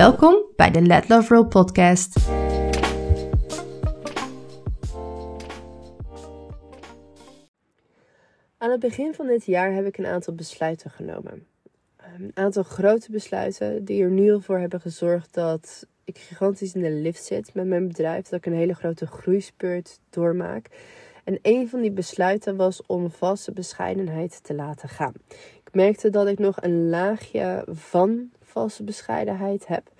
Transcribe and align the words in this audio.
Welkom 0.00 0.44
bij 0.56 0.70
de 0.70 0.80
Let 0.80 1.08
Love 1.08 1.34
Roll 1.34 1.44
podcast. 1.44 2.28
Aan 8.58 8.70
het 8.70 8.80
begin 8.80 9.14
van 9.14 9.26
dit 9.26 9.44
jaar 9.44 9.72
heb 9.72 9.86
ik 9.86 9.98
een 9.98 10.06
aantal 10.06 10.34
besluiten 10.34 10.90
genomen. 10.90 11.46
Een 12.18 12.30
aantal 12.34 12.62
grote 12.62 13.10
besluiten 13.10 13.84
die 13.84 14.02
er 14.02 14.10
nu 14.10 14.32
al 14.32 14.40
voor 14.40 14.58
hebben 14.58 14.80
gezorgd 14.80 15.34
dat 15.34 15.86
ik 16.04 16.18
gigantisch 16.18 16.74
in 16.74 16.82
de 16.82 16.90
lift 16.90 17.24
zit 17.24 17.54
met 17.54 17.66
mijn 17.66 17.88
bedrijf. 17.88 18.24
Dat 18.28 18.38
ik 18.38 18.46
een 18.46 18.58
hele 18.58 18.74
grote 18.74 19.06
groeispeurt 19.06 20.00
doormaak. 20.10 20.66
En 21.24 21.38
een 21.42 21.68
van 21.68 21.80
die 21.80 21.92
besluiten 21.92 22.56
was 22.56 22.82
om 22.86 23.10
vaste 23.10 23.52
bescheidenheid 23.52 24.44
te 24.44 24.54
laten 24.54 24.88
gaan. 24.88 25.14
Ik 25.64 25.74
merkte 25.74 26.10
dat 26.10 26.26
ik 26.26 26.38
nog 26.38 26.62
een 26.62 26.88
laagje 26.88 27.64
van 27.68 28.30
valse 28.50 28.84
bescheidenheid 28.84 29.66
heb. 29.66 29.90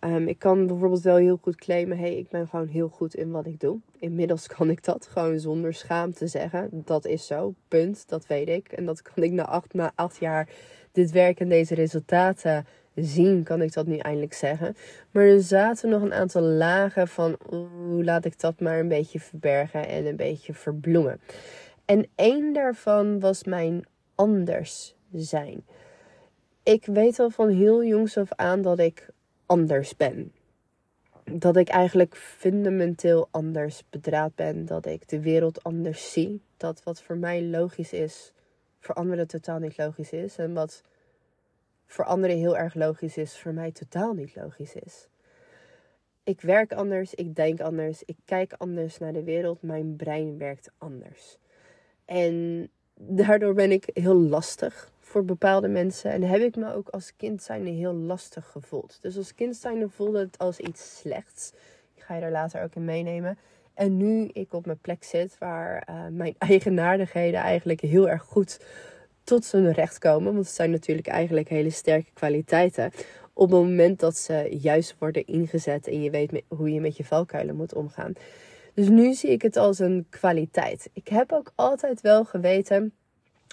Ehm, 0.00 0.26
ik 0.26 0.38
kan 0.38 0.66
bijvoorbeeld 0.66 1.02
wel 1.02 1.16
heel 1.16 1.38
goed 1.42 1.56
claimen: 1.56 1.98
hey, 1.98 2.16
ik 2.16 2.28
ben 2.28 2.48
gewoon 2.48 2.66
heel 2.68 2.88
goed 2.88 3.14
in 3.14 3.30
wat 3.30 3.46
ik 3.46 3.60
doe. 3.60 3.78
Inmiddels 3.98 4.46
kan 4.46 4.70
ik 4.70 4.84
dat 4.84 5.06
gewoon 5.06 5.38
zonder 5.38 5.74
schaamte 5.74 6.26
zeggen. 6.26 6.68
Dat 6.72 7.06
is 7.06 7.26
zo, 7.26 7.54
punt. 7.68 8.08
Dat 8.08 8.26
weet 8.26 8.48
ik. 8.48 8.72
En 8.72 8.84
dat 8.84 9.02
kan 9.02 9.22
ik 9.22 9.32
na 9.32 9.46
acht, 9.46 9.74
na 9.74 9.92
acht 9.94 10.16
jaar 10.16 10.48
dit 10.92 11.10
werk 11.10 11.40
en 11.40 11.48
deze 11.48 11.74
resultaten 11.74 12.66
zien, 12.94 13.42
kan 13.42 13.62
ik 13.62 13.72
dat 13.72 13.86
nu 13.86 13.96
eindelijk 13.96 14.32
zeggen. 14.32 14.76
Maar 15.10 15.24
er 15.24 15.42
zaten 15.42 15.88
nog 15.88 16.02
een 16.02 16.12
aantal 16.12 16.42
lagen 16.42 17.08
van 17.08 17.36
hoe 17.48 18.04
laat 18.04 18.24
ik 18.24 18.40
dat 18.40 18.60
maar 18.60 18.78
een 18.78 18.88
beetje 18.88 19.20
verbergen 19.20 19.88
en 19.88 20.06
een 20.06 20.16
beetje 20.16 20.54
verbloemen. 20.54 21.20
En 21.84 22.06
één 22.14 22.52
daarvan 22.52 23.20
was 23.20 23.44
mijn 23.44 23.84
anders 24.14 24.94
zijn. 25.12 25.64
Ik 26.62 26.86
weet 26.86 27.18
al 27.18 27.30
van 27.30 27.48
heel 27.48 27.84
jongs 27.84 28.16
af 28.16 28.32
aan 28.32 28.62
dat 28.62 28.78
ik 28.78 29.08
anders 29.46 29.96
ben. 29.96 30.32
Dat 31.24 31.56
ik 31.56 31.68
eigenlijk 31.68 32.16
fundamenteel 32.16 33.28
anders 33.30 33.82
bedraad 33.90 34.34
ben. 34.34 34.66
Dat 34.66 34.86
ik 34.86 35.08
de 35.08 35.20
wereld 35.20 35.62
anders 35.62 36.12
zie. 36.12 36.42
Dat 36.56 36.82
wat 36.82 37.02
voor 37.02 37.16
mij 37.16 37.42
logisch 37.42 37.92
is, 37.92 38.32
voor 38.80 38.94
anderen 38.94 39.26
totaal 39.26 39.58
niet 39.58 39.78
logisch 39.78 40.12
is. 40.12 40.36
En 40.36 40.54
wat 40.54 40.82
voor 41.86 42.04
anderen 42.04 42.36
heel 42.36 42.56
erg 42.56 42.74
logisch 42.74 43.16
is, 43.16 43.38
voor 43.38 43.52
mij 43.52 43.72
totaal 43.72 44.12
niet 44.12 44.36
logisch 44.36 44.74
is. 44.74 45.08
Ik 46.24 46.40
werk 46.40 46.72
anders, 46.72 47.14
ik 47.14 47.34
denk 47.34 47.60
anders, 47.60 48.02
ik 48.04 48.16
kijk 48.24 48.52
anders 48.52 48.98
naar 48.98 49.12
de 49.12 49.22
wereld, 49.22 49.62
mijn 49.62 49.96
brein 49.96 50.38
werkt 50.38 50.70
anders. 50.78 51.36
En 52.04 52.68
daardoor 52.94 53.54
ben 53.54 53.72
ik 53.72 53.90
heel 53.92 54.14
lastig 54.14 54.92
voor 55.10 55.24
bepaalde 55.24 55.68
mensen. 55.68 56.10
En 56.10 56.22
heb 56.22 56.40
ik 56.40 56.56
me 56.56 56.74
ook 56.74 56.88
als 56.88 57.16
kind 57.16 57.42
zijnde 57.42 57.70
heel 57.70 57.92
lastig 57.92 58.46
gevoeld. 58.46 58.98
Dus 59.00 59.16
als 59.16 59.34
kind 59.34 59.56
zijnde 59.56 59.88
voelde 59.88 60.18
het 60.18 60.38
als 60.38 60.58
iets 60.58 60.98
slechts. 60.98 61.52
Ik 61.94 62.02
ga 62.02 62.14
je 62.14 62.20
daar 62.20 62.30
later 62.30 62.62
ook 62.62 62.74
in 62.74 62.84
meenemen. 62.84 63.38
En 63.74 63.96
nu 63.96 64.30
ik 64.32 64.52
op 64.52 64.66
mijn 64.66 64.78
plek 64.78 65.04
zit 65.04 65.38
waar 65.38 65.88
uh, 65.90 66.06
mijn 66.10 66.34
eigenaardigheden 66.52 67.40
eigenlijk 67.40 67.80
heel 67.80 68.08
erg 68.08 68.22
goed 68.22 68.60
tot 69.24 69.44
zijn 69.44 69.72
recht 69.72 69.98
komen. 69.98 70.32
Want 70.32 70.46
het 70.46 70.54
zijn 70.54 70.70
natuurlijk 70.70 71.08
eigenlijk 71.08 71.48
hele 71.48 71.70
sterke 71.70 72.10
kwaliteiten. 72.12 72.90
Op 73.32 73.50
het 73.50 73.60
moment 73.60 74.00
dat 74.00 74.16
ze 74.16 74.56
juist 74.60 74.94
worden 74.98 75.26
ingezet 75.26 75.86
en 75.86 76.02
je 76.02 76.10
weet 76.10 76.42
hoe 76.48 76.72
je 76.72 76.80
met 76.80 76.96
je 76.96 77.04
valkuilen 77.04 77.56
moet 77.56 77.74
omgaan. 77.74 78.12
Dus 78.74 78.88
nu 78.88 79.14
zie 79.14 79.30
ik 79.30 79.42
het 79.42 79.56
als 79.56 79.78
een 79.78 80.06
kwaliteit. 80.10 80.90
Ik 80.92 81.08
heb 81.08 81.32
ook 81.32 81.52
altijd 81.54 82.00
wel 82.00 82.24
geweten. 82.24 82.94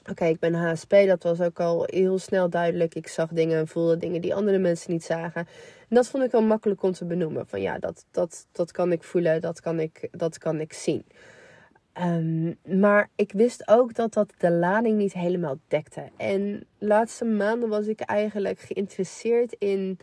Oké, 0.10 0.26
ik 0.26 0.40
ben 0.40 0.54
HSP, 0.54 0.92
dat 1.06 1.24
was 1.24 1.42
ook 1.42 1.60
al 1.60 1.84
heel 1.86 2.20
snel 2.20 2.50
duidelijk. 2.50 2.96
Ik 2.96 3.08
zag 3.08 3.30
dingen 3.30 3.58
en 3.58 3.68
voelde 3.68 3.98
dingen 3.98 4.22
die 4.22 4.36
andere 4.36 4.58
mensen 4.58 4.92
niet 4.92 5.04
zagen. 5.04 5.48
En 5.90 5.96
dat 5.96 6.08
vond 6.08 6.24
ik 6.24 6.32
wel 6.32 6.42
makkelijk 6.42 6.84
om 6.84 6.92
te 6.92 7.06
benoemen. 7.06 7.48
Van 7.48 7.62
ja, 7.62 7.80
dat, 7.80 8.06
dat, 8.12 8.48
dat 8.52 8.72
kan 8.72 8.92
ik 8.92 9.04
voelen, 9.04 9.42
dat 9.42 9.62
kan 9.62 9.80
ik, 9.80 10.08
dat 10.12 10.38
kan 10.38 10.60
ik 10.60 10.74
zien. 10.74 11.06
Um, 12.02 12.58
maar 12.80 13.10
ik 13.16 13.32
wist 13.32 13.68
ook 13.68 13.94
dat 13.94 14.14
dat 14.14 14.34
de 14.38 14.52
lading 14.52 14.98
niet 14.98 15.14
helemaal 15.14 15.58
dekte. 15.68 16.10
En 16.18 16.66
de 16.78 16.86
laatste 16.86 17.26
maanden 17.26 17.70
was 17.70 17.88
ik 17.88 18.00
eigenlijk 18.00 18.60
geïnteresseerd 18.60 19.56
in 19.60 20.00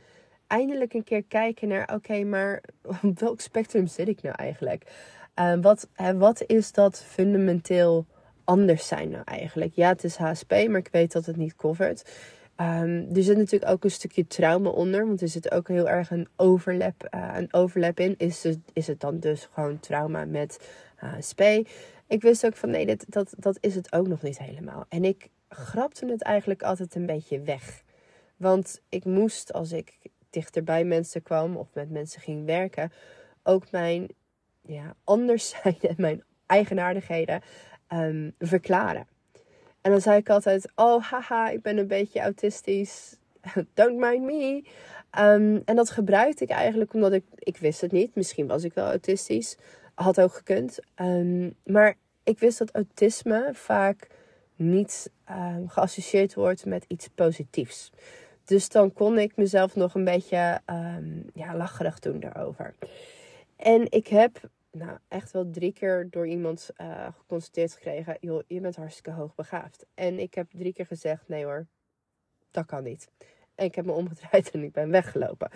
eindelijk 0.47 0.94
een 0.94 1.04
keer 1.04 1.25
kijken 1.25 1.69
naar: 1.69 1.94
oké, 1.94 2.25
maar 2.25 2.62
op 3.03 3.19
welk 3.20 3.41
spectrum 3.41 3.87
zit 3.87 4.09
ik 4.09 4.22
nou 4.22 4.34
eigenlijk? 4.37 4.84
Um, 5.41 5.60
wat, 5.60 5.88
wat 6.16 6.43
is 6.47 6.72
dat 6.72 7.04
fundamenteel 7.06 8.06
anders 8.44 8.87
zijn 8.87 9.09
nou 9.09 9.22
eigenlijk? 9.25 9.75
Ja, 9.75 9.88
het 9.88 10.05
is 10.05 10.16
HSP, 10.16 10.50
maar 10.50 10.81
ik 10.81 10.88
weet 10.91 11.12
dat 11.12 11.27
het 11.27 11.37
niet 11.37 11.56
covert. 11.56 12.10
Um, 12.60 13.09
er 13.15 13.22
zit 13.22 13.37
natuurlijk 13.37 13.72
ook 13.72 13.84
een 13.84 13.91
stukje 13.91 14.27
trauma 14.27 14.69
onder, 14.69 15.06
want 15.06 15.21
er 15.21 15.28
zit 15.28 15.50
ook 15.50 15.69
heel 15.69 15.88
erg 15.88 16.10
een 16.10 16.28
overlap, 16.37 17.09
uh, 17.15 17.34
een 17.37 17.53
overlap 17.53 18.00
in. 18.00 18.15
Is 18.19 18.43
het, 18.43 18.59
is 18.72 18.87
het 18.87 19.00
dan 19.00 19.19
dus 19.19 19.49
gewoon 19.53 19.81
trauma 19.81 20.25
met 20.25 20.69
HSP. 20.97 21.41
Ik 22.06 22.22
wist 22.22 22.47
ook 22.47 22.56
van 22.56 22.71
nee, 22.71 22.87
dit, 22.87 23.05
dat, 23.09 23.34
dat 23.38 23.59
is 23.60 23.75
het 23.75 23.93
ook 23.93 24.09
nog 24.09 24.22
niet 24.22 24.38
helemaal. 24.38 24.84
En 24.88 25.05
ik 25.05 25.28
grapte 25.49 26.06
het 26.06 26.22
eigenlijk 26.22 26.62
altijd 26.62 26.94
een 26.94 27.06
beetje 27.06 27.41
weg. 27.41 27.82
Want 28.37 28.81
ik 28.88 29.05
moest 29.05 29.53
als 29.53 29.72
ik 29.72 29.99
dichter 30.31 30.65
bij 30.65 30.84
mensen 30.84 31.22
kwam 31.22 31.56
of 31.56 31.69
met 31.75 31.91
mensen 31.91 32.21
ging 32.21 32.47
werken, 32.47 32.93
ook 33.43 33.71
mijn 33.71 34.09
ja, 34.61 34.97
anders 35.05 35.49
zijn 35.62 35.78
en 35.81 35.94
mijn 35.97 36.22
eigenaardigheden 36.47 37.43
um, 37.92 38.34
verklaren. 38.38 39.06
En 39.80 39.90
dan 39.90 40.00
zei 40.00 40.18
ik 40.18 40.30
altijd: 40.30 40.72
Oh, 40.74 41.02
haha, 41.02 41.48
ik 41.48 41.62
ben 41.62 41.78
een 41.78 41.86
beetje 41.86 42.20
autistisch. 42.20 43.16
Don't 43.74 43.98
mind 43.98 44.22
me. 44.24 44.64
Um, 45.18 45.62
en 45.64 45.76
dat 45.76 45.90
gebruikte 45.90 46.44
ik 46.44 46.50
eigenlijk 46.50 46.94
omdat 46.94 47.12
ik, 47.12 47.24
ik 47.38 47.56
wist 47.56 47.80
het 47.80 47.92
niet. 47.92 48.14
Misschien 48.14 48.46
was 48.46 48.64
ik 48.64 48.74
wel 48.74 48.86
autistisch. 48.86 49.56
Had 49.94 50.20
ook 50.20 50.34
gekund. 50.34 50.78
Um, 51.00 51.54
maar 51.64 51.96
ik 52.22 52.38
wist 52.38 52.58
dat 52.58 52.70
autisme 52.70 53.50
vaak 53.52 54.06
niet 54.56 55.10
geassocieerd 55.66 56.34
wordt 56.34 56.64
met 56.66 56.84
iets 56.88 57.08
positiefs. 57.08 57.92
Dus 58.44 58.68
dan 58.68 58.92
kon 58.92 59.18
ik 59.18 59.36
mezelf 59.36 59.76
nog 59.76 59.94
een 59.94 60.04
beetje 60.04 60.60
ja, 61.34 61.56
lacherig 61.56 61.98
doen 61.98 62.20
daarover. 62.20 62.74
En 63.56 63.86
ik 63.90 64.06
heb 64.06 64.40
nou, 64.74 64.98
echt 65.08 65.30
wel 65.30 65.50
drie 65.50 65.72
keer 65.72 66.06
door 66.10 66.26
iemand 66.26 66.70
uh, 66.80 67.06
geconstateerd 67.16 67.72
gekregen: 67.72 68.16
joh, 68.20 68.42
je 68.46 68.60
bent 68.60 68.76
hartstikke 68.76 69.10
hoogbegaafd. 69.10 69.86
En 69.94 70.18
ik 70.18 70.34
heb 70.34 70.46
drie 70.50 70.72
keer 70.72 70.86
gezegd: 70.86 71.28
nee 71.28 71.44
hoor, 71.44 71.66
dat 72.50 72.66
kan 72.66 72.82
niet. 72.82 73.10
En 73.54 73.64
ik 73.64 73.74
heb 73.74 73.84
me 73.84 73.92
omgedraaid 73.92 74.50
en 74.50 74.62
ik 74.62 74.72
ben 74.72 74.90
weggelopen 74.90 75.50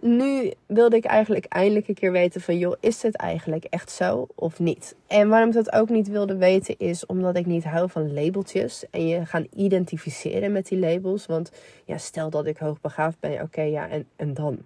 nu 0.00 0.52
wilde 0.66 0.96
ik 0.96 1.04
eigenlijk 1.04 1.44
eindelijk 1.44 1.88
een 1.88 1.94
keer 1.94 2.12
weten 2.12 2.40
van, 2.40 2.58
joh, 2.58 2.76
is 2.80 3.02
het 3.02 3.16
eigenlijk 3.16 3.64
echt 3.64 3.90
zo 3.90 4.26
of 4.34 4.58
niet? 4.58 4.96
En 5.06 5.28
waarom 5.28 5.48
ik 5.48 5.54
dat 5.54 5.72
ook 5.72 5.88
niet 5.88 6.08
wilde 6.08 6.36
weten 6.36 6.78
is 6.78 7.06
omdat 7.06 7.36
ik 7.36 7.46
niet 7.46 7.64
hou 7.64 7.90
van 7.90 8.14
labeltjes 8.14 8.84
en 8.90 9.08
je 9.08 9.26
gaan 9.26 9.46
identificeren 9.54 10.52
met 10.52 10.68
die 10.68 10.78
labels. 10.78 11.26
Want 11.26 11.52
ja, 11.84 11.98
stel 11.98 12.30
dat 12.30 12.46
ik 12.46 12.56
hoogbegaafd 12.56 13.20
ben, 13.20 13.42
oké, 13.42 13.62
ja, 13.62 13.88
en, 13.88 14.06
en 14.16 14.34
dan? 14.34 14.58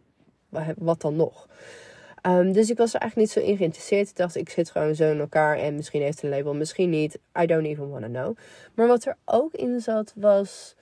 Wat 0.76 1.00
dan 1.00 1.16
nog? 1.16 1.48
Um, 2.26 2.52
dus 2.52 2.70
ik 2.70 2.76
was 2.76 2.94
er 2.94 3.00
eigenlijk 3.00 3.30
niet 3.34 3.44
zo 3.44 3.50
in 3.50 3.56
geïnteresseerd. 3.56 4.08
Ik 4.08 4.16
dacht, 4.16 4.36
ik 4.36 4.48
zit 4.48 4.70
gewoon 4.70 4.94
zo 4.94 5.10
in 5.10 5.20
elkaar 5.20 5.58
en 5.58 5.74
misschien 5.74 6.02
heeft 6.02 6.22
een 6.22 6.28
label, 6.28 6.54
misschien 6.54 6.90
niet. 6.90 7.18
I 7.40 7.46
don't 7.46 7.66
even 7.66 7.90
want 7.90 8.02
to 8.02 8.10
know. 8.10 8.36
Maar 8.74 8.86
wat 8.86 9.04
er 9.04 9.16
ook 9.24 9.52
in 9.52 9.80
zat 9.80 10.12
was 10.16 10.74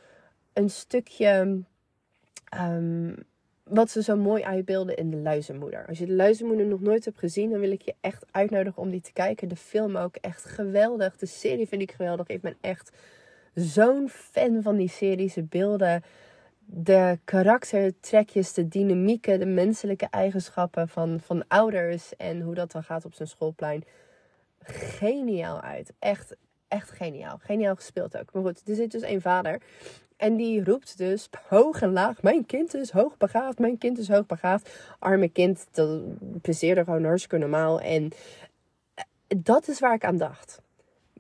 een 0.53 0.71
stukje... 0.71 1.63
Um, 2.61 3.15
wat 3.63 3.91
ze 3.91 4.03
zo 4.03 4.17
mooi 4.17 4.43
uitbeelden 4.43 4.97
in 4.97 5.11
De 5.11 5.17
Luizenmoeder. 5.17 5.87
Als 5.87 5.99
je 5.99 6.07
De 6.07 6.13
Luizenmoeder 6.13 6.67
nog 6.67 6.81
nooit 6.81 7.05
hebt 7.05 7.19
gezien, 7.19 7.51
dan 7.51 7.61
wil 7.61 7.71
ik 7.71 7.83
je 7.83 7.95
echt 8.01 8.25
uitnodigen 8.31 8.83
om 8.83 8.91
die 8.91 9.01
te 9.01 9.13
kijken. 9.13 9.49
De 9.49 9.57
film 9.57 9.97
ook 9.97 10.17
echt 10.17 10.45
geweldig. 10.45 11.17
De 11.17 11.27
serie 11.27 11.69
vind 11.69 11.83
ik 11.83 11.93
geweldig. 11.93 12.27
Ik 12.27 12.41
ben 12.41 12.57
echt 12.61 12.91
zo'n 13.55 14.09
fan 14.09 14.63
van 14.63 14.77
die 14.77 14.89
serie. 14.89 15.29
Ze 15.29 15.43
beelden 15.43 16.03
de 16.65 17.19
karaktertrekjes, 17.25 18.53
de 18.53 18.69
dynamieken, 18.69 19.39
de 19.39 19.47
menselijke 19.47 20.07
eigenschappen 20.11 20.89
van, 20.89 21.21
van 21.21 21.45
ouders 21.49 22.17
en 22.17 22.41
hoe 22.41 22.55
dat 22.55 22.73
dan 22.73 22.83
gaat 22.83 23.05
op 23.05 23.15
zijn 23.15 23.29
schoolplein. 23.29 23.85
Geniaal 24.63 25.61
uit. 25.61 25.93
Echt, 25.99 26.37
echt 26.69 26.91
geniaal. 26.91 27.39
Geniaal 27.39 27.75
gespeeld 27.75 28.19
ook. 28.19 28.33
Maar 28.33 28.43
goed, 28.43 28.69
er 28.69 28.75
zit 28.75 28.91
dus 28.91 29.03
één 29.03 29.21
vader. 29.21 29.61
En 30.17 30.37
die 30.37 30.65
roept 30.65 30.99
dus 30.99 31.29
hoog 31.49 31.83
en 31.83 31.93
laag: 31.93 32.23
Mijn 32.23 32.47
kind 32.47 32.75
is 32.75 32.91
hoogbegaafd, 32.91 33.59
mijn 33.59 33.79
kind 33.79 33.99
is 33.99 34.09
hoogbegaafd. 34.09 34.71
Arme 34.99 35.29
kind, 35.29 35.67
dat 35.71 36.01
presteerde 36.43 36.85
gewoon 36.85 37.05
hartstikke 37.05 37.39
normaal. 37.39 37.81
En 37.81 38.11
eh, 38.95 39.05
dat 39.37 39.69
is 39.69 39.79
waar 39.79 39.95
ik 39.95 40.05
aan 40.05 40.17
dacht. 40.17 40.61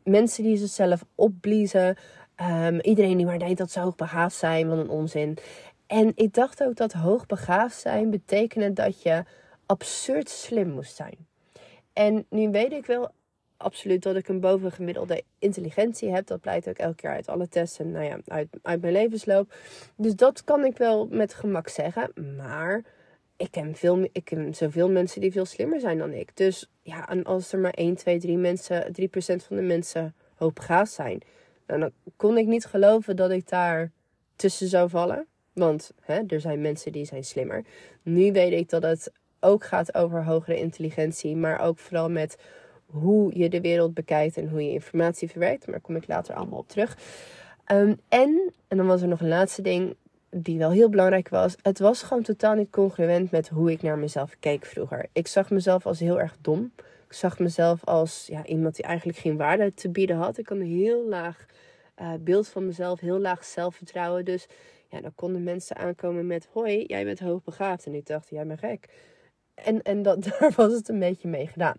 Mensen 0.04 0.42
die 0.44 0.56
zichzelf 0.56 1.04
opbliezen. 1.14 1.96
Um, 2.40 2.80
iedereen 2.80 3.16
die 3.16 3.26
maar 3.26 3.38
denkt 3.38 3.58
dat 3.58 3.70
ze 3.70 3.80
hoogbegaafd 3.80 4.36
zijn, 4.36 4.68
wat 4.68 4.78
een 4.78 4.88
onzin. 4.88 5.38
En 5.86 6.12
ik 6.14 6.34
dacht 6.34 6.64
ook 6.64 6.76
dat 6.76 6.92
hoogbegaafd 6.92 7.80
zijn 7.80 8.10
betekende 8.10 8.72
dat 8.72 9.02
je 9.02 9.24
absurd 9.66 10.28
slim 10.28 10.70
moest 10.70 10.96
zijn. 10.96 11.26
En 11.92 12.26
nu 12.28 12.50
weet 12.50 12.72
ik 12.72 12.86
wel 12.86 13.10
absoluut 13.56 14.02
dat 14.02 14.16
ik 14.16 14.28
een 14.28 14.40
bovengemiddelde 14.40 15.22
intelligentie 15.38 16.10
heb. 16.10 16.26
Dat 16.26 16.40
blijkt 16.40 16.68
ook 16.68 16.78
elke 16.78 16.94
keer 16.94 17.10
uit 17.10 17.28
alle 17.28 17.48
testen, 17.48 17.90
nou 17.90 18.04
ja, 18.04 18.18
uit, 18.26 18.48
uit 18.62 18.80
mijn 18.80 18.92
levensloop. 18.92 19.54
Dus 19.96 20.16
dat 20.16 20.44
kan 20.44 20.64
ik 20.64 20.76
wel 20.76 21.06
met 21.10 21.34
gemak 21.34 21.68
zeggen. 21.68 22.36
Maar 22.36 22.84
ik 23.36 23.50
ken, 23.50 23.74
veel, 23.74 24.08
ik 24.12 24.24
ken 24.24 24.54
zoveel 24.54 24.90
mensen 24.90 25.20
die 25.20 25.32
veel 25.32 25.44
slimmer 25.44 25.80
zijn 25.80 25.98
dan 25.98 26.12
ik. 26.12 26.36
Dus 26.36 26.70
ja, 26.82 27.08
en 27.08 27.24
als 27.24 27.52
er 27.52 27.58
maar 27.58 27.74
1, 27.74 27.94
2, 27.94 28.18
3 28.18 28.36
mensen, 28.36 28.86
3% 29.00 29.46
van 29.46 29.56
de 29.56 29.62
mensen 29.62 30.14
hoogbegaafd 30.34 30.92
zijn. 30.92 31.22
Nou, 31.78 31.90
dan 31.90 32.12
kon 32.16 32.38
ik 32.38 32.46
niet 32.46 32.64
geloven 32.64 33.16
dat 33.16 33.30
ik 33.30 33.48
daar 33.48 33.90
tussen 34.36 34.68
zou 34.68 34.88
vallen. 34.88 35.26
Want 35.52 35.92
hè, 36.00 36.20
er 36.26 36.40
zijn 36.40 36.60
mensen 36.60 36.92
die 36.92 37.04
zijn 37.04 37.24
slimmer. 37.24 37.64
Nu 38.02 38.32
weet 38.32 38.52
ik 38.52 38.68
dat 38.68 38.82
het 38.82 39.12
ook 39.40 39.64
gaat 39.64 39.94
over 39.94 40.24
hogere 40.24 40.58
intelligentie. 40.58 41.36
Maar 41.36 41.60
ook 41.60 41.78
vooral 41.78 42.10
met 42.10 42.36
hoe 42.86 43.38
je 43.38 43.48
de 43.48 43.60
wereld 43.60 43.94
bekijkt 43.94 44.36
en 44.36 44.48
hoe 44.48 44.64
je 44.64 44.70
informatie 44.70 45.30
verwerkt. 45.30 45.66
Maar 45.66 45.74
daar 45.74 45.84
kom 45.84 45.96
ik 45.96 46.08
later 46.08 46.34
allemaal 46.34 46.58
op 46.58 46.68
terug. 46.68 46.98
Um, 47.72 48.00
en, 48.08 48.52
en 48.68 48.76
dan 48.76 48.86
was 48.86 49.02
er 49.02 49.08
nog 49.08 49.20
een 49.20 49.28
laatste 49.28 49.62
ding 49.62 49.96
die 50.30 50.58
wel 50.58 50.70
heel 50.70 50.88
belangrijk 50.88 51.28
was. 51.28 51.56
Het 51.62 51.78
was 51.78 52.02
gewoon 52.02 52.22
totaal 52.22 52.54
niet 52.54 52.70
congruent 52.70 53.30
met 53.30 53.48
hoe 53.48 53.70
ik 53.70 53.82
naar 53.82 53.98
mezelf 53.98 54.36
keek 54.40 54.66
vroeger. 54.66 55.06
Ik 55.12 55.26
zag 55.26 55.50
mezelf 55.50 55.86
als 55.86 56.00
heel 56.00 56.20
erg 56.20 56.36
dom. 56.40 56.72
Zag 57.14 57.38
mezelf 57.38 57.84
als 57.84 58.26
ja, 58.26 58.44
iemand 58.44 58.76
die 58.76 58.84
eigenlijk 58.84 59.18
geen 59.18 59.36
waarde 59.36 59.74
te 59.74 59.90
bieden 59.90 60.16
had. 60.16 60.38
Ik 60.38 60.48
had 60.48 60.58
een 60.58 60.66
heel 60.66 61.08
laag 61.08 61.46
uh, 62.00 62.12
beeld 62.20 62.48
van 62.48 62.66
mezelf, 62.66 63.00
heel 63.00 63.18
laag 63.18 63.44
zelfvertrouwen. 63.44 64.24
Dus 64.24 64.46
ja, 64.88 65.00
dan 65.00 65.14
konden 65.14 65.42
mensen 65.42 65.76
aankomen 65.76 66.26
met: 66.26 66.48
Hoi, 66.52 66.84
jij 66.86 67.04
bent 67.04 67.20
hoogbegaafd. 67.20 67.86
En 67.86 67.94
ik 67.94 68.06
dacht: 68.06 68.28
Jij 68.30 68.46
bent 68.46 68.58
gek. 68.58 68.88
En, 69.54 69.82
en 69.82 70.02
dat, 70.02 70.22
daar 70.38 70.52
was 70.56 70.72
het 70.72 70.88
een 70.88 70.98
beetje 70.98 71.28
mee 71.28 71.46
gedaan. 71.46 71.76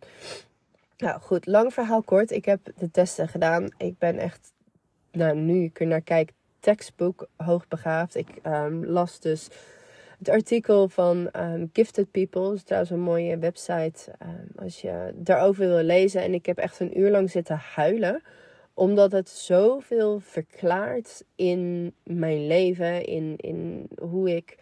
Nou 0.97 1.19
goed, 1.19 1.45
lang 1.45 1.73
verhaal 1.73 2.03
kort. 2.03 2.31
Ik 2.31 2.45
heb 2.45 2.59
de 2.77 2.91
testen 2.91 3.27
gedaan. 3.27 3.69
Ik 3.77 3.97
ben 3.97 4.17
echt, 4.17 4.53
nou 5.11 5.35
nu 5.35 5.63
ik 5.63 5.79
er 5.79 5.87
naar 5.87 6.01
kijk, 6.01 6.31
tekstboek 6.59 7.27
hoogbegaafd. 7.35 8.15
Ik 8.15 8.27
um, 8.45 8.85
las 8.85 9.19
dus 9.19 9.47
het 10.25 10.35
artikel 10.35 10.89
van 10.89 11.29
um, 11.35 11.69
Gifted 11.73 12.11
People. 12.11 12.41
Dat 12.41 12.53
is 12.53 12.63
trouwens 12.63 12.91
een 12.91 12.99
mooie 12.99 13.37
website 13.37 14.15
um, 14.21 14.47
als 14.55 14.81
je 14.81 15.13
daarover 15.15 15.67
wil 15.67 15.83
lezen. 15.83 16.21
En 16.21 16.33
ik 16.33 16.45
heb 16.45 16.57
echt 16.57 16.79
een 16.79 16.99
uur 16.99 17.11
lang 17.11 17.31
zitten 17.31 17.57
huilen. 17.57 18.21
Omdat 18.73 19.11
het 19.11 19.29
zoveel 19.29 20.19
verklaart 20.19 21.23
in 21.35 21.93
mijn 22.03 22.47
leven. 22.47 23.05
In, 23.05 23.33
in 23.37 23.87
hoe 23.99 24.35
ik 24.35 24.57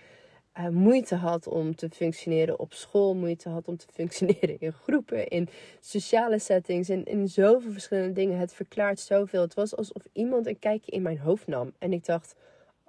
uh, 0.58 0.68
moeite 0.68 1.16
had 1.16 1.48
om 1.48 1.76
te 1.76 1.90
functioneren 1.90 2.60
op 2.60 2.74
school, 2.74 3.16
moeite 3.16 3.50
had 3.50 3.68
om 3.68 3.78
te 3.78 3.88
functioneren 4.00 4.60
in 4.60 4.74
groepen, 4.74 5.28
in 5.28 5.48
sociale 5.80 6.40
settings, 6.40 6.90
en 6.90 7.06
in 7.06 7.28
zoveel 7.28 7.72
verschillende 7.72 8.14
dingen. 8.14 8.38
Het 8.38 8.54
verklaart 8.54 9.00
zoveel. 9.00 9.42
Het 9.42 9.54
was 9.54 9.76
alsof 9.76 10.08
iemand 10.14 10.48
een 10.48 10.60
kijkje 10.60 10.92
in 10.92 11.02
mijn 11.02 11.20
hoofd 11.20 11.48
nam. 11.48 11.72
En 11.80 11.94
ik 11.94 12.06
dacht, 12.06 12.36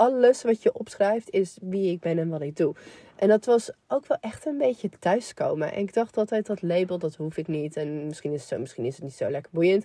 alles 0.02 0.42
wat 0.42 0.62
je 0.62 0.72
opschrijft 0.72 1.30
is 1.30 1.58
wie 1.60 1.92
ik 1.92 2.00
ben 2.00 2.18
en 2.18 2.28
wat 2.28 2.42
ik 2.42 2.56
doe. 2.56 2.74
En 3.16 3.28
dat 3.28 3.44
was 3.44 3.70
ook 3.88 4.06
wel 4.06 4.18
echt 4.20 4.46
een 4.46 4.58
beetje 4.58 4.88
thuiskomen. 4.98 5.72
En 5.72 5.80
ik 5.80 5.94
dacht 5.94 6.16
altijd, 6.16 6.46
dat 6.46 6.62
label, 6.62 6.98
dat 6.98 7.14
hoef 7.14 7.36
ik 7.36 7.46
niet. 7.46 7.76
En 7.76 8.06
misschien 8.06 8.32
is 8.32 8.40
het 8.40 8.48
zo, 8.48 8.58
misschien 8.58 8.84
is 8.84 8.94
het 8.94 9.04
niet 9.04 9.14
zo 9.14 9.30
lekker 9.30 9.52
boeiend. 9.52 9.84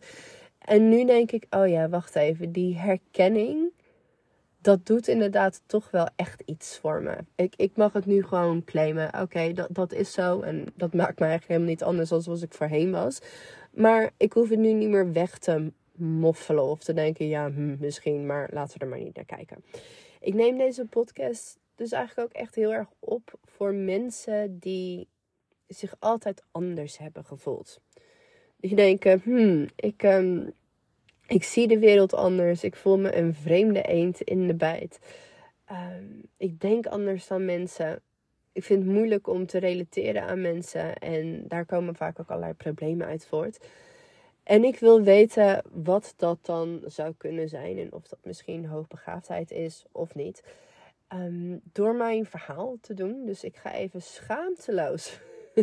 En 0.60 0.90
nu 0.90 1.06
denk 1.06 1.31
ik, 1.31 1.46
oh 1.50 1.68
ja, 1.68 1.90
wacht 1.90 2.16
even. 2.16 2.52
Die 2.52 2.78
herkenning 2.78 3.72
dat 4.62 4.86
doet 4.86 5.08
inderdaad 5.08 5.62
toch 5.66 5.92
wel 5.92 6.08
echt 6.16 6.42
iets 6.46 6.78
voor 6.78 7.02
me. 7.02 7.18
Ik, 7.36 7.54
ik 7.56 7.72
mag 7.75 7.94
het 7.94 8.06
nu 8.06 8.24
gewoon 8.24 8.64
claimen. 8.64 9.22
Oké, 9.22 9.54
dat, 9.54 9.68
dat 9.72 9.94
is 9.94 10.12
zo. 10.12 10.42
En 10.42 10.66
dat 10.75 10.94
maakt 10.94 11.19
me 11.19 11.25
eigenlijk 11.25 11.48
helemaal 11.48 11.69
niet 11.69 11.84
anders 11.84 12.10
dan 12.10 12.22
zoals 12.22 12.42
ik 12.42 12.54
voorheen 12.54 12.92
was. 12.92 13.19
Maar 13.74 14.12
ik 14.18 14.34
hoef 14.34 14.50
het 14.50 14.60
nu 14.60 14.74
niet 14.74 14.90
meer 14.90 15.12
weg 15.12 15.38
te 15.38 15.72
moffelen 15.98 16.64
of 16.64 16.84
te 16.84 16.94
denken, 16.94 17.28
ja, 17.28 17.52
hm, 17.52 17.75
misschien, 17.80 18.25
maar 18.25 18.50
laten 18.54 18.78
we 18.78 18.86
er 18.86 18.90
maar 18.90 19.00
niet 19.00 19.16
naar 19.16 19.25
kijken. 19.25 19.64
Ik 20.19 20.34
neem 20.34 20.58
deze 20.58 20.86
podcast 20.86 21.60
dus 21.75 21.92
eigenlijk 21.92 22.30
ook 22.30 22.42
echt 22.42 22.56
heel 22.56 22.74
erg 22.74 22.88
op 23.00 23.34
voor 23.44 23.74
mensen 23.74 24.60
die 24.60 25.08
zich 25.68 25.96
altijd 26.00 26.44
anders 26.52 26.98
hebben 26.98 27.25
gevoeld. 27.25 27.81
Die 28.56 28.75
denken, 28.75 29.22
hmm, 29.24 29.68
ik, 29.75 30.04
um, 30.04 30.54
ik 31.28 31.44
zie 31.44 31.68
de 31.68 31.80
wereld 31.80 32.14
anders. 32.14 32.64
Ik 32.64 32.75
voel 32.75 32.98
me 32.98 33.16
een 33.16 33.34
vreemde 33.34 33.81
eend 33.81 34.22
in 34.22 34.48
de 34.48 34.56
bijt. 34.56 35.00
Ehm, 35.66 36.06
ik 36.38 36.60
denk 36.60 36.86
anders 36.86 37.28
dan 37.28 37.46
mensen. 37.46 38.02
Ik 38.52 38.64
vind 38.64 38.84
het 38.84 38.94
moeilijk 38.94 39.28
om 39.28 39.46
te 39.46 39.58
relateren 39.58 40.24
aan 40.24 40.42
mensen. 40.42 40.96
En 40.96 41.48
daar 41.48 41.66
komen 41.66 41.96
vaak 41.96 42.19
ook 42.19 42.30
allerlei 42.30 42.54
problemen 42.54 43.08
uit 43.08 43.25
voort. 43.25 43.60
En 44.48 44.64
ik 44.64 44.80
wil 44.80 45.02
weten 45.02 45.62
wat 45.72 46.14
dat 46.18 46.38
dan 46.42 46.82
zou 46.86 47.14
kunnen 47.18 47.50
zijn. 47.50 47.78
En 47.78 47.94
of 47.94 48.08
dat 48.08 48.20
misschien 48.24 48.66
hoogbegaafdheid 48.66 49.52
is 49.52 49.86
of 49.92 50.16
niet. 50.16 50.44
Um, 51.14 51.62
door 51.72 51.96
mijn 51.96 52.26
verhaal 52.26 52.78
te 52.82 52.94
doen. 52.94 53.26
Dus 53.26 53.44
ik 53.44 53.56
ga 53.56 53.74
even 53.74 54.02
schaamteloos 54.02 55.20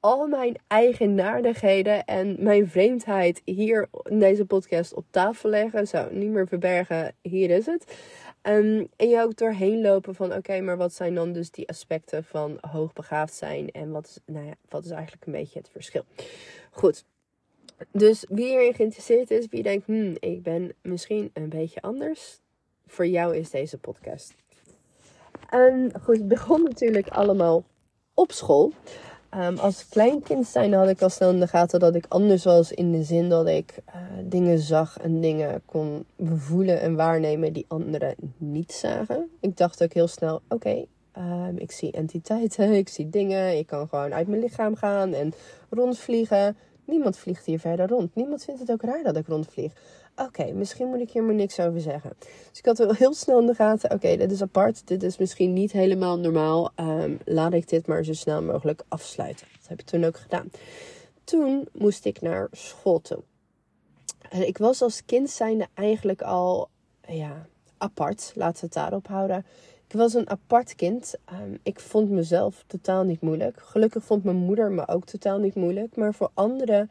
al 0.00 0.26
mijn 0.26 0.56
eigenaardigheden 0.66 2.04
en 2.04 2.36
mijn 2.38 2.68
vreemdheid 2.68 3.42
hier 3.44 3.88
in 4.02 4.18
deze 4.18 4.44
podcast 4.44 4.94
op 4.94 5.04
tafel 5.10 5.50
leggen. 5.50 5.86
Zo, 5.86 6.08
niet 6.10 6.30
meer 6.30 6.48
verbergen, 6.48 7.14
hier 7.22 7.50
is 7.50 7.66
het. 7.66 7.84
Um, 8.42 8.88
en 8.96 9.08
je 9.08 9.22
ook 9.22 9.36
doorheen 9.36 9.80
lopen 9.80 10.14
van 10.14 10.34
oké, 10.34 10.60
maar 10.60 10.76
wat 10.76 10.92
zijn 10.92 11.14
dan 11.14 11.32
dus 11.32 11.50
die 11.50 11.68
aspecten 11.68 12.24
van 12.24 12.58
hoogbegaafd 12.60 13.34
zijn 13.34 13.70
en 13.70 13.90
wat 13.90 14.06
is, 14.06 14.18
nou 14.26 14.46
ja, 14.46 14.54
wat 14.68 14.84
is 14.84 14.90
eigenlijk 14.90 15.26
een 15.26 15.32
beetje 15.32 15.58
het 15.58 15.68
verschil? 15.68 16.04
Goed, 16.70 17.04
dus 17.92 18.24
wie 18.28 18.46
hierin 18.46 18.74
geïnteresseerd 18.74 19.30
is, 19.30 19.46
wie 19.50 19.62
denkt, 19.62 19.86
hmm, 19.86 20.16
ik 20.18 20.42
ben 20.42 20.72
misschien 20.82 21.30
een 21.32 21.48
beetje 21.48 21.82
anders, 21.82 22.40
voor 22.86 23.06
jou 23.06 23.36
is 23.36 23.50
deze 23.50 23.78
podcast. 23.78 24.34
En 25.50 25.92
goed, 26.02 26.16
het 26.16 26.28
begon 26.28 26.62
natuurlijk 26.62 27.08
allemaal 27.08 27.64
op 28.14 28.32
school. 28.32 28.72
Um, 29.34 29.58
als 29.58 29.88
kleinkind 29.88 30.46
zijn 30.46 30.72
had 30.72 30.88
ik 30.88 31.02
al 31.02 31.08
snel 31.08 31.30
in 31.30 31.40
de 31.40 31.46
gaten 31.46 31.80
dat 31.80 31.94
ik 31.94 32.04
anders 32.08 32.44
was 32.44 32.72
in 32.72 32.92
de 32.92 33.02
zin 33.02 33.28
dat 33.28 33.46
ik 33.48 33.74
uh, 33.88 33.94
dingen 34.24 34.58
zag 34.58 34.98
en 34.98 35.20
dingen 35.20 35.62
kon 35.64 36.04
voelen 36.36 36.80
en 36.80 36.96
waarnemen 36.96 37.52
die 37.52 37.64
anderen 37.68 38.14
niet 38.36 38.72
zagen. 38.72 39.30
Ik 39.40 39.56
dacht 39.56 39.82
ook 39.82 39.92
heel 39.92 40.08
snel, 40.08 40.40
oké, 40.48 40.84
um, 41.18 41.58
ik 41.58 41.70
zie 41.70 41.92
entiteiten, 41.92 42.72
ik 42.72 42.88
zie 42.88 43.10
dingen, 43.10 43.58
ik 43.58 43.66
kan 43.66 43.88
gewoon 43.88 44.14
uit 44.14 44.28
mijn 44.28 44.40
lichaam 44.40 44.76
gaan 44.76 45.12
en 45.12 45.32
rondvliegen. 45.68 46.56
Niemand 46.90 47.18
vliegt 47.18 47.46
hier 47.46 47.58
verder 47.58 47.88
rond. 47.88 48.14
Niemand 48.14 48.44
vindt 48.44 48.60
het 48.60 48.70
ook 48.70 48.82
raar 48.82 49.02
dat 49.02 49.16
ik 49.16 49.26
rondvlieg 49.26 49.72
oké, 50.26 50.52
misschien 50.52 50.88
moet 50.88 51.00
ik 51.00 51.10
hier 51.10 51.22
maar 51.22 51.34
niks 51.34 51.60
over 51.60 51.80
zeggen. 51.80 52.12
Dus 52.18 52.58
ik 52.58 52.64
had 52.64 52.78
wel 52.78 52.94
heel 52.94 53.14
snel 53.14 53.40
in 53.40 53.46
de 53.46 53.54
gaten, 53.54 53.90
oké, 53.90 54.16
dit 54.16 54.32
is 54.32 54.42
apart. 54.42 54.86
Dit 54.86 55.02
is 55.02 55.18
misschien 55.18 55.52
niet 55.52 55.72
helemaal 55.72 56.18
normaal. 56.18 56.72
Um, 56.76 57.18
laat 57.24 57.52
ik 57.52 57.68
dit 57.68 57.86
maar 57.86 58.04
zo 58.04 58.12
snel 58.12 58.42
mogelijk 58.42 58.82
afsluiten. 58.88 59.46
Dat 59.58 59.68
heb 59.68 59.80
ik 59.80 59.86
toen 59.86 60.04
ook 60.04 60.16
gedaan. 60.16 60.50
Toen 61.24 61.68
moest 61.72 62.04
ik 62.04 62.20
naar 62.20 62.48
school 62.52 63.00
toe. 63.00 63.22
En 64.28 64.46
ik 64.46 64.58
was 64.58 64.82
als 64.82 65.04
kind 65.04 65.30
zijnde 65.30 65.66
eigenlijk 65.74 66.22
al, 66.22 66.68
ja, 67.08 67.46
apart. 67.78 68.32
Laten 68.34 68.60
we 68.60 68.66
het 68.66 68.74
daarop 68.74 69.06
houden. 69.06 69.46
Ik 69.90 69.96
was 69.96 70.14
een 70.14 70.30
apart 70.30 70.74
kind. 70.74 71.14
Um, 71.32 71.58
ik 71.62 71.80
vond 71.80 72.10
mezelf 72.10 72.64
totaal 72.66 73.04
niet 73.04 73.20
moeilijk. 73.20 73.60
Gelukkig 73.60 74.04
vond 74.04 74.24
mijn 74.24 74.36
moeder 74.36 74.70
me 74.70 74.88
ook 74.88 75.04
totaal 75.04 75.38
niet 75.38 75.54
moeilijk. 75.54 75.96
Maar 75.96 76.14
voor 76.14 76.30
anderen 76.34 76.90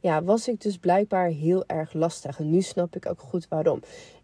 ja, 0.00 0.22
was 0.22 0.48
ik 0.48 0.60
dus 0.60 0.78
blijkbaar 0.78 1.28
heel 1.28 1.64
erg 1.66 1.92
lastig. 1.92 2.38
En 2.38 2.50
nu 2.50 2.60
snap 2.60 2.96
ik 2.96 3.06
ook 3.06 3.20
goed 3.20 3.48
waarom. 3.48 3.80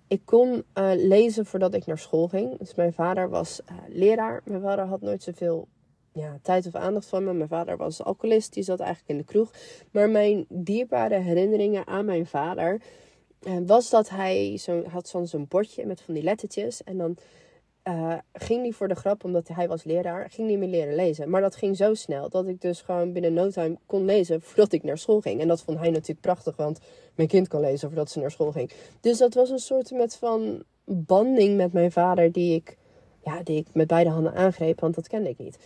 Ik 0.09 0.21
kon 0.25 0.49
uh, 0.49 0.91
lezen 0.95 1.47
voordat 1.47 1.75
ik 1.75 1.87
naar 1.87 1.99
school 1.99 2.29
ging. 2.29 2.59
Dus 2.59 2.75
mijn 2.75 2.93
vader 2.93 3.29
was 3.29 3.61
uh, 3.71 3.77
leraar. 3.89 4.43
Mijn 4.45 4.61
vader 4.61 4.85
had 4.85 5.01
nooit 5.01 5.23
zoveel 5.23 5.69
ja, 6.13 6.39
tijd 6.43 6.67
of 6.67 6.75
aandacht 6.75 7.07
van 7.07 7.25
me. 7.25 7.33
Mijn 7.33 7.49
vader 7.49 7.77
was 7.77 8.03
alcoholist, 8.03 8.53
die 8.53 8.63
zat 8.63 8.81
eigenlijk 8.81 9.11
in 9.11 9.19
de 9.19 9.33
kroeg. 9.33 9.51
Maar 9.91 10.11
mijn 10.11 10.47
dierbare 10.49 11.19
herinneringen 11.19 11.87
aan 11.87 12.05
mijn 12.05 12.27
vader... 12.27 12.81
Uh, 13.43 13.57
was 13.67 13.91
dat 13.91 14.09
hij 14.09 14.57
zo, 14.59 14.85
had 14.85 15.09
zo'n 15.09 15.47
bordje 15.49 15.87
met 15.87 16.01
van 16.01 16.15
die 16.15 16.23
lettertjes. 16.23 16.85
En 16.85 16.99
dan 16.99 17.17
uh, 17.89 18.15
ging 18.33 18.63
hij 18.63 18.73
voor 18.73 18.89
de 18.89 18.95
grap, 18.95 19.25
omdat 19.25 19.49
hij 19.49 19.69
was 19.69 19.85
leraar, 19.85 20.31
ging 20.31 20.49
hij 20.49 20.57
me 20.57 20.67
leren 20.67 20.95
lezen. 20.95 21.31
Maar 21.31 21.41
dat 21.41 21.57
ging 21.57 21.77
zo 21.77 21.95
snel 21.95 22.29
dat 22.29 22.47
ik 22.47 22.61
dus 22.61 22.81
gewoon 22.81 23.13
binnen 23.13 23.33
no 23.33 23.51
time 23.51 23.79
kon 23.87 24.05
lezen 24.05 24.41
voordat 24.41 24.73
ik 24.73 24.83
naar 24.83 24.99
school 24.99 25.21
ging. 25.21 25.41
En 25.41 25.49
dat 25.49 25.63
vond 25.63 25.79
hij 25.79 25.91
natuurlijk 25.91 26.21
prachtig, 26.21 26.57
want 26.57 26.81
mijn 27.15 27.29
kind 27.29 27.49
kon 27.49 27.61
lezen 27.61 27.89
voordat 27.89 28.11
ze 28.11 28.19
naar 28.19 28.31
school 28.31 28.53
ging. 28.53 28.71
Dus 29.01 29.19
dat 29.19 29.35
was 29.35 29.51
een 29.51 29.59
soort 29.59 29.91
met 29.91 30.17
van 30.17 30.63
banding 30.85 31.57
met 31.57 31.73
mijn 31.73 31.93
vader 31.93 32.33
die 32.33 32.55
ik, 32.55 32.77
ja, 33.25 33.43
die 33.43 33.57
ik 33.57 33.67
met 33.73 33.87
beide 33.87 34.11
handen 34.11 34.35
aangreep, 34.35 34.81
want 34.81 34.95
dat 34.95 35.09
kende 35.09 35.29
ik 35.29 35.39
niet. 35.39 35.59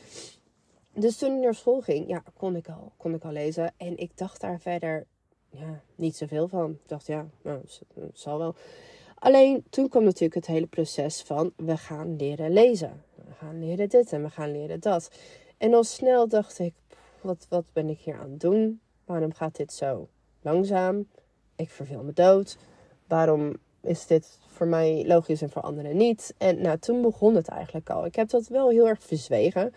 Dus 0.94 1.16
toen 1.16 1.36
ik 1.36 1.42
naar 1.42 1.54
school 1.54 1.80
ging, 1.80 2.08
ja, 2.08 2.22
kon 2.36 2.56
ik 2.56 2.68
al, 2.68 2.92
kon 2.96 3.14
ik 3.14 3.24
al 3.24 3.32
lezen. 3.32 3.72
En 3.76 3.96
ik 3.98 4.10
dacht 4.16 4.40
daar 4.40 4.60
verder 4.60 5.06
ja, 5.50 5.82
niet 5.94 6.16
zoveel 6.16 6.48
van. 6.48 6.70
Ik 6.70 6.88
dacht, 6.88 7.06
ja, 7.06 7.26
nou, 7.42 7.60
zal 8.12 8.38
wel. 8.38 8.54
Alleen 9.20 9.64
toen 9.70 9.88
kwam 9.88 10.04
natuurlijk 10.04 10.34
het 10.34 10.46
hele 10.46 10.66
proces 10.66 11.22
van 11.22 11.52
we 11.56 11.76
gaan 11.76 12.16
leren 12.16 12.52
lezen. 12.52 13.02
We 13.14 13.34
gaan 13.38 13.58
leren 13.58 13.88
dit 13.88 14.12
en 14.12 14.22
we 14.22 14.30
gaan 14.30 14.52
leren 14.52 14.80
dat. 14.80 15.10
En 15.58 15.74
al 15.74 15.84
snel 15.84 16.28
dacht 16.28 16.58
ik, 16.58 16.74
wat, 17.20 17.46
wat 17.48 17.64
ben 17.72 17.88
ik 17.88 17.98
hier 17.98 18.14
aan 18.14 18.30
het 18.30 18.40
doen? 18.40 18.80
Waarom 19.04 19.32
gaat 19.32 19.56
dit 19.56 19.72
zo 19.72 20.08
langzaam? 20.42 21.08
Ik 21.56 21.70
verveel 21.70 22.02
me 22.02 22.12
dood. 22.12 22.56
Waarom 23.06 23.56
is 23.80 24.06
dit 24.06 24.38
voor 24.46 24.66
mij 24.66 25.04
logisch 25.06 25.42
en 25.42 25.50
voor 25.50 25.62
anderen 25.62 25.96
niet? 25.96 26.34
En 26.38 26.62
nou, 26.62 26.78
toen 26.78 27.02
begon 27.02 27.34
het 27.34 27.48
eigenlijk 27.48 27.90
al. 27.90 28.04
Ik 28.04 28.14
heb 28.14 28.28
dat 28.28 28.46
wel 28.46 28.70
heel 28.70 28.88
erg 28.88 29.02
verzwegen. 29.02 29.72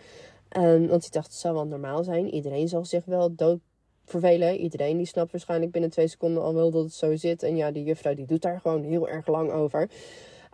Want 0.88 1.04
ik 1.04 1.12
dacht, 1.12 1.26
het 1.26 1.36
zou 1.36 1.54
wel 1.54 1.66
normaal 1.66 2.04
zijn. 2.04 2.34
Iedereen 2.34 2.68
zal 2.68 2.84
zich 2.84 3.04
wel 3.04 3.34
dood 3.34 3.60
vervelen. 4.04 4.56
Iedereen 4.56 4.96
die 4.96 5.06
snapt 5.06 5.32
waarschijnlijk 5.32 5.72
binnen 5.72 5.90
twee 5.90 6.08
seconden 6.08 6.42
al 6.42 6.54
wel 6.54 6.70
dat 6.70 6.84
het 6.84 6.94
zo 6.94 7.16
zit. 7.16 7.42
En 7.42 7.56
ja, 7.56 7.70
die 7.70 7.84
juffrouw 7.84 8.14
die 8.14 8.26
doet 8.26 8.42
daar 8.42 8.60
gewoon 8.60 8.82
heel 8.82 9.08
erg 9.08 9.26
lang 9.26 9.50
over. 9.50 9.90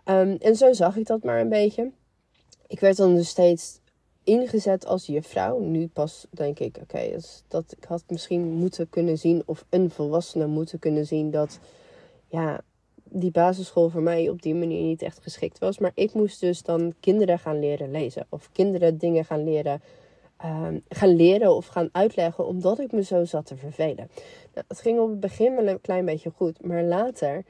Um, 0.05 0.37
en 0.41 0.57
zo 0.57 0.73
zag 0.73 0.97
ik 0.97 1.07
dat 1.07 1.23
maar 1.23 1.41
een 1.41 1.49
beetje. 1.49 1.91
Ik 2.67 2.81
werd 2.81 2.97
dan 2.97 3.15
dus 3.15 3.29
steeds 3.29 3.81
ingezet 4.25 4.87
als 4.87 5.07
juffrouw. 5.07 5.59
Nu 5.59 5.89
pas 5.89 6.27
denk 6.31 6.59
ik, 6.59 6.79
oké, 6.83 7.17
dat 7.49 7.75
ik 7.79 7.85
had 7.85 8.05
misschien 8.09 8.43
moeten 8.43 8.89
kunnen 8.89 9.19
zien, 9.19 9.43
of 9.47 9.65
een 9.71 9.91
volwassene 9.91 10.47
moeten 10.47 10.79
kunnen 10.79 11.07
zien, 11.07 11.31
dat 11.31 11.59
ja, 12.29 12.61
die 13.05 13.31
basisschool 13.31 13.89
voor 13.89 14.03
mij 14.03 14.29
op 14.29 14.43
die 14.43 14.55
manier 14.55 14.83
niet 14.83 15.03
echt 15.03 15.19
geschikt 15.23 15.59
was. 15.59 15.79
Maar 15.79 15.93
ik 15.95 16.13
moest 16.13 16.41
dus 16.41 16.63
dan 16.63 16.95
kinderen 17.01 17.39
gaan 17.39 17.59
leren 17.59 17.91
lezen, 17.91 18.27
of 18.29 18.49
kinderen 18.53 18.99
dingen 18.99 19.25
gaan 19.25 19.45
leren. 19.45 19.83
Um, 20.45 20.83
gaan 20.89 21.17
leren 21.17 21.55
of 21.55 21.67
gaan 21.67 21.89
uitleggen 21.93 22.47
omdat 22.47 22.79
ik 22.79 22.93
me 22.93 23.03
zo 23.03 23.25
zat 23.25 23.47
te 23.47 23.57
vervelen. 23.57 24.11
Nou, 24.55 24.65
het 24.69 24.81
ging 24.81 24.99
op 24.99 25.11
het 25.11 25.21
begin 25.21 25.55
wel 25.55 25.67
een 25.67 25.81
klein 25.81 26.05
beetje 26.05 26.31
goed, 26.31 26.63
maar 26.63 26.83
later, 26.83 27.45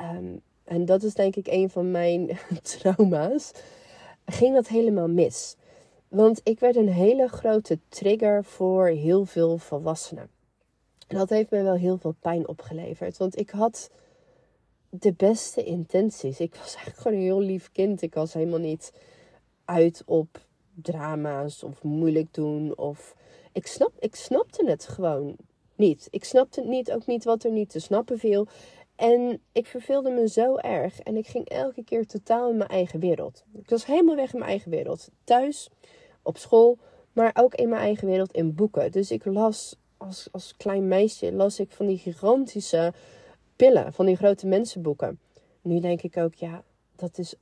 um, 0.00 0.40
en 0.64 0.84
dat 0.84 1.02
is 1.02 1.14
denk 1.14 1.36
ik 1.36 1.46
een 1.46 1.70
van 1.70 1.90
mijn 1.90 2.38
trauma's, 2.62 3.52
ging 4.24 4.54
dat 4.54 4.68
helemaal 4.68 5.08
mis. 5.08 5.56
Want 6.08 6.40
ik 6.44 6.60
werd 6.60 6.76
een 6.76 6.92
hele 6.92 7.28
grote 7.28 7.78
trigger 7.88 8.44
voor 8.44 8.86
heel 8.86 9.24
veel 9.24 9.58
volwassenen. 9.58 10.30
En 11.06 11.16
dat 11.16 11.30
heeft 11.30 11.50
mij 11.50 11.62
wel 11.62 11.76
heel 11.76 11.98
veel 11.98 12.14
pijn 12.20 12.48
opgeleverd. 12.48 13.16
Want 13.16 13.38
ik 13.38 13.50
had 13.50 13.90
de 14.88 15.12
beste 15.12 15.64
intenties. 15.64 16.40
Ik 16.40 16.54
was 16.54 16.74
eigenlijk 16.74 16.96
gewoon 16.96 17.16
een 17.16 17.24
heel 17.24 17.40
lief 17.40 17.72
kind. 17.72 18.02
Ik 18.02 18.14
was 18.14 18.32
helemaal 18.32 18.58
niet 18.58 18.92
uit 19.64 20.02
op 20.06 20.45
drama's 20.82 21.62
of 21.62 21.82
moeilijk 21.82 22.34
doen. 22.34 22.76
Of 22.78 23.14
ik, 23.52 23.66
snap, 23.66 23.92
ik 23.98 24.14
snapte 24.14 24.66
het 24.66 24.88
gewoon 24.88 25.36
niet. 25.74 26.08
Ik 26.10 26.24
snapte 26.24 26.60
niet, 26.60 26.92
ook 26.92 27.06
niet 27.06 27.24
wat 27.24 27.44
er 27.44 27.50
niet 27.50 27.70
te 27.70 27.80
snappen 27.80 28.18
viel. 28.18 28.46
En 28.96 29.40
ik 29.52 29.66
verveelde 29.66 30.10
me 30.10 30.28
zo 30.28 30.56
erg. 30.56 31.00
En 31.00 31.16
ik 31.16 31.26
ging 31.26 31.48
elke 31.48 31.84
keer 31.84 32.06
totaal 32.06 32.50
in 32.50 32.56
mijn 32.56 32.70
eigen 32.70 33.00
wereld. 33.00 33.44
Ik 33.52 33.68
was 33.68 33.86
helemaal 33.86 34.16
weg 34.16 34.32
in 34.32 34.38
mijn 34.38 34.50
eigen 34.50 34.70
wereld. 34.70 35.10
Thuis, 35.24 35.70
op 36.22 36.38
school, 36.38 36.78
maar 37.12 37.30
ook 37.34 37.54
in 37.54 37.68
mijn 37.68 37.82
eigen 37.82 38.06
wereld 38.06 38.32
in 38.32 38.54
boeken. 38.54 38.92
Dus 38.92 39.10
ik 39.10 39.24
las 39.24 39.76
als, 39.96 40.28
als 40.32 40.56
klein 40.56 40.88
meisje 40.88 41.32
las 41.32 41.60
ik 41.60 41.70
van 41.70 41.86
die 41.86 41.98
gigantische 41.98 42.92
pillen, 43.56 43.92
van 43.92 44.06
die 44.06 44.16
grote 44.16 44.46
mensenboeken. 44.46 45.18
Nu 45.62 45.80
denk 45.80 46.02
ik 46.02 46.16
ook, 46.16 46.34
ja, 46.34 46.62
dat 46.96 47.18
is 47.18 47.34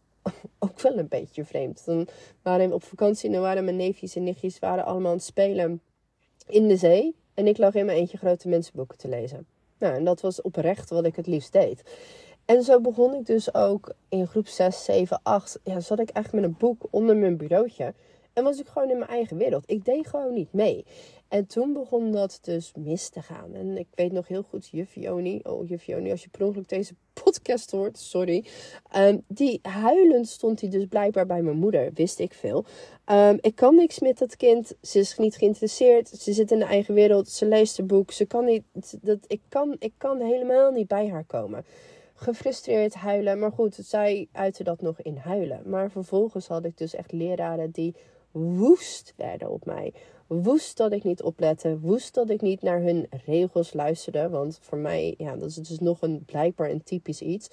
ook 0.58 0.80
wel 0.80 0.98
een 0.98 1.08
beetje 1.08 1.44
vreemd. 1.44 1.84
Dan 1.84 2.06
waren 2.42 2.72
op 2.72 2.82
vakantie 2.82 3.26
en 3.26 3.34
dan 3.34 3.42
waren 3.42 3.64
mijn 3.64 3.76
neefjes 3.76 4.16
en 4.16 4.22
nichtjes 4.22 4.58
waren 4.58 4.84
allemaal 4.84 5.10
aan 5.10 5.16
het 5.16 5.26
spelen 5.26 5.80
in 6.46 6.68
de 6.68 6.76
zee. 6.76 7.16
En 7.34 7.46
ik 7.46 7.58
lag 7.58 7.74
in 7.74 7.86
mijn 7.86 7.98
eentje 7.98 8.18
grote 8.18 8.48
mensenboeken 8.48 8.98
te 8.98 9.08
lezen. 9.08 9.46
Nou, 9.78 9.94
en 9.94 10.04
dat 10.04 10.20
was 10.20 10.42
oprecht 10.42 10.90
wat 10.90 11.04
ik 11.04 11.16
het 11.16 11.26
liefst 11.26 11.52
deed. 11.52 11.82
En 12.44 12.62
zo 12.62 12.80
begon 12.80 13.14
ik 13.14 13.26
dus 13.26 13.54
ook 13.54 13.94
in 14.08 14.26
groep 14.26 14.46
6, 14.46 14.84
7, 14.84 15.20
8. 15.22 15.58
Ja, 15.64 15.80
zat 15.80 15.98
ik 15.98 16.10
eigenlijk 16.10 16.46
met 16.46 16.54
een 16.54 16.68
boek 16.68 16.86
onder 16.90 17.16
mijn 17.16 17.36
bureautje. 17.36 17.94
En 18.32 18.44
was 18.44 18.60
ik 18.60 18.66
gewoon 18.66 18.90
in 18.90 18.98
mijn 18.98 19.10
eigen 19.10 19.36
wereld. 19.36 19.64
Ik 19.66 19.84
deed 19.84 20.06
gewoon 20.06 20.34
niet 20.34 20.52
mee. 20.52 20.84
En 21.34 21.46
toen 21.46 21.72
begon 21.72 22.12
dat 22.12 22.38
dus 22.42 22.72
mis 22.76 23.08
te 23.08 23.22
gaan. 23.22 23.54
En 23.54 23.78
ik 23.78 23.86
weet 23.94 24.12
nog 24.12 24.28
heel 24.28 24.42
goed, 24.42 24.68
juf 24.72 24.94
Joni, 24.94 25.40
oh 25.42 25.68
juf 25.68 25.84
Joni, 25.84 26.10
als 26.10 26.22
je 26.22 26.28
per 26.28 26.46
ongeluk 26.46 26.68
deze 26.68 26.94
podcast 27.24 27.70
hoort, 27.70 27.98
sorry. 27.98 28.44
Um, 28.96 29.22
die 29.26 29.58
huilend 29.62 30.28
stond 30.28 30.60
hij 30.60 30.70
dus 30.70 30.86
blijkbaar 30.86 31.26
bij 31.26 31.42
mijn 31.42 31.56
moeder, 31.56 31.90
wist 31.94 32.18
ik 32.18 32.34
veel. 32.34 32.64
Um, 33.10 33.38
ik 33.40 33.54
kan 33.54 33.74
niks 33.74 33.98
met 33.98 34.18
dat 34.18 34.36
kind, 34.36 34.74
ze 34.82 34.98
is 34.98 35.18
niet 35.18 35.36
geïnteresseerd, 35.36 36.08
ze 36.08 36.32
zit 36.32 36.50
in 36.50 36.58
de 36.58 36.64
eigen 36.64 36.94
wereld, 36.94 37.28
ze 37.28 37.46
leest 37.46 37.78
een 37.78 37.86
boek, 37.86 38.10
ze 38.10 38.24
kan 38.24 38.44
niet, 38.44 38.64
dat, 39.00 39.18
ik, 39.26 39.40
kan, 39.48 39.76
ik 39.78 39.92
kan 39.98 40.20
helemaal 40.20 40.70
niet 40.70 40.88
bij 40.88 41.08
haar 41.08 41.24
komen 41.24 41.64
gefrustreerd 42.14 42.94
huilen. 42.94 43.38
Maar 43.38 43.52
goed, 43.52 43.74
zij 43.80 44.28
uitte 44.32 44.64
dat 44.64 44.80
nog 44.80 45.00
in 45.00 45.16
huilen. 45.16 45.62
Maar 45.64 45.90
vervolgens 45.90 46.46
had 46.46 46.64
ik 46.64 46.78
dus 46.78 46.94
echt 46.94 47.12
leraren 47.12 47.70
die 47.70 47.94
woest 48.30 49.12
werden 49.16 49.50
op 49.50 49.64
mij. 49.64 49.92
Woest 50.26 50.76
dat 50.76 50.92
ik 50.92 51.04
niet 51.04 51.22
oplette. 51.22 51.78
Woest 51.80 52.14
dat 52.14 52.30
ik 52.30 52.40
niet 52.40 52.62
naar 52.62 52.80
hun 52.80 53.06
regels 53.24 53.72
luisterde. 53.72 54.28
Want 54.28 54.58
voor 54.60 54.78
mij, 54.78 55.14
ja, 55.18 55.36
dat 55.36 55.48
is 55.48 55.54
dus 55.54 55.78
nog 55.78 56.02
een 56.02 56.24
blijkbaar 56.24 56.70
een 56.70 56.82
typisch 56.82 57.20
iets. 57.20 57.48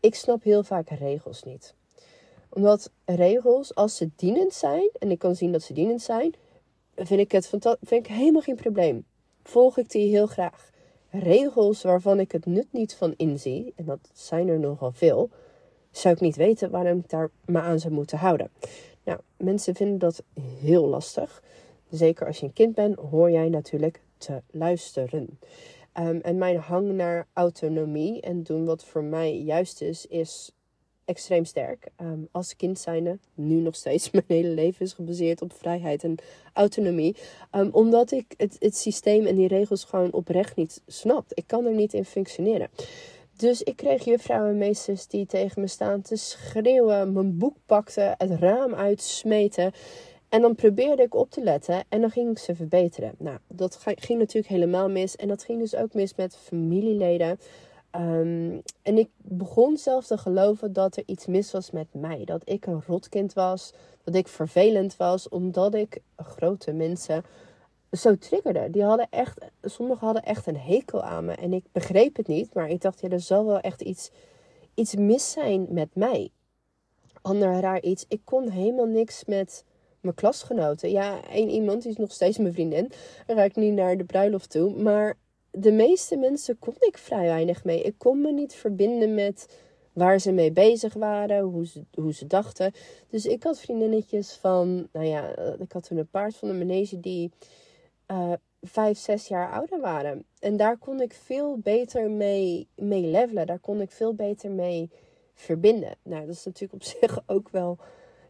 Ik 0.00 0.14
snap 0.14 0.42
heel 0.42 0.62
vaak 0.62 0.88
regels 0.88 1.42
niet. 1.42 1.74
Omdat 2.48 2.90
regels, 3.04 3.74
als 3.74 3.96
ze 3.96 4.10
dienend 4.16 4.52
zijn, 4.52 4.90
en 4.98 5.10
ik 5.10 5.18
kan 5.18 5.36
zien 5.36 5.52
dat 5.52 5.62
ze 5.62 5.72
dienend 5.72 6.02
zijn, 6.02 6.34
vind 6.96 7.20
ik 7.20 7.32
het 7.32 7.46
vind 7.48 8.06
ik 8.06 8.06
helemaal 8.06 8.40
geen 8.40 8.56
probleem. 8.56 9.04
Volg 9.42 9.78
ik 9.78 9.90
die 9.90 10.08
heel 10.08 10.26
graag. 10.26 10.70
Regels 11.10 11.82
waarvan 11.82 12.20
ik 12.20 12.32
het 12.32 12.46
nut 12.46 12.66
niet 12.70 12.94
van 12.94 13.14
inzie, 13.16 13.72
en 13.76 13.84
dat 13.84 14.10
zijn 14.12 14.48
er 14.48 14.58
nogal 14.58 14.92
veel, 14.92 15.30
zou 15.90 16.14
ik 16.14 16.20
niet 16.20 16.36
weten 16.36 16.70
waarom 16.70 16.98
ik 16.98 17.08
daar 17.08 17.30
me 17.44 17.60
aan 17.60 17.80
zou 17.80 17.94
moeten 17.94 18.18
houden. 18.18 18.50
Nou, 19.04 19.20
mensen 19.36 19.74
vinden 19.74 19.98
dat 19.98 20.22
heel 20.60 20.86
lastig. 20.86 21.42
Zeker 21.92 22.26
als 22.26 22.38
je 22.38 22.46
een 22.46 22.52
kind 22.52 22.74
bent, 22.74 22.98
hoor 22.98 23.30
jij 23.30 23.48
natuurlijk 23.48 24.00
te 24.18 24.42
luisteren. 24.50 25.38
Um, 26.00 26.20
en 26.20 26.38
mijn 26.38 26.56
hang 26.56 26.92
naar 26.92 27.26
autonomie 27.32 28.20
en 28.20 28.42
doen 28.42 28.64
wat 28.64 28.84
voor 28.84 29.04
mij 29.04 29.38
juist 29.38 29.80
is, 29.80 30.06
is 30.06 30.52
extreem 31.04 31.44
sterk. 31.44 31.88
Um, 32.00 32.28
als 32.30 32.56
kind 32.56 32.78
zijnde, 32.78 33.18
nu 33.34 33.54
nog 33.54 33.74
steeds, 33.74 34.10
mijn 34.10 34.24
hele 34.26 34.48
leven 34.48 34.84
is 34.84 34.92
gebaseerd 34.92 35.42
op 35.42 35.52
vrijheid 35.52 36.04
en 36.04 36.14
autonomie. 36.52 37.16
Um, 37.52 37.68
omdat 37.72 38.12
ik 38.12 38.34
het, 38.36 38.56
het 38.58 38.76
systeem 38.76 39.26
en 39.26 39.34
die 39.34 39.48
regels 39.48 39.84
gewoon 39.84 40.12
oprecht 40.12 40.56
niet 40.56 40.82
snap. 40.86 41.24
Ik 41.28 41.46
kan 41.46 41.64
er 41.64 41.74
niet 41.74 41.94
in 41.94 42.04
functioneren. 42.04 42.68
Dus 43.36 43.62
ik 43.62 43.76
kreeg 43.76 44.04
juffrouwen 44.04 44.50
en 44.50 44.58
meesters 44.58 45.06
die 45.06 45.26
tegen 45.26 45.60
me 45.60 45.66
staan 45.66 46.02
te 46.02 46.16
schreeuwen, 46.16 47.12
mijn 47.12 47.38
boek 47.38 47.56
pakten, 47.66 48.14
het 48.18 48.30
raam 48.30 48.74
uitsmeten. 48.74 49.72
En 50.32 50.40
dan 50.40 50.54
probeerde 50.54 51.02
ik 51.02 51.14
op 51.14 51.30
te 51.30 51.42
letten 51.42 51.84
en 51.88 52.00
dan 52.00 52.10
ging 52.10 52.30
ik 52.30 52.38
ze 52.38 52.54
verbeteren. 52.54 53.14
Nou, 53.18 53.38
dat 53.48 53.78
ging 53.84 54.18
natuurlijk 54.18 54.52
helemaal 54.52 54.88
mis. 54.88 55.16
En 55.16 55.28
dat 55.28 55.44
ging 55.44 55.58
dus 55.60 55.74
ook 55.74 55.94
mis 55.94 56.14
met 56.14 56.36
familieleden. 56.36 57.40
Um, 57.96 58.62
en 58.82 58.98
ik 58.98 59.08
begon 59.16 59.76
zelf 59.76 60.06
te 60.06 60.18
geloven 60.18 60.72
dat 60.72 60.96
er 60.96 61.02
iets 61.06 61.26
mis 61.26 61.52
was 61.52 61.70
met 61.70 61.86
mij. 61.90 62.24
Dat 62.24 62.42
ik 62.44 62.66
een 62.66 62.82
rotkind 62.86 63.32
was. 63.32 63.72
Dat 64.04 64.14
ik 64.14 64.28
vervelend 64.28 64.96
was. 64.96 65.28
Omdat 65.28 65.74
ik 65.74 66.00
grote 66.16 66.72
mensen 66.72 67.24
zo 67.90 68.18
triggerde. 68.18 68.70
Die 68.70 68.84
hadden 68.84 69.06
echt, 69.10 69.38
sommigen 69.62 70.04
hadden 70.04 70.24
echt 70.24 70.46
een 70.46 70.58
hekel 70.58 71.02
aan 71.02 71.24
me. 71.24 71.32
En 71.32 71.52
ik 71.52 71.64
begreep 71.72 72.16
het 72.16 72.26
niet. 72.26 72.54
Maar 72.54 72.68
ik 72.68 72.80
dacht, 72.80 73.00
ja, 73.00 73.08
er 73.08 73.20
zal 73.20 73.46
wel 73.46 73.60
echt 73.60 73.82
iets, 73.82 74.10
iets 74.74 74.94
mis 74.94 75.30
zijn 75.30 75.66
met 75.70 75.88
mij. 75.94 76.30
Ander 77.22 77.60
raar 77.60 77.82
iets. 77.82 78.04
Ik 78.08 78.20
kon 78.24 78.48
helemaal 78.48 78.86
niks 78.86 79.24
met 79.24 79.64
mijn 80.02 80.14
klasgenoten. 80.14 80.90
Ja, 80.90 81.28
één 81.28 81.48
iemand 81.48 81.82
die 81.82 81.90
is 81.90 81.96
nog 81.96 82.12
steeds 82.12 82.38
mijn 82.38 82.52
vriendin. 82.52 82.92
Ga 83.26 83.42
ik 83.42 83.56
niet 83.56 83.72
naar 83.72 83.96
de 83.96 84.04
bruiloft 84.04 84.50
toe. 84.50 84.82
Maar 84.82 85.16
de 85.50 85.72
meeste 85.72 86.16
mensen 86.16 86.58
kon 86.58 86.74
ik 86.78 86.98
vrij 86.98 87.26
weinig 87.26 87.64
mee. 87.64 87.82
Ik 87.82 87.94
kon 87.98 88.20
me 88.20 88.32
niet 88.32 88.54
verbinden 88.54 89.14
met 89.14 89.58
waar 89.92 90.18
ze 90.18 90.32
mee 90.32 90.52
bezig 90.52 90.94
waren, 90.94 91.40
hoe 91.40 91.66
ze, 91.66 91.84
hoe 91.94 92.12
ze 92.12 92.26
dachten. 92.26 92.72
Dus 93.08 93.26
ik 93.26 93.42
had 93.42 93.60
vriendinnetjes 93.60 94.32
van, 94.32 94.88
nou 94.92 95.06
ja, 95.06 95.36
ik 95.58 95.72
had 95.72 95.88
een 95.90 96.08
paard 96.10 96.36
van 96.36 96.48
de 96.48 96.54
manege 96.54 97.00
die 97.00 97.30
uh, 98.10 98.32
vijf, 98.60 98.98
zes 98.98 99.28
jaar 99.28 99.52
ouder 99.52 99.80
waren. 99.80 100.24
En 100.38 100.56
daar 100.56 100.78
kon 100.78 101.00
ik 101.00 101.12
veel 101.12 101.58
beter 101.58 102.10
mee, 102.10 102.68
mee 102.74 103.06
levelen. 103.06 103.46
Daar 103.46 103.58
kon 103.58 103.80
ik 103.80 103.90
veel 103.90 104.14
beter 104.14 104.50
mee 104.50 104.90
verbinden. 105.34 105.94
Nou, 106.02 106.26
dat 106.26 106.34
is 106.34 106.44
natuurlijk 106.44 106.72
op 106.72 106.82
zich 107.00 107.22
ook 107.26 107.48
wel 107.48 107.78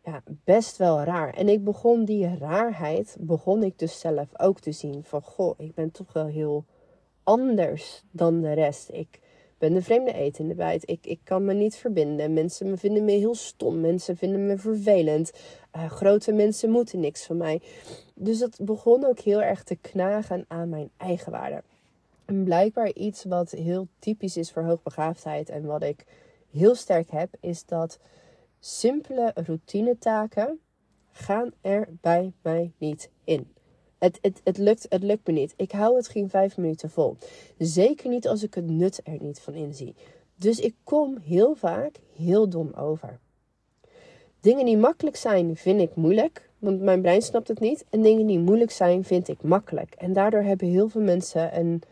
ja, 0.04 0.22
best 0.44 0.76
wel 0.76 1.02
raar. 1.02 1.34
En 1.34 1.48
ik 1.48 1.64
begon 1.64 2.04
die 2.04 2.36
raarheid, 2.38 3.16
begon 3.20 3.62
ik 3.62 3.78
dus 3.78 4.00
zelf 4.00 4.28
ook 4.36 4.60
te 4.60 4.72
zien. 4.72 5.04
Van, 5.04 5.22
goh, 5.22 5.54
ik 5.58 5.74
ben 5.74 5.90
toch 5.90 6.12
wel 6.12 6.26
heel 6.26 6.64
anders 7.22 8.04
dan 8.10 8.40
de 8.40 8.52
rest. 8.52 8.88
Ik 8.92 9.20
ben 9.58 9.74
de 9.74 9.82
vreemde 9.82 10.12
eten 10.12 10.42
in 10.42 10.48
de 10.48 10.54
bijt. 10.54 10.90
Ik, 10.90 11.06
ik 11.06 11.20
kan 11.24 11.44
me 11.44 11.54
niet 11.54 11.76
verbinden. 11.76 12.32
Mensen 12.32 12.78
vinden 12.78 13.04
me 13.04 13.12
heel 13.12 13.34
stom. 13.34 13.80
Mensen 13.80 14.16
vinden 14.16 14.46
me 14.46 14.58
vervelend. 14.58 15.32
Uh, 15.76 15.90
grote 15.90 16.32
mensen 16.32 16.70
moeten 16.70 17.00
niks 17.00 17.24
van 17.24 17.36
mij. 17.36 17.62
Dus 18.14 18.38
dat 18.38 18.58
begon 18.62 19.04
ook 19.04 19.18
heel 19.18 19.42
erg 19.42 19.62
te 19.62 19.76
knagen 19.76 20.44
aan 20.48 20.68
mijn 20.68 20.90
eigen 20.96 21.32
waarde. 21.32 21.62
En 22.24 22.44
blijkbaar 22.44 22.92
iets 22.92 23.24
wat 23.24 23.50
heel 23.50 23.86
typisch 23.98 24.36
is 24.36 24.52
voor 24.52 24.62
hoogbegaafdheid 24.62 25.48
en 25.48 25.64
wat 25.64 25.82
ik 25.82 26.04
heel 26.50 26.74
sterk 26.74 27.10
heb, 27.10 27.28
is 27.40 27.64
dat 27.64 27.98
simpele 28.64 29.30
routinetaken 29.34 30.60
gaan 31.12 31.52
er 31.60 31.88
bij 32.00 32.32
mij 32.42 32.72
niet 32.78 33.10
in. 33.24 33.52
Het, 33.98 34.18
het, 34.20 34.40
het, 34.44 34.58
lukt, 34.58 34.86
het 34.88 35.02
lukt 35.02 35.26
me 35.26 35.32
niet. 35.32 35.54
Ik 35.56 35.72
hou 35.72 35.96
het 35.96 36.08
geen 36.08 36.30
vijf 36.30 36.56
minuten 36.56 36.90
vol. 36.90 37.16
Zeker 37.58 38.10
niet 38.10 38.28
als 38.28 38.42
ik 38.42 38.54
het 38.54 38.70
nut 38.70 39.00
er 39.04 39.16
niet 39.20 39.40
van 39.40 39.54
inzie. 39.54 39.94
Dus 40.34 40.60
ik 40.60 40.74
kom 40.84 41.18
heel 41.22 41.54
vaak 41.54 41.96
heel 42.16 42.48
dom 42.48 42.72
over. 42.72 43.18
Dingen 44.40 44.64
die 44.64 44.76
makkelijk 44.76 45.16
zijn, 45.16 45.56
vind 45.56 45.80
ik 45.80 45.94
moeilijk, 45.94 46.50
want 46.58 46.80
mijn 46.80 47.02
brein 47.02 47.22
snapt 47.22 47.48
het 47.48 47.60
niet. 47.60 47.84
En 47.90 48.02
dingen 48.02 48.26
die 48.26 48.38
moeilijk 48.38 48.70
zijn, 48.70 49.04
vind 49.04 49.28
ik 49.28 49.42
makkelijk. 49.42 49.94
En 49.94 50.12
daardoor 50.12 50.42
hebben 50.42 50.68
heel 50.68 50.88
veel 50.88 51.00
mensen 51.00 51.58
een 51.58 51.82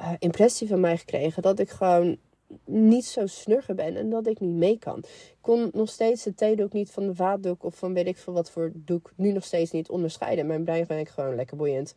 uh, 0.00 0.12
impressie 0.18 0.68
van 0.68 0.80
mij 0.80 0.96
gekregen 0.96 1.42
dat 1.42 1.58
ik 1.58 1.70
gewoon 1.70 2.18
niet 2.64 3.04
zo 3.04 3.26
snugger 3.26 3.74
ben 3.74 3.96
en 3.96 4.10
dat 4.10 4.26
ik 4.26 4.40
niet 4.40 4.54
mee 4.54 4.78
kan. 4.78 4.98
Ik 4.98 5.36
kon 5.40 5.70
nog 5.72 5.88
steeds 5.88 6.22
de 6.22 6.34
theedoek 6.34 6.72
niet 6.72 6.90
van 6.90 7.06
de 7.06 7.14
vaatdoek 7.14 7.64
of 7.64 7.74
van 7.74 7.94
weet 7.94 8.06
ik 8.06 8.16
veel 8.16 8.32
wat 8.32 8.50
voor 8.50 8.72
doek 8.74 9.12
nu 9.16 9.32
nog 9.32 9.44
steeds 9.44 9.70
niet 9.70 9.88
onderscheiden. 9.88 10.46
Mijn 10.46 10.64
brein 10.64 10.86
vind 10.86 11.00
ik 11.00 11.08
gewoon 11.08 11.34
lekker 11.34 11.56
boeiend. 11.56 11.94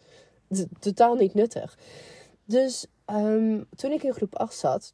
totaal 0.80 1.16
niet 1.16 1.34
nuttig. 1.34 1.78
Dus 2.46 2.88
um, 3.06 3.68
toen 3.76 3.92
ik 3.92 4.04
in 4.04 4.14
groep 4.14 4.36
8 4.36 4.56
zat, 4.56 4.94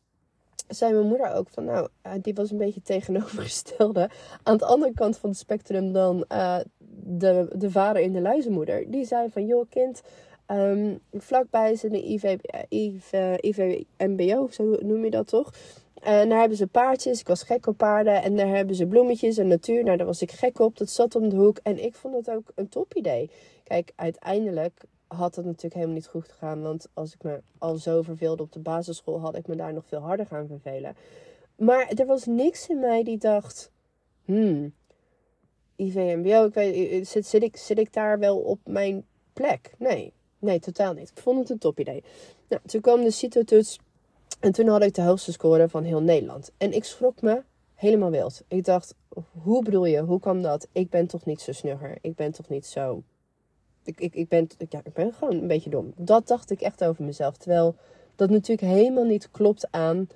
zei 0.68 0.94
mijn 0.94 1.08
moeder 1.08 1.34
ook 1.34 1.50
van, 1.50 1.66
nou, 1.66 1.88
uh, 2.06 2.12
die 2.22 2.34
was 2.34 2.52
een 2.52 2.58
beetje 2.58 2.82
tegenovergestelde. 2.82 4.10
Aan 4.44 4.58
de 4.58 4.66
andere 4.66 4.94
kant 4.94 5.18
van 5.18 5.30
het 5.30 5.40
spectrum 5.40 5.94
dan 5.94 6.26
uh, 6.32 6.60
de, 7.04 7.54
de 7.56 7.72
vader 7.72 8.02
in 8.02 8.14
de 8.14 8.22
luizenmoeder. 8.22 8.92
Die 8.92 9.06
zei 9.06 9.30
van, 9.30 9.46
joh 9.46 9.70
kind, 9.70 10.02
Um, 10.52 11.00
vlakbij 11.14 11.72
is 11.72 11.84
een 11.84 11.96
IV, 11.96 12.36
IV, 12.70 13.38
IVMBO, 13.40 14.48
zo 14.48 14.78
noem 14.80 15.04
je 15.04 15.10
dat 15.10 15.28
toch? 15.28 15.52
En 16.02 16.30
daar 16.30 16.40
hebben 16.40 16.58
ze 16.58 16.68
paardjes. 16.68 17.20
Ik 17.20 17.28
was 17.28 17.44
gek 17.44 17.68
op 17.68 17.78
paarden. 17.78 18.24
En 18.24 18.36
daar 18.36 18.48
hebben 18.48 18.76
ze 18.76 18.88
bloemetjes 18.88 19.38
en 19.38 19.48
natuur. 19.48 19.84
Nou, 19.84 19.98
daar 19.98 20.06
was 20.06 20.22
ik 20.22 20.32
gek 20.32 20.60
op. 20.60 20.78
Dat 20.78 20.90
zat 20.90 21.16
om 21.16 21.30
de 21.30 21.36
hoek. 21.36 21.60
En 21.64 21.84
ik 21.84 21.96
vond 21.96 22.16
het 22.16 22.30
ook 22.30 22.52
een 22.56 22.70
top 22.70 22.94
idee. 22.94 23.30
Kijk, 23.64 23.92
uiteindelijk 23.96 24.84
had 25.08 25.36
het 25.36 25.46
natuurlijk 25.46 25.74
helemaal 25.74 25.96
niet 25.96 26.08
goed 26.08 26.28
gegaan. 26.28 26.62
Want 26.62 26.88
als 26.94 27.14
ik 27.14 27.24
me 27.24 27.42
al 27.58 27.76
zo 27.76 28.02
verveelde 28.02 28.44
op 28.44 28.52
de 28.52 28.60
basisschool, 28.60 29.20
had 29.20 29.36
ik 29.36 29.48
me 29.48 29.56
daar 29.56 29.74
nog 29.74 29.86
veel 29.86 30.00
harder 30.00 30.26
gaan 30.26 30.48
vervelen. 30.48 30.96
Maar 31.56 31.88
er 31.88 32.06
was 32.06 32.26
niks 32.26 32.68
in 32.68 32.80
mij 32.80 33.04
die 33.04 33.18
dacht: 33.18 33.72
hmm, 34.26 34.74
IVMBO, 35.76 36.46
ik 36.46 36.54
weet, 36.54 37.08
zit, 37.08 37.26
zit 37.54 37.78
ik 37.80 37.94
daar 37.94 38.20
wel 38.20 38.38
op 38.38 38.60
mijn 38.66 39.06
plek? 39.34 39.74
Nee, 39.78 40.14
Nee, 40.40 40.60
totaal 40.60 40.94
niet. 40.94 41.10
Ik 41.10 41.22
vond 41.22 41.40
het 41.40 41.50
een 41.50 41.58
top 41.58 41.80
idee. 41.80 42.04
Nou, 42.50 42.62
toen 42.66 42.82
kwam 42.82 43.04
de 43.04 43.12
CITO-toets. 43.12 43.80
En 44.40 44.52
toen 44.52 44.68
had 44.68 44.84
ik 44.84 44.94
de 44.94 45.02
hoogste 45.02 45.32
score 45.32 45.70
van 45.70 45.84
heel 45.84 46.02
Nederland. 46.02 46.52
En 46.58 46.74
ik 46.74 46.84
schrok 46.84 47.22
me 47.22 47.44
helemaal 47.74 48.10
wild. 48.10 48.44
Ik 48.48 48.66
dacht, 48.66 48.96
hoe 49.44 49.64
bedoel 49.64 49.86
je? 49.86 50.00
Hoe 50.00 50.20
kan 50.20 50.42
dat? 50.42 50.68
Ik 50.72 50.90
ben 50.90 51.08
toch 51.08 51.26
niet 51.26 51.42
zo 51.42 51.52
snugger? 51.52 51.98
Ik 52.02 52.16
ben 52.16 52.32
toch 52.32 52.50
niet 52.50 52.66
zo... 52.66 53.04
Ik, 53.84 54.00
ik, 54.00 54.16
ik, 54.16 54.28
ben, 54.28 54.48
ja, 54.70 54.82
ik 54.84 54.94
ben 54.94 55.14
gewoon 55.14 55.34
een 55.34 55.48
beetje 55.48 55.70
dom. 55.70 55.94
Dat 55.96 56.28
dacht 56.28 56.52
ik 56.52 56.62
echt 56.62 56.84
over 56.84 57.04
mezelf. 57.04 57.38
Terwijl 57.38 57.76
dat 58.16 58.30
natuurlijk 58.30 58.72
helemaal 58.72 59.04
niet 59.06 59.32
klopt 59.32 59.68
aan 59.72 60.08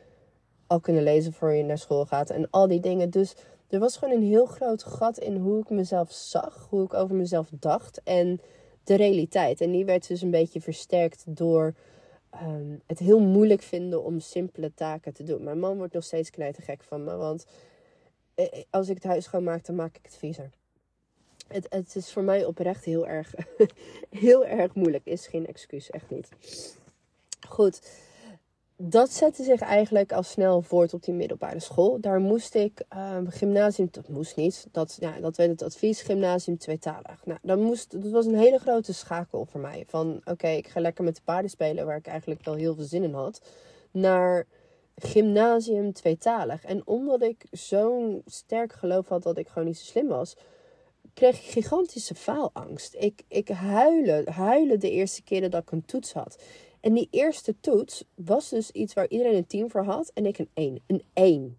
al 0.68 0.80
kunnen 0.80 1.04
lezen 1.04 1.34
voor 1.34 1.54
je 1.54 1.64
naar 1.64 1.78
school 1.78 2.06
gaat 2.06 2.30
en 2.30 2.50
al 2.50 2.68
die 2.68 2.80
dingen. 2.80 3.10
Dus 3.10 3.36
er 3.70 3.80
was 3.80 3.98
gewoon 3.98 4.14
een 4.14 4.28
heel 4.28 4.46
groot 4.46 4.84
gat 4.84 5.18
in 5.18 5.36
hoe 5.36 5.60
ik 5.60 5.70
mezelf 5.70 6.12
zag, 6.12 6.68
hoe 6.70 6.84
ik 6.84 6.94
over 6.94 7.16
mezelf 7.16 7.48
dacht. 7.60 8.02
En 8.04 8.42
de 8.84 8.96
realiteit. 8.96 9.62
En 9.62 9.72
die 9.72 9.86
werd 9.86 10.08
dus 10.08 10.22
een 10.22 10.32
beetje 10.32 10.62
versterkt 10.62 11.24
door 11.28 11.74
um, 12.42 12.82
het 12.88 13.00
heel 13.00 13.20
moeilijk 13.20 13.62
vinden 13.62 14.04
om 14.04 14.20
simpele 14.20 14.74
taken 14.74 15.14
te 15.14 15.24
doen. 15.24 15.44
Mijn 15.44 15.60
man 15.60 15.78
wordt 15.78 15.94
nog 15.94 16.04
steeds 16.04 16.30
knijtergek 16.30 16.84
van 16.84 17.04
me, 17.04 17.16
want 17.16 17.46
eh, 18.36 18.46
eh, 18.46 18.64
als 18.70 18.90
ik 18.90 18.96
het 18.96 19.04
huis 19.04 19.24
schoonmaak, 19.24 19.66
dan 19.66 19.76
maak 19.76 19.98
ik 19.98 20.06
het 20.06 20.18
viezer. 20.18 20.50
Het, 21.48 21.66
het 21.70 21.96
is 21.96 22.12
voor 22.12 22.24
mij 22.24 22.46
oprecht 22.46 22.86
heel 22.86 23.08
erg, 23.08 23.34
heel 24.10 24.46
erg 24.46 24.76
moeilijk. 24.76 25.06
Is 25.06 25.28
geen 25.28 25.48
excuus, 25.48 25.90
echt 25.90 26.10
niet. 26.10 26.30
Goed 27.48 27.82
dat 28.78 29.12
zette 29.12 29.44
zich 29.44 29.62
eigenlijk 29.62 30.12
al 30.12 30.24
snel 30.24 30.62
voort 30.62 30.94
op 30.94 31.04
die 31.04 31.14
middelbare 31.14 31.60
school. 31.60 32.00
Daar 32.00 32.20
moest 32.20 32.56
ik 32.56 32.82
um, 33.16 33.30
gymnasium, 33.30 33.88
dat 33.92 34.08
moest 34.08 34.36
niet, 34.36 34.68
dat, 34.72 34.98
ja, 35.00 35.20
dat 35.20 35.38
werd 35.38 35.50
het 35.50 35.62
advies 35.62 36.02
gymnasium 36.02 36.58
tweetalig. 36.58 37.26
Nou, 37.26 37.40
dat, 37.42 37.58
moest, 37.58 38.02
dat 38.02 38.12
was 38.12 38.26
een 38.26 38.38
hele 38.38 38.60
grote 38.60 38.94
schakel 38.94 39.46
voor 39.46 39.60
mij. 39.60 39.84
Van 39.88 40.22
oké, 40.26 40.48
ik 40.48 40.68
ga 40.68 40.80
lekker 40.80 41.04
met 41.04 41.16
de 41.16 41.22
paarden 41.24 41.50
spelen, 41.50 41.86
waar 41.86 41.98
ik 41.98 42.08
eigenlijk 42.08 42.46
wel 42.46 42.56
heel 42.56 42.76
veel 42.76 42.84
zin 42.84 43.04
in 43.04 43.14
had, 43.14 43.42
naar 43.92 44.48
gymnasium 44.96 45.94
tweetalig. 45.94 46.64
En 46.64 46.88
omdat 46.88 47.22
ik 47.22 47.46
zo'n 47.52 48.22
sterk 48.26 48.74
geloof 48.74 49.08
had 49.08 49.24
dat 49.24 49.38
ik 49.38 49.48
gewoon 49.48 49.68
niet 49.68 49.78
zo 49.78 49.86
slim 49.86 50.08
was, 50.08 50.36
kreeg 51.14 51.36
ik 51.36 51.52
gigantische 51.52 52.16
faalangst. 52.16 52.96
Ik, 53.00 53.24
ik 53.28 53.48
huilen, 53.48 54.32
huilen 54.32 54.80
de 54.80 54.92
eerste 54.92 55.24
keer 55.24 55.50
dat 55.50 55.62
ik 55.62 55.72
een 55.72 55.86
toets 55.86 56.14
had. 56.14 56.44
En 56.84 56.94
die 56.94 57.08
eerste 57.12 57.56
toets 57.60 58.04
was 58.16 58.50
dus 58.50 58.72
iets 58.72 58.94
waar 58.94 59.08
iedereen 59.08 59.36
een 59.36 59.48
team 59.48 59.72
voor 59.72 59.84
had. 59.84 60.12
En 60.14 60.26
ik 60.26 60.38
een 60.38 60.50
1. 60.54 60.80
Een 60.88 61.04
1. 61.14 61.58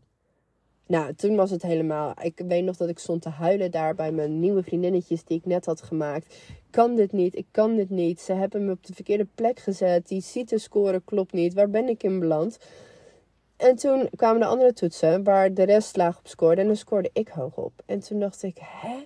Nou, 0.87 1.15
toen 1.15 1.37
was 1.37 1.51
het 1.51 1.63
helemaal. 1.63 2.15
Ik 2.21 2.43
weet 2.47 2.65
nog 2.65 2.77
dat 2.77 2.89
ik 2.89 2.99
stond 2.99 3.23
te 3.23 3.29
huilen 3.29 3.71
daar 3.71 3.95
bij 3.95 4.13
mijn 4.13 4.41
nieuwe 4.41 4.63
vriendinnetjes 4.63 5.25
die 5.25 5.39
ik 5.39 5.47
net 5.47 5.67
had 5.67 5.83
gemaakt. 5.83 6.37
Kan 6.71 6.95
dit 6.95 7.13
niet, 7.13 7.37
ik 7.37 7.47
kan 7.51 7.77
dit 7.77 7.91
niet. 7.91 8.21
Ze 8.21 8.33
hebben 8.33 8.65
me 8.65 8.73
op 8.73 8.87
de 8.87 8.95
verkeerde 8.95 9.27
plek 9.35 9.59
gezet. 9.59 10.09
Die 10.09 10.21
CITE-score 10.21 11.03
klopt 11.05 11.33
niet. 11.33 11.55
Waar 11.55 11.71
ben 11.71 11.89
ik 11.89 12.03
in 12.03 12.19
beland? 12.19 12.59
En 13.57 13.77
toen 13.77 14.09
kwamen 14.17 14.41
de 14.41 14.47
andere 14.47 14.73
toetsen 14.73 15.23
waar 15.23 15.55
de 15.55 15.63
rest 15.63 15.97
laag 15.97 16.19
op 16.19 16.27
scoorde. 16.27 16.61
En 16.61 16.67
dan 16.67 16.77
scoorde 16.77 17.11
ik 17.13 17.29
hoog 17.29 17.57
op. 17.57 17.73
En 17.87 18.01
toen 18.01 18.21
dacht 18.21 18.43
ik, 18.43 18.59
hè? 18.61 18.97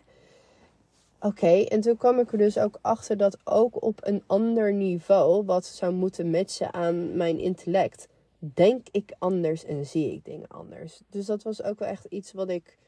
Oké, 1.21 1.63
en 1.63 1.81
toen 1.81 1.97
kwam 1.97 2.19
ik 2.19 2.33
er 2.33 2.39
dus 2.39 2.59
ook 2.59 2.79
achter 2.81 3.17
dat 3.17 3.39
ook 3.45 3.83
op 3.83 4.01
een 4.03 4.23
ander 4.27 4.73
niveau, 4.73 5.45
wat 5.45 5.67
zou 5.67 5.93
moeten 5.93 6.31
matchen 6.31 6.75
aan 6.75 7.17
mijn 7.17 7.39
intellect, 7.39 8.09
denk 8.39 8.87
ik 8.91 9.15
anders 9.19 9.65
en 9.65 9.87
zie 9.87 10.13
ik 10.13 10.25
dingen 10.25 10.49
anders. 10.49 11.01
Dus 11.11 11.27
dat 11.27 11.43
was 11.43 11.63
ook 11.63 11.79
wel 11.79 11.89
echt 11.89 12.05
iets 12.05 12.33
wat 12.33 12.49
ik, 12.49 12.79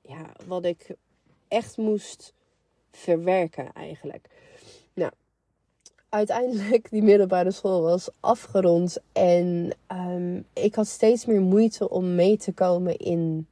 ja, 0.00 0.32
wat 0.46 0.64
ik 0.64 0.96
echt 1.48 1.76
moest 1.76 2.34
verwerken 2.90 3.72
eigenlijk. 3.72 4.28
Nou, 4.94 5.12
uiteindelijk 6.08 6.90
die 6.90 7.02
middelbare 7.02 7.50
school 7.50 7.82
was 7.82 8.08
afgerond 8.20 8.98
en 9.12 9.72
um, 9.92 10.46
ik 10.52 10.74
had 10.74 10.86
steeds 10.86 11.26
meer 11.26 11.40
moeite 11.40 11.88
om 11.88 12.14
mee 12.14 12.36
te 12.36 12.52
komen 12.52 12.96
in 12.96 13.46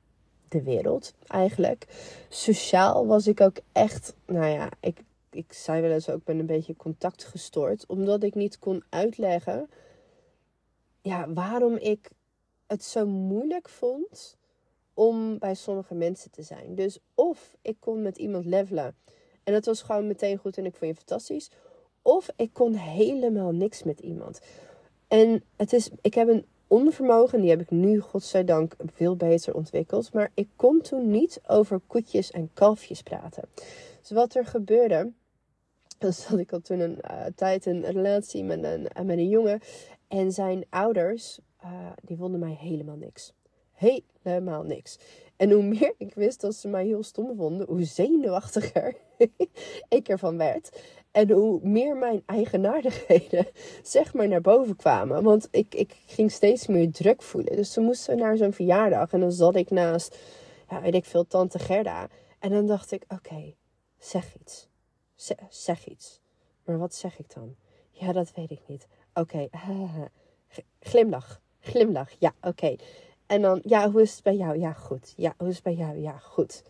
de 0.52 0.62
wereld 0.62 1.14
eigenlijk. 1.26 1.86
Sociaal 2.28 3.06
was 3.06 3.26
ik 3.26 3.40
ook 3.40 3.56
echt, 3.72 4.14
nou 4.26 4.46
ja, 4.46 4.68
ik, 4.80 5.02
ik 5.30 5.52
zei 5.52 5.80
wel 5.80 5.90
eens 5.90 6.10
ook 6.10 6.24
ben 6.24 6.38
een 6.38 6.46
beetje 6.46 6.76
contact 6.76 7.24
gestoord. 7.24 7.86
Omdat 7.86 8.22
ik 8.22 8.34
niet 8.34 8.58
kon 8.58 8.84
uitleggen 8.88 9.68
ja, 11.02 11.32
waarom 11.32 11.76
ik 11.76 12.10
het 12.66 12.84
zo 12.84 13.06
moeilijk 13.06 13.68
vond 13.68 14.36
om 14.94 15.38
bij 15.38 15.54
sommige 15.54 15.94
mensen 15.94 16.30
te 16.30 16.42
zijn. 16.42 16.74
Dus 16.74 16.98
of 17.14 17.56
ik 17.62 17.76
kon 17.80 18.02
met 18.02 18.16
iemand 18.16 18.44
levelen 18.44 18.94
en 19.44 19.52
dat 19.52 19.64
was 19.64 19.82
gewoon 19.82 20.06
meteen 20.06 20.36
goed 20.36 20.58
en 20.58 20.66
ik 20.66 20.76
vond 20.76 20.90
je 20.90 20.96
fantastisch. 20.96 21.50
Of 22.02 22.28
ik 22.36 22.52
kon 22.52 22.74
helemaal 22.74 23.52
niks 23.52 23.82
met 23.82 24.00
iemand. 24.00 24.40
En 25.08 25.44
het 25.56 25.72
is, 25.72 25.90
ik 26.00 26.14
heb 26.14 26.28
een 26.28 26.46
onvermogen, 26.72 27.40
die 27.40 27.50
heb 27.50 27.60
ik 27.60 27.70
nu 27.70 28.00
godzijdank 28.00 28.76
veel 28.94 29.16
beter 29.16 29.54
ontwikkeld. 29.54 30.12
Maar 30.12 30.30
ik 30.34 30.48
kon 30.56 30.80
toen 30.80 31.10
niet 31.10 31.40
over 31.46 31.80
koetjes 31.86 32.30
en 32.30 32.50
kalfjes 32.54 33.02
praten. 33.02 33.44
Dus 34.00 34.10
wat 34.10 34.34
er 34.34 34.46
gebeurde, 34.46 35.12
dus 35.98 36.26
dat 36.26 36.38
ik 36.38 36.50
had 36.50 36.64
toen 36.64 36.80
een 36.80 36.98
uh, 37.10 37.24
tijd 37.36 37.66
een 37.66 37.84
relatie 37.84 38.44
met 38.44 38.64
een, 38.64 38.80
uh, 38.80 39.04
met 39.04 39.18
een 39.18 39.28
jongen. 39.28 39.60
En 40.08 40.32
zijn 40.32 40.64
ouders, 40.70 41.38
uh, 41.64 41.90
die 42.02 42.16
vonden 42.16 42.40
mij 42.40 42.56
helemaal 42.60 42.96
niks. 42.96 43.32
Helemaal 43.72 44.62
niks. 44.62 44.98
En 45.42 45.50
hoe 45.50 45.62
meer 45.62 45.94
ik 45.98 46.14
wist 46.14 46.40
dat 46.40 46.54
ze 46.54 46.68
mij 46.68 46.84
heel 46.84 47.02
stom 47.02 47.36
vonden, 47.36 47.66
hoe 47.66 47.84
zenuwachtiger 47.84 48.96
ik 49.98 50.08
ervan 50.08 50.36
werd. 50.36 50.80
En 51.10 51.30
hoe 51.30 51.60
meer 51.62 51.96
mijn 51.96 52.22
eigenaardigheden 52.26 53.46
zeg 53.82 54.14
maar 54.14 54.28
naar 54.28 54.40
boven 54.40 54.76
kwamen. 54.76 55.22
Want 55.22 55.48
ik, 55.50 55.74
ik 55.74 55.96
ging 56.06 56.30
steeds 56.30 56.66
meer 56.66 56.92
druk 56.92 57.22
voelen. 57.22 57.56
Dus 57.56 57.72
ze 57.72 57.80
moesten 57.80 58.16
naar 58.16 58.36
zo'n 58.36 58.52
verjaardag. 58.52 59.12
En 59.12 59.20
dan 59.20 59.32
zat 59.32 59.56
ik 59.56 59.70
naast, 59.70 60.18
ja, 60.68 60.80
weet 60.80 60.94
ik 60.94 61.04
veel, 61.04 61.26
tante 61.26 61.58
Gerda. 61.58 62.08
En 62.38 62.50
dan 62.50 62.66
dacht 62.66 62.92
ik, 62.92 63.04
oké, 63.08 63.54
zeg 63.98 64.34
iets. 64.40 64.68
zeg 65.48 65.86
iets. 65.86 66.20
Maar 66.64 66.78
wat 66.78 66.94
zeg 66.94 67.18
ik 67.18 67.34
dan? 67.34 67.54
Ja, 67.90 68.12
dat 68.12 68.32
weet 68.34 68.50
ik 68.50 68.60
niet. 68.66 68.86
Oké, 69.14 69.48
glimlach. 70.80 71.40
Glimlach, 71.60 72.10
ja, 72.18 72.34
oké. 72.40 72.76
En 73.32 73.42
dan, 73.42 73.60
ja, 73.64 73.90
hoe 73.90 74.02
is 74.02 74.14
het 74.14 74.22
bij 74.22 74.36
jou? 74.36 74.58
Ja, 74.58 74.72
goed. 74.72 75.14
Ja, 75.16 75.34
hoe 75.36 75.48
is 75.48 75.54
het 75.54 75.64
bij 75.64 75.74
jou? 75.74 75.98
Ja, 75.98 76.18
goed. 76.18 76.62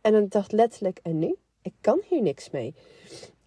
En 0.00 0.12
dan 0.12 0.26
dacht 0.28 0.52
letterlijk, 0.52 0.98
en 1.02 1.18
nu? 1.18 1.36
Ik 1.62 1.72
kan 1.80 2.00
hier 2.08 2.22
niks 2.22 2.50
mee. 2.50 2.74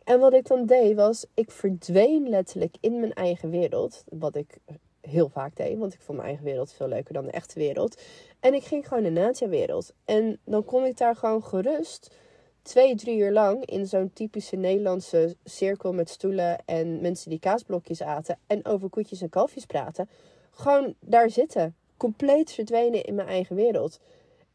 En 0.03 0.19
wat 0.19 0.33
ik 0.33 0.47
dan 0.47 0.65
deed 0.65 0.95
was, 0.95 1.25
ik 1.33 1.51
verdween 1.51 2.29
letterlijk 2.29 2.75
in 2.79 2.99
mijn 2.99 3.13
eigen 3.13 3.49
wereld. 3.49 4.03
Wat 4.09 4.35
ik 4.35 4.57
heel 5.01 5.29
vaak 5.29 5.55
deed, 5.55 5.77
want 5.77 5.93
ik 5.93 6.01
vond 6.01 6.17
mijn 6.17 6.29
eigen 6.29 6.45
wereld 6.45 6.73
veel 6.73 6.87
leuker 6.87 7.13
dan 7.13 7.25
de 7.25 7.31
echte 7.31 7.59
wereld. 7.59 8.01
En 8.39 8.53
ik 8.53 8.63
ging 8.63 8.87
gewoon 8.87 9.05
in 9.05 9.13
de 9.13 9.19
Nadia-wereld. 9.19 9.93
En 10.05 10.39
dan 10.43 10.65
kon 10.65 10.85
ik 10.85 10.97
daar 10.97 11.15
gewoon 11.15 11.43
gerust 11.43 12.15
twee, 12.61 12.95
drie 12.95 13.17
uur 13.17 13.31
lang 13.31 13.65
in 13.65 13.87
zo'n 13.87 14.13
typische 14.13 14.55
Nederlandse 14.55 15.35
cirkel 15.43 15.93
met 15.93 16.09
stoelen 16.09 16.65
en 16.65 17.01
mensen 17.01 17.29
die 17.29 17.39
kaasblokjes 17.39 18.01
aten 18.01 18.37
en 18.47 18.65
over 18.65 18.89
koetjes 18.89 19.21
en 19.21 19.29
kalfjes 19.29 19.65
praten. 19.65 20.09
Gewoon 20.51 20.93
daar 20.99 21.29
zitten. 21.29 21.75
Compleet 21.99 22.51
verdwenen 22.51 23.03
in 23.03 23.15
mijn 23.15 23.27
eigen 23.27 23.55
wereld. 23.55 23.99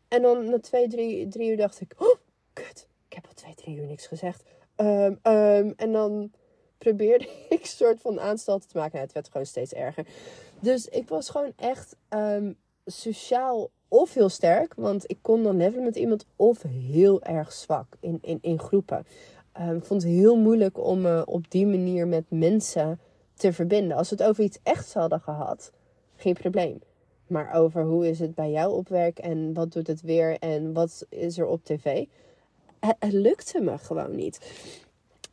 En 0.08 0.22
dan 0.22 0.50
na 0.50 0.60
twee, 0.60 0.88
drie, 0.88 1.28
drie 1.28 1.50
uur 1.50 1.56
dacht 1.56 1.80
ik, 1.80 1.94
oh, 1.98 2.14
kut, 2.52 2.88
ik 3.08 3.14
heb 3.14 3.26
al 3.26 3.34
twee, 3.34 3.54
drie 3.54 3.76
uur 3.76 3.86
niks 3.86 4.06
gezegd. 4.06 4.42
Um, 4.76 5.18
um, 5.22 5.72
en 5.76 5.92
dan 5.92 6.30
probeerde 6.78 7.28
ik 7.48 7.66
soort 7.66 8.00
van 8.00 8.20
aanstalten 8.20 8.68
te 8.68 8.78
maken. 8.78 9.00
het 9.00 9.12
werd 9.12 9.28
gewoon 9.28 9.46
steeds 9.46 9.72
erger. 9.72 10.06
Dus 10.60 10.88
ik 10.88 11.08
was 11.08 11.30
gewoon 11.30 11.52
echt 11.56 11.96
um, 12.08 12.56
sociaal 12.86 13.70
of 13.88 14.14
heel 14.14 14.28
sterk, 14.28 14.74
want 14.74 15.10
ik 15.10 15.18
kon 15.22 15.42
dan 15.42 15.56
levelen 15.56 15.84
met 15.84 15.96
iemand, 15.96 16.26
of 16.36 16.62
heel 16.62 17.22
erg 17.22 17.52
zwak 17.52 17.96
in, 18.00 18.18
in, 18.22 18.38
in 18.40 18.58
groepen. 18.58 19.06
Ik 19.76 19.84
vond 19.84 20.02
het 20.02 20.12
heel 20.12 20.36
moeilijk 20.36 20.78
om 20.78 21.00
me 21.00 21.26
op 21.26 21.50
die 21.50 21.66
manier 21.66 22.06
met 22.06 22.24
mensen 22.28 23.00
te 23.34 23.52
verbinden. 23.52 23.96
Als 23.96 24.10
we 24.10 24.16
het 24.16 24.24
over 24.24 24.44
iets 24.44 24.58
echt 24.62 24.94
hadden 24.94 25.20
gehad, 25.20 25.72
geen 26.16 26.34
probleem. 26.34 26.80
Maar 27.26 27.54
over 27.54 27.82
hoe 27.82 28.08
is 28.08 28.18
het 28.18 28.34
bij 28.34 28.50
jou 28.50 28.72
op 28.72 28.88
werk 28.88 29.18
en 29.18 29.52
wat 29.52 29.72
doet 29.72 29.86
het 29.86 30.02
weer 30.02 30.38
en 30.38 30.72
wat 30.72 31.06
is 31.08 31.38
er 31.38 31.46
op 31.46 31.64
tv, 31.64 32.04
het, 32.78 33.12
lukte 33.12 33.60
me 33.60 33.78
gewoon 33.78 34.14
niet. 34.14 34.38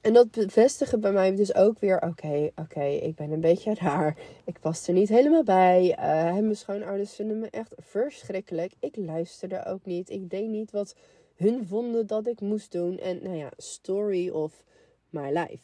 En 0.02 0.14
dat 0.14 0.32
bevestigde 0.32 0.98
bij 0.98 1.12
mij 1.12 1.36
dus 1.36 1.56
ook 1.56 1.80
weer: 1.80 2.02
oké, 2.02 2.52
oké, 2.56 2.84
ik 2.84 3.16
ben 3.16 3.32
een 3.32 3.42
beetje 3.42 3.74
raar. 3.74 4.18
Ik 4.46 4.60
pas 4.60 4.88
er 4.88 4.94
niet 4.94 5.10
helemaal 5.10 5.44
bij. 5.44 5.98
Uh, 6.00 6.34
mijn 6.34 6.56
schoonouders 6.56 7.14
vinden 7.14 7.40
me 7.40 7.48
echt 7.50 7.74
verschrikkelijk. 7.78 8.74
Ik 8.80 8.96
luisterde 8.96 9.66
ook 9.66 9.86
niet. 9.86 10.10
Ik 10.10 10.30
deed 10.30 10.48
niet 10.48 10.72
wat 10.72 10.96
hun 11.36 11.66
vonden 11.68 12.08
dat 12.08 12.28
ik 12.28 12.42
moest 12.42 12.72
doen. 12.72 13.00
En 13.00 13.20
nou 13.24 13.36
ja, 13.36 13.50
story 13.58 14.30
of 14.30 14.64
my 15.10 15.32
life. 15.32 15.60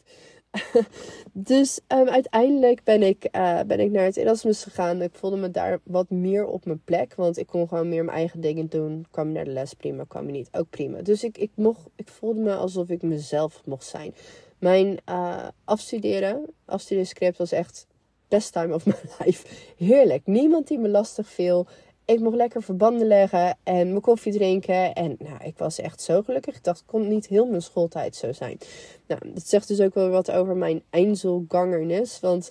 dus 1.32 1.80
um, 1.88 2.08
uiteindelijk 2.08 2.84
ben 2.84 3.02
ik, 3.02 3.28
uh, 3.36 3.60
ben 3.66 3.80
ik 3.80 3.90
naar 3.90 4.04
het 4.04 4.16
Erasmus 4.16 4.62
gegaan. 4.62 5.02
Ik 5.02 5.14
voelde 5.14 5.36
me 5.36 5.50
daar 5.50 5.80
wat 5.84 6.10
meer 6.10 6.46
op 6.46 6.64
mijn 6.64 6.82
plek. 6.84 7.14
Want 7.14 7.38
ik 7.38 7.46
kon 7.46 7.68
gewoon 7.68 7.88
meer 7.88 8.04
mijn 8.04 8.16
eigen 8.16 8.40
dingen 8.40 8.68
doen. 8.68 9.06
Kwam 9.10 9.26
je 9.28 9.34
naar 9.34 9.44
de 9.44 9.50
les, 9.50 9.74
prima. 9.74 10.04
Kwam 10.08 10.26
je 10.26 10.32
niet, 10.32 10.48
ook 10.52 10.70
prima. 10.70 11.02
Dus 11.02 11.24
ik, 11.24 11.38
ik, 11.38 11.50
mocht, 11.54 11.86
ik 11.96 12.08
voelde 12.08 12.40
me 12.40 12.54
alsof 12.54 12.88
ik 12.88 13.02
mezelf 13.02 13.62
mocht 13.64 13.86
zijn. 13.86 14.14
Mijn 14.58 14.98
uh, 15.08 15.48
afstuderen, 15.64 16.44
afstudeerscript 16.64 17.38
was 17.38 17.52
echt 17.52 17.86
best 18.28 18.52
time 18.52 18.74
of 18.74 18.86
my 18.86 18.94
life. 19.18 19.46
Heerlijk. 19.76 20.26
Niemand 20.26 20.68
die 20.68 20.78
me 20.78 20.88
lastig 20.88 21.28
viel. 21.28 21.66
Ik 22.08 22.20
mocht 22.20 22.36
lekker 22.36 22.62
verbanden 22.62 23.06
leggen 23.06 23.56
en 23.62 23.88
mijn 23.88 24.00
koffie 24.00 24.32
drinken. 24.32 24.94
En 24.94 25.16
nou, 25.18 25.44
ik 25.44 25.58
was 25.58 25.78
echt 25.78 26.00
zo 26.00 26.22
gelukkig. 26.22 26.56
Ik 26.56 26.64
dacht, 26.64 26.82
kon 26.86 27.08
niet 27.08 27.26
heel 27.26 27.46
mijn 27.46 27.62
schooltijd 27.62 28.16
zo 28.16 28.32
zijn. 28.32 28.58
Nou, 29.06 29.20
dat 29.34 29.48
zegt 29.48 29.68
dus 29.68 29.80
ook 29.80 29.94
wel 29.94 30.08
wat 30.08 30.30
over 30.30 30.56
mijn 30.56 30.82
einzelgangernis. 30.90 32.20
Want 32.20 32.50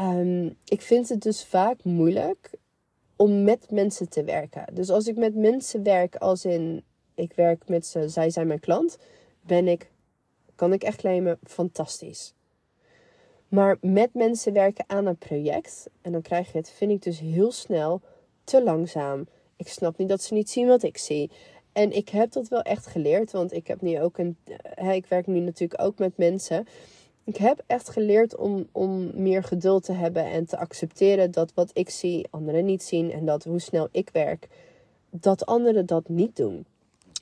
um, 0.00 0.56
ik 0.64 0.82
vind 0.82 1.08
het 1.08 1.22
dus 1.22 1.44
vaak 1.44 1.84
moeilijk 1.84 2.50
om 3.16 3.42
met 3.42 3.70
mensen 3.70 4.08
te 4.08 4.24
werken. 4.24 4.64
Dus 4.72 4.90
als 4.90 5.06
ik 5.06 5.16
met 5.16 5.34
mensen 5.34 5.82
werk, 5.82 6.16
als 6.16 6.44
in 6.44 6.84
ik 7.14 7.32
werk 7.32 7.68
met 7.68 7.86
ze, 7.86 8.08
zij 8.08 8.30
zijn 8.30 8.46
mijn 8.46 8.60
klant, 8.60 8.98
ben 9.40 9.68
ik, 9.68 9.90
kan 10.54 10.72
ik 10.72 10.82
echt 10.82 10.96
claimen, 10.96 11.38
fantastisch. 11.44 12.34
Maar 13.48 13.76
met 13.80 14.14
mensen 14.14 14.52
werken 14.52 14.84
aan 14.86 15.06
een 15.06 15.18
project, 15.18 15.88
en 16.00 16.12
dan 16.12 16.22
krijg 16.22 16.52
je 16.52 16.58
het, 16.58 16.70
vind 16.70 16.90
ik 16.90 17.02
dus 17.02 17.18
heel 17.18 17.52
snel 17.52 18.00
te 18.44 18.62
langzaam. 18.62 19.26
Ik 19.56 19.68
snap 19.68 19.98
niet 19.98 20.08
dat 20.08 20.22
ze 20.22 20.34
niet 20.34 20.50
zien 20.50 20.66
wat 20.66 20.82
ik 20.82 20.98
zie. 20.98 21.30
En 21.72 21.92
ik 21.92 22.08
heb 22.08 22.32
dat 22.32 22.48
wel 22.48 22.62
echt 22.62 22.86
geleerd, 22.86 23.32
want 23.32 23.52
ik 23.52 23.66
heb 23.66 23.80
nu 23.80 24.00
ook 24.00 24.18
een. 24.18 24.36
Hè, 24.62 24.92
ik 24.92 25.06
werk 25.06 25.26
nu 25.26 25.40
natuurlijk 25.40 25.82
ook 25.82 25.98
met 25.98 26.16
mensen. 26.16 26.66
Ik 27.24 27.36
heb 27.36 27.62
echt 27.66 27.88
geleerd 27.88 28.36
om, 28.36 28.68
om 28.72 29.10
meer 29.22 29.42
geduld 29.42 29.84
te 29.84 29.92
hebben 29.92 30.24
en 30.24 30.46
te 30.46 30.58
accepteren 30.58 31.30
dat 31.30 31.52
wat 31.54 31.70
ik 31.72 31.90
zie, 31.90 32.26
anderen 32.30 32.64
niet 32.64 32.82
zien. 32.82 33.12
En 33.12 33.24
dat 33.24 33.44
hoe 33.44 33.60
snel 33.60 33.88
ik 33.90 34.10
werk, 34.12 34.48
dat 35.10 35.46
anderen 35.46 35.86
dat 35.86 36.08
niet 36.08 36.36
doen. 36.36 36.66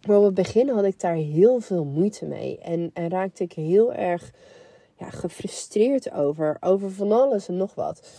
Maar 0.07 0.19
op 0.19 0.25
het 0.25 0.35
begin 0.35 0.69
had 0.69 0.85
ik 0.85 1.01
daar 1.01 1.15
heel 1.15 1.61
veel 1.61 1.85
moeite 1.85 2.27
mee. 2.27 2.59
En, 2.59 2.91
en 2.95 3.11
raakte 3.11 3.43
ik 3.43 3.53
heel 3.53 3.93
erg 3.93 4.33
ja, 4.99 5.11
gefrustreerd 5.11 6.13
over. 6.13 6.57
Over 6.61 6.91
van 6.91 7.13
alles 7.13 7.49
en 7.49 7.57
nog 7.57 7.75
wat. 7.75 8.11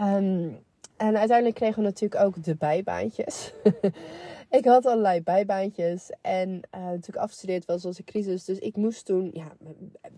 Um, 0.00 0.58
en 0.98 1.16
uiteindelijk 1.16 1.56
kregen 1.56 1.76
we 1.76 1.82
natuurlijk 1.82 2.22
ook 2.22 2.44
de 2.44 2.54
bijbaantjes. 2.54 3.52
ik 4.58 4.64
had 4.64 4.86
allerlei 4.86 5.22
bijbaantjes. 5.22 6.10
En 6.20 6.48
uh, 6.48 6.84
natuurlijk 6.84 7.16
afgestudeerd 7.16 7.64
was 7.64 7.84
een 7.84 8.04
crisis. 8.04 8.44
Dus 8.44 8.58
ik 8.58 8.76
moest 8.76 9.04
toen 9.04 9.30
ja, 9.32 9.52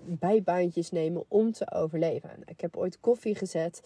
bijbaantjes 0.04 0.90
nemen 0.90 1.24
om 1.28 1.52
te 1.52 1.72
overleven. 1.72 2.30
Ik 2.44 2.60
heb 2.60 2.76
ooit 2.76 3.00
koffie 3.00 3.34
gezet. 3.34 3.82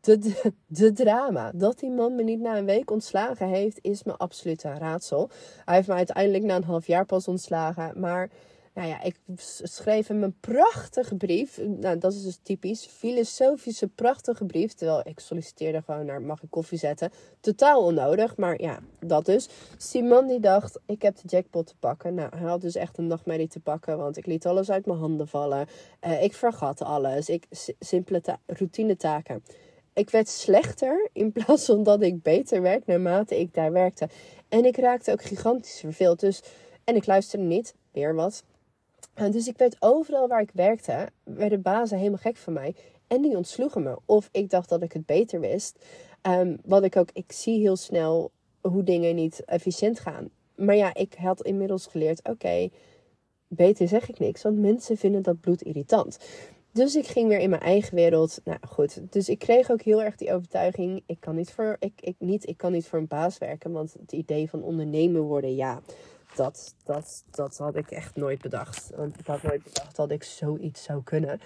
De, 0.00 0.18
de, 0.18 0.52
de, 0.66 0.92
drama. 0.92 1.52
Dat 1.54 1.78
die 1.78 1.90
man 1.90 2.14
me 2.14 2.22
niet 2.22 2.40
na 2.40 2.58
een 2.58 2.64
week 2.64 2.90
ontslagen 2.90 3.48
heeft, 3.48 3.78
is 3.82 4.02
me 4.02 4.16
absoluut 4.16 4.64
een 4.64 4.78
raadsel. 4.78 5.30
Hij 5.64 5.74
heeft 5.74 5.88
me 5.88 5.94
uiteindelijk 5.94 6.44
na 6.44 6.56
een 6.56 6.64
half 6.64 6.86
jaar 6.86 7.04
pas 7.04 7.28
ontslagen. 7.28 8.00
Maar 8.00 8.30
nou 8.76 8.88
ja, 8.88 9.02
ik 9.02 9.16
schreef 9.62 10.06
hem 10.06 10.22
een 10.22 10.40
prachtige 10.40 11.14
brief. 11.14 11.60
Nou, 11.66 11.98
dat 11.98 12.12
is 12.12 12.22
dus 12.22 12.38
typisch. 12.42 12.86
Filosofische 12.86 13.88
prachtige 13.88 14.44
brief. 14.44 14.72
Terwijl 14.72 15.00
ik 15.04 15.20
solliciteerde 15.20 15.82
gewoon 15.82 16.06
naar 16.06 16.22
mag 16.22 16.42
ik 16.42 16.50
koffie 16.50 16.78
zetten. 16.78 17.10
Totaal 17.40 17.84
onnodig, 17.84 18.36
maar 18.36 18.60
ja, 18.60 18.78
dat 19.00 19.24
dus. 19.24 19.48
Simon 19.76 20.26
die 20.26 20.40
dacht, 20.40 20.78
ik 20.86 21.02
heb 21.02 21.16
de 21.16 21.28
jackpot 21.28 21.66
te 21.66 21.76
pakken. 21.76 22.14
Nou, 22.14 22.36
hij 22.36 22.48
had 22.48 22.60
dus 22.60 22.74
echt 22.74 22.98
een 22.98 23.06
nachtmerrie 23.06 23.48
te 23.48 23.60
pakken. 23.60 23.98
Want 23.98 24.16
ik 24.16 24.26
liet 24.26 24.46
alles 24.46 24.70
uit 24.70 24.86
mijn 24.86 24.98
handen 24.98 25.28
vallen. 25.28 25.66
Uh, 26.06 26.22
ik 26.22 26.34
vergat 26.34 26.82
alles. 26.82 27.28
Ik, 27.28 27.46
simpele 27.78 28.22
routine 28.46 28.96
taken. 28.96 29.42
Ik 29.92 30.10
werd 30.10 30.28
slechter 30.28 31.08
in 31.12 31.32
plaats 31.32 31.64
van 31.64 31.82
dat 31.82 32.02
ik 32.02 32.22
beter 32.22 32.62
werd 32.62 32.86
naarmate 32.86 33.40
ik 33.40 33.54
daar 33.54 33.72
werkte. 33.72 34.08
En 34.48 34.64
ik 34.64 34.76
raakte 34.76 35.12
ook 35.12 35.22
gigantisch 35.22 35.80
verveeld. 35.80 36.20
Dus, 36.20 36.42
en 36.84 36.96
ik 36.96 37.06
luisterde 37.06 37.44
niet. 37.44 37.74
Weer 37.92 38.14
wat 38.14 38.44
dus 39.30 39.48
ik 39.48 39.58
weet 39.58 39.76
overal 39.78 40.28
waar 40.28 40.40
ik 40.40 40.50
werkte, 40.52 41.08
werden 41.24 41.62
bazen 41.62 41.98
helemaal 41.98 42.18
gek 42.18 42.36
van 42.36 42.52
mij. 42.52 42.74
En 43.06 43.22
die 43.22 43.36
ontsloegen 43.36 43.82
me. 43.82 43.98
Of 44.04 44.28
ik 44.32 44.50
dacht 44.50 44.68
dat 44.68 44.82
ik 44.82 44.92
het 44.92 45.06
beter 45.06 45.40
wist. 45.40 45.84
Um, 46.22 46.56
wat 46.64 46.84
ik 46.84 46.96
ook, 46.96 47.08
ik 47.12 47.32
zie 47.32 47.60
heel 47.60 47.76
snel 47.76 48.30
hoe 48.60 48.82
dingen 48.82 49.14
niet 49.14 49.44
efficiënt 49.44 50.00
gaan. 50.00 50.30
Maar 50.54 50.76
ja, 50.76 50.94
ik 50.94 51.14
had 51.14 51.42
inmiddels 51.42 51.86
geleerd, 51.86 52.28
oké, 52.28 52.68
beter 53.48 53.88
zeg 53.88 54.08
ik 54.08 54.18
niks. 54.18 54.42
Want 54.42 54.58
mensen 54.58 54.96
vinden 54.96 55.22
dat 55.22 55.40
bloed 55.40 55.62
irritant. 55.62 56.18
Dus 56.72 56.96
ik 56.96 57.06
ging 57.06 57.28
weer 57.28 57.38
in 57.38 57.50
mijn 57.50 57.62
eigen 57.62 57.94
wereld. 57.94 58.40
Nou 58.44 58.58
goed, 58.68 59.12
dus 59.12 59.28
ik 59.28 59.38
kreeg 59.38 59.70
ook 59.70 59.82
heel 59.82 60.02
erg 60.02 60.16
die 60.16 60.32
overtuiging. 60.32 61.02
Ik 61.06 61.20
kan 61.20 61.34
niet 61.34 61.50
voor, 61.50 61.76
ik, 61.78 61.92
ik, 62.00 62.14
niet, 62.18 62.48
ik 62.48 62.56
kan 62.56 62.72
niet 62.72 62.86
voor 62.86 62.98
een 62.98 63.06
baas 63.06 63.38
werken. 63.38 63.72
Want 63.72 63.92
het 64.00 64.12
idee 64.12 64.50
van 64.50 64.62
ondernemen 64.62 65.22
worden, 65.22 65.54
ja, 65.54 65.80
dat, 66.36 66.74
dat, 66.84 67.24
dat 67.30 67.56
had 67.56 67.76
ik 67.76 67.90
echt 67.90 68.16
nooit 68.16 68.40
bedacht. 68.40 68.90
Want 68.96 69.18
ik 69.18 69.26
had 69.26 69.42
nooit 69.42 69.62
bedacht 69.62 69.96
dat 69.96 70.10
ik 70.10 70.24
zoiets 70.24 70.82
zou 70.82 71.02
kunnen. 71.02 71.40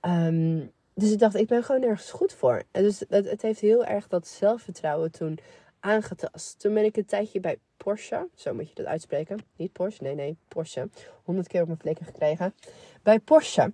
Um, 0.00 0.72
dus 0.94 1.10
ik 1.12 1.18
dacht, 1.18 1.34
ik 1.34 1.46
ben 1.46 1.64
gewoon 1.64 1.82
ergens 1.82 2.10
goed 2.10 2.32
voor. 2.32 2.62
En 2.70 2.82
dus 2.82 3.00
het, 3.08 3.28
het 3.30 3.42
heeft 3.42 3.60
heel 3.60 3.84
erg 3.84 4.08
dat 4.08 4.26
zelfvertrouwen 4.26 5.10
toen 5.10 5.38
aangetast. 5.80 6.60
Toen 6.60 6.74
ben 6.74 6.84
ik 6.84 6.96
een 6.96 7.04
tijdje 7.04 7.40
bij 7.40 7.58
Porsche, 7.76 8.28
zo 8.34 8.54
moet 8.54 8.68
je 8.68 8.74
dat 8.74 8.86
uitspreken. 8.86 9.38
Niet 9.56 9.72
Porsche, 9.72 10.02
nee, 10.02 10.14
nee, 10.14 10.36
Porsche. 10.48 10.88
Honderd 11.24 11.48
keer 11.48 11.60
op 11.60 11.66
mijn 11.66 11.78
flikken 11.78 12.06
gekregen. 12.06 12.54
Bij 13.02 13.18
Porsche 13.18 13.72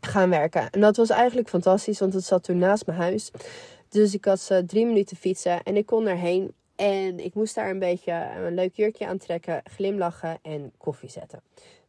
gaan 0.00 0.30
werken. 0.30 0.70
En 0.70 0.80
dat 0.80 0.96
was 0.96 1.10
eigenlijk 1.10 1.48
fantastisch, 1.48 1.98
want 1.98 2.14
het 2.14 2.24
zat 2.24 2.44
toen 2.44 2.58
naast 2.58 2.86
mijn 2.86 2.98
huis. 2.98 3.30
Dus 3.88 4.14
ik 4.14 4.24
had 4.24 4.48
uh, 4.52 4.58
drie 4.58 4.86
minuten 4.86 5.16
fietsen 5.16 5.62
en 5.62 5.76
ik 5.76 5.86
kon 5.86 6.06
erheen. 6.06 6.52
En 6.76 7.18
ik 7.18 7.34
moest 7.34 7.54
daar 7.54 7.70
een 7.70 7.78
beetje 7.78 8.28
een 8.36 8.54
leuk 8.54 8.74
jurkje 8.74 9.06
aantrekken, 9.06 9.62
glimlachen 9.64 10.38
en 10.42 10.72
koffie 10.78 11.10
zetten. 11.10 11.42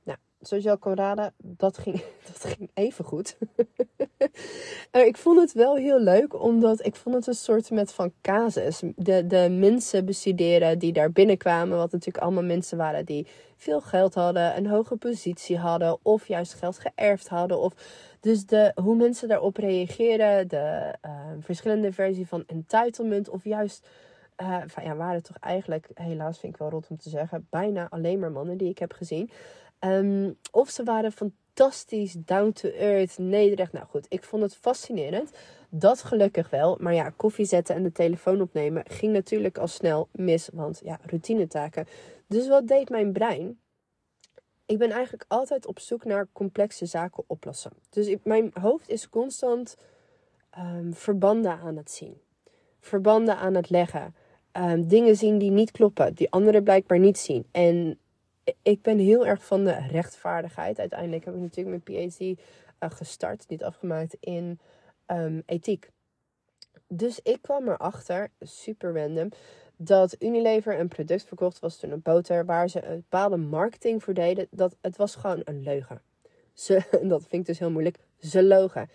Nou, 0.04 0.17
zoals 0.39 0.63
je 0.63 0.69
al 0.69 0.78
kan 0.78 0.93
raden, 0.93 1.34
dat 1.38 1.78
ging, 1.78 1.95
dat 2.32 2.43
ging 2.43 2.69
even 2.73 3.06
goed. 3.06 3.38
ik 4.91 5.17
vond 5.17 5.39
het 5.39 5.54
wel 5.54 5.76
heel 5.76 6.00
leuk, 6.00 6.41
omdat 6.41 6.86
ik 6.86 6.95
vond 6.95 7.15
het 7.15 7.28
een 7.28 7.34
soort 7.34 7.71
met 7.71 7.91
van 7.91 8.13
casus. 8.21 8.82
De, 8.95 9.28
de 9.28 9.50
mensen 9.50 10.06
bestuderen 10.06 10.80
die 10.80 10.93
daar 10.93 11.12
binnenkwamen, 11.12 11.78
wat 11.78 11.91
natuurlijk 11.91 12.23
allemaal 12.23 12.43
mensen 12.43 12.78
waren 12.78 13.06
die 13.06 13.28
veel 13.56 13.82
geld 13.82 14.13
hadden, 14.13 14.58
een 14.58 14.67
hoge 14.67 14.95
positie 14.95 15.58
hadden, 15.58 15.97
of 16.02 16.28
juist 16.28 16.54
geld 16.54 16.80
geërfd 16.80 17.28
hadden. 17.28 17.60
Of, 17.60 17.73
dus 18.19 18.45
de, 18.45 18.71
hoe 18.76 18.95
mensen 18.95 19.28
daarop 19.28 19.58
reageren, 19.58 20.47
de 20.47 20.93
uh, 21.06 21.12
verschillende 21.39 21.91
versie 21.91 22.28
van 22.28 22.43
entitlement, 22.45 23.30
of 23.30 23.43
juist 23.43 23.88
van, 24.67 24.84
ja, 24.84 24.95
waren 24.95 25.23
toch 25.23 25.38
eigenlijk, 25.39 25.89
helaas 25.93 26.39
vind 26.39 26.54
ik 26.54 26.60
wel 26.60 26.69
rot 26.69 26.88
om 26.89 26.97
te 26.97 27.10
zeggen, 27.10 27.47
bijna 27.50 27.88
alleen 27.89 28.19
maar 28.19 28.32
mannen 28.32 28.58
die 28.58 28.69
ik 28.69 28.80
heb 28.80 28.93
gezien. 28.93 29.30
Um, 29.80 30.38
of 30.52 30.69
ze 30.69 30.84
waren 30.84 31.12
fantastisch, 31.12 32.13
down 32.13 32.52
to 32.52 32.69
earth, 32.69 33.17
nederig. 33.17 33.71
Nou 33.71 33.86
goed, 33.86 34.06
ik 34.10 34.23
vond 34.23 34.43
het 34.43 34.56
fascinerend. 34.56 35.32
Dat 35.69 36.04
gelukkig 36.04 36.50
wel. 36.50 36.78
Maar 36.80 36.93
ja, 36.93 37.10
koffie 37.10 37.45
zetten 37.45 37.76
en 37.76 37.84
de 37.84 37.91
telefoon 37.91 38.41
opnemen 38.41 38.84
ging 38.88 39.13
natuurlijk 39.13 39.58
al 39.58 39.67
snel 39.67 40.08
mis. 40.12 40.50
Want 40.54 40.82
ja, 40.84 41.00
routinetaken. 41.06 41.88
Dus 42.28 42.47
wat 42.47 42.67
deed 42.67 42.89
mijn 42.89 43.13
brein? 43.13 43.60
Ik 44.65 44.78
ben 44.78 44.91
eigenlijk 44.91 45.26
altijd 45.28 45.65
op 45.67 45.80
zoek 45.80 46.06
naar 46.06 46.28
complexe 46.34 46.86
zaken 46.86 47.23
oplossen. 47.28 47.71
Dus 47.89 48.15
mijn 48.23 48.52
hoofd 48.62 48.89
is 48.89 49.10
constant 49.10 49.78
um, 50.58 50.93
verbanden 50.93 51.60
aan 51.60 51.78
het 51.78 51.91
zien. 51.91 52.21
Verbanden 52.80 53.38
aan 53.38 53.56
het 53.56 53.69
leggen. 53.69 54.15
Um, 54.58 54.88
dingen 54.88 55.15
zien 55.15 55.38
die 55.38 55.52
niet 55.52 55.72
kloppen, 55.72 56.13
die 56.13 56.32
anderen 56.32 56.63
blijkbaar 56.63 57.00
niet 57.00 57.17
zien. 57.17 57.46
En 57.52 58.00
ik 58.62 58.82
ben 58.82 58.98
heel 58.98 59.26
erg 59.26 59.46
van 59.46 59.63
de 59.63 59.88
rechtvaardigheid. 59.91 60.80
Uiteindelijk 60.80 61.26
heb 61.26 61.34
ik 61.34 61.39
natuurlijk 61.39 61.86
mijn 61.86 62.10
PhD 62.10 62.20
uh, 62.20 62.36
gestart, 62.80 63.46
niet 63.48 63.63
afgemaakt, 63.63 64.17
in 64.20 64.60
um, 65.08 65.43
ethiek. 65.46 65.89
Dus 66.88 67.20
ik 67.24 67.41
kwam 67.41 67.67
erachter, 67.67 68.30
super 68.39 68.93
random, 68.93 69.30
dat 69.76 70.15
Unilever 70.20 70.80
een 70.80 70.88
product 70.88 71.24
verkocht 71.24 71.60
was 71.60 71.78
toen 71.78 71.91
een 71.91 72.02
boter 72.02 72.46
waar 72.46 72.70
ze 72.70 72.86
een 72.86 72.96
bepaalde 72.96 73.38
marketing 73.38 74.04
voor 74.04 74.13
deden. 74.13 74.48
Dat 74.52 74.76
het 74.82 74.98
was 74.98 75.15
gewoon 75.15 75.41
een 75.43 75.63
leugen. 75.63 76.02
Ze, 76.54 76.82
dat 77.02 77.22
vind 77.22 77.41
ik 77.41 77.46
dus 77.46 77.60
heel 77.60 77.72
moeilijk. 77.72 77.98
Ze 78.20 78.43
logen 78.43 78.89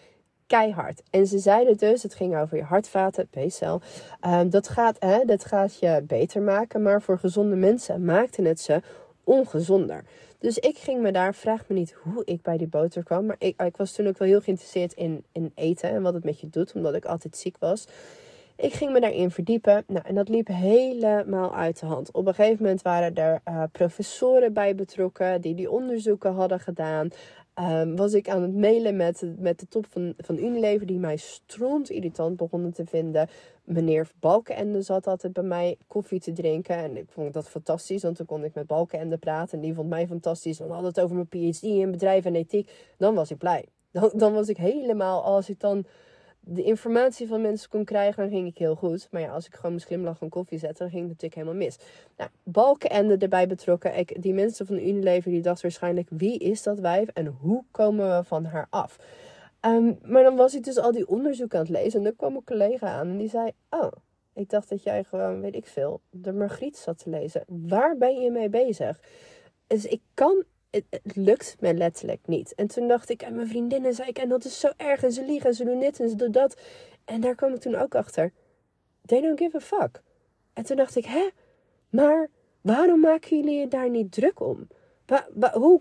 keihard. 0.52 1.02
En 1.10 1.26
ze 1.26 1.38
zeiden 1.38 1.76
dus, 1.76 2.02
het 2.02 2.14
ging 2.14 2.36
over 2.36 2.56
je 2.56 2.62
hartvaten, 2.62 3.28
B-cel. 3.28 3.80
Um, 4.26 4.50
dat, 4.50 4.68
gaat, 4.68 4.96
hè, 4.98 5.24
dat 5.24 5.44
gaat 5.44 5.78
je 5.78 6.02
beter 6.06 6.42
maken, 6.42 6.82
maar 6.82 7.02
voor 7.02 7.18
gezonde 7.18 7.56
mensen 7.56 8.04
maakte 8.04 8.42
het 8.42 8.60
ze 8.60 8.82
ongezonder. 9.24 10.04
Dus 10.38 10.58
ik 10.58 10.78
ging 10.78 11.00
me 11.02 11.12
daar, 11.12 11.34
vraag 11.34 11.68
me 11.68 11.74
niet 11.74 11.94
hoe 12.02 12.24
ik 12.24 12.42
bij 12.42 12.56
die 12.56 12.66
boter 12.66 13.04
kwam. 13.04 13.26
Maar 13.26 13.36
ik, 13.38 13.62
ik 13.62 13.76
was 13.76 13.92
toen 13.92 14.06
ook 14.08 14.18
wel 14.18 14.28
heel 14.28 14.40
geïnteresseerd 14.40 14.92
in, 14.92 15.24
in 15.32 15.52
eten 15.54 15.90
en 15.90 16.02
wat 16.02 16.14
het 16.14 16.24
met 16.24 16.40
je 16.40 16.48
doet, 16.48 16.72
omdat 16.72 16.94
ik 16.94 17.04
altijd 17.04 17.36
ziek 17.36 17.56
was. 17.58 17.86
Ik 18.56 18.72
ging 18.72 18.92
me 18.92 19.00
daarin 19.00 19.30
verdiepen. 19.30 19.84
Nou, 19.86 20.06
en 20.06 20.14
dat 20.14 20.28
liep 20.28 20.46
helemaal 20.46 21.54
uit 21.54 21.80
de 21.80 21.86
hand. 21.86 22.12
Op 22.12 22.26
een 22.26 22.34
gegeven 22.34 22.62
moment 22.62 22.82
waren 22.82 23.14
er 23.14 23.40
uh, 23.48 23.62
professoren 23.72 24.52
bij 24.52 24.74
betrokken 24.74 25.40
die 25.40 25.54
die 25.54 25.70
onderzoeken 25.70 26.34
hadden 26.34 26.60
gedaan. 26.60 27.08
Um, 27.60 27.96
was 27.96 28.12
ik 28.12 28.28
aan 28.28 28.42
het 28.42 28.54
mailen 28.54 28.96
met, 28.96 29.22
met 29.38 29.60
de 29.60 29.68
top 29.68 29.86
van, 29.90 30.14
van 30.16 30.38
Unilever, 30.38 30.86
die 30.86 30.98
mij 30.98 31.16
stront 31.16 31.90
irritant 31.90 32.36
begonnen 32.36 32.72
te 32.72 32.86
vinden. 32.86 33.28
Meneer 33.64 34.10
Balkenende 34.20 34.82
zat 34.82 35.06
altijd 35.06 35.32
bij 35.32 35.42
mij 35.42 35.76
koffie 35.86 36.20
te 36.20 36.32
drinken. 36.32 36.76
En 36.76 36.96
ik 36.96 37.06
vond 37.08 37.32
dat 37.32 37.48
fantastisch, 37.48 38.02
want 38.02 38.16
toen 38.16 38.26
kon 38.26 38.44
ik 38.44 38.54
met 38.54 38.66
Balkenende 38.66 39.16
praten. 39.16 39.58
En 39.58 39.64
die 39.64 39.74
vond 39.74 39.88
mij 39.88 40.06
fantastisch. 40.06 40.58
We 40.58 40.64
hadden 40.64 40.86
het 40.86 41.00
over 41.00 41.16
mijn 41.16 41.28
PhD 41.28 41.62
in 41.62 41.90
bedrijf 41.90 42.24
en 42.24 42.34
ethiek. 42.34 42.70
Dan 42.98 43.14
was 43.14 43.30
ik 43.30 43.38
blij. 43.38 43.64
Dan, 43.90 44.10
dan 44.14 44.32
was 44.32 44.48
ik 44.48 44.56
helemaal, 44.56 45.22
als 45.22 45.48
ik 45.48 45.60
dan 45.60 45.84
de 46.44 46.62
informatie 46.62 47.26
van 47.26 47.40
mensen 47.40 47.70
kon 47.70 47.85
krijgen, 47.85 48.22
dan 48.22 48.33
ging 48.33 48.48
ik 48.48 48.59
heel 48.59 48.74
goed. 48.74 49.09
Maar 49.11 49.20
ja, 49.20 49.33
als 49.33 49.46
ik 49.46 49.55
gewoon 49.55 49.70
mijn 49.74 49.87
glimlach 49.87 50.18
van 50.18 50.28
koffie 50.28 50.59
zette, 50.59 50.78
dan 50.78 50.90
ging 50.90 51.02
het 51.02 51.11
natuurlijk 51.11 51.35
helemaal 51.35 51.66
mis. 51.66 51.78
Nou, 52.16 52.31
Balkenende 52.42 53.16
erbij 53.16 53.46
betrokken. 53.48 53.98
Ik, 53.98 54.22
die 54.22 54.35
mensen 54.35 54.66
van 54.66 54.76
Unilever, 54.76 55.31
die 55.31 55.42
dachten 55.42 55.62
waarschijnlijk, 55.62 56.09
wie 56.11 56.38
is 56.38 56.62
dat 56.62 56.78
wijf 56.78 57.09
en 57.09 57.26
hoe 57.26 57.64
komen 57.70 58.16
we 58.16 58.24
van 58.24 58.44
haar 58.44 58.66
af? 58.70 58.98
Um, 59.66 59.98
maar 60.05 60.22
dan 60.22 60.37
was 60.37 60.55
ik 60.55 60.64
dus 60.64 60.78
al 60.78 60.92
die 60.92 61.09
onderzoeken 61.09 61.59
aan 61.59 61.64
het 61.64 61.74
lezen 61.74 61.98
en 61.98 62.05
dan 62.05 62.16
kwam 62.16 62.37
een 62.37 62.44
collega 62.44 62.87
aan 62.87 63.09
en 63.09 63.18
die 63.18 63.28
zei, 63.28 63.50
oh, 63.70 63.92
ik 64.35 64.50
dacht 64.50 64.68
dat 64.68 64.83
jij 64.83 65.05
gewoon, 65.05 65.40
weet 65.40 65.55
ik 65.55 65.66
veel, 65.66 66.00
de 66.11 66.33
Margriet 66.33 66.76
zat 66.76 66.98
te 66.98 67.11
lezen. 67.11 67.44
Waar 67.46 67.96
ben 67.96 68.20
je 68.20 68.31
mee 68.31 68.48
bezig? 68.48 69.00
Dus 69.66 69.87
ik 69.87 70.00
kan 70.14 70.44
het, 70.72 71.00
lukt 71.14 71.56
me 71.61 71.74
letterlijk 71.74 72.20
niet. 72.26 72.54
En 72.54 72.66
toen 72.66 72.88
dacht 72.88 73.11
ik, 73.11 73.22
en 73.22 73.35
mijn 73.35 73.48
vriendinnen 73.48 73.94
zei 73.94 74.08
ik, 74.08 74.18
en 74.18 74.28
dat 74.28 74.44
is 74.44 74.61
zo 74.61 74.70
erg. 74.76 75.02
En 75.02 75.12
ze 75.12 75.24
liegen 75.24 75.48
en 75.48 75.54
ze 75.54 75.64
doen 75.64 75.80
dit 75.80 76.00
en 76.00 76.08
ze 76.08 76.16
doen 76.16 76.32
dat. 76.32 76.61
En 77.04 77.20
daar 77.20 77.35
kwam 77.35 77.54
ik 77.54 77.61
toen 77.61 77.76
ook 77.76 77.94
achter. 77.94 78.32
They 79.06 79.20
don't 79.20 79.38
give 79.38 79.56
a 79.56 79.61
fuck. 79.61 80.02
En 80.52 80.64
toen 80.64 80.76
dacht 80.76 80.96
ik, 80.96 81.04
hè? 81.04 81.28
Maar 81.90 82.28
waarom 82.61 83.00
maken 83.00 83.37
jullie 83.37 83.58
je 83.58 83.68
daar 83.68 83.90
niet 83.90 84.12
druk 84.12 84.40
om? 84.40 84.68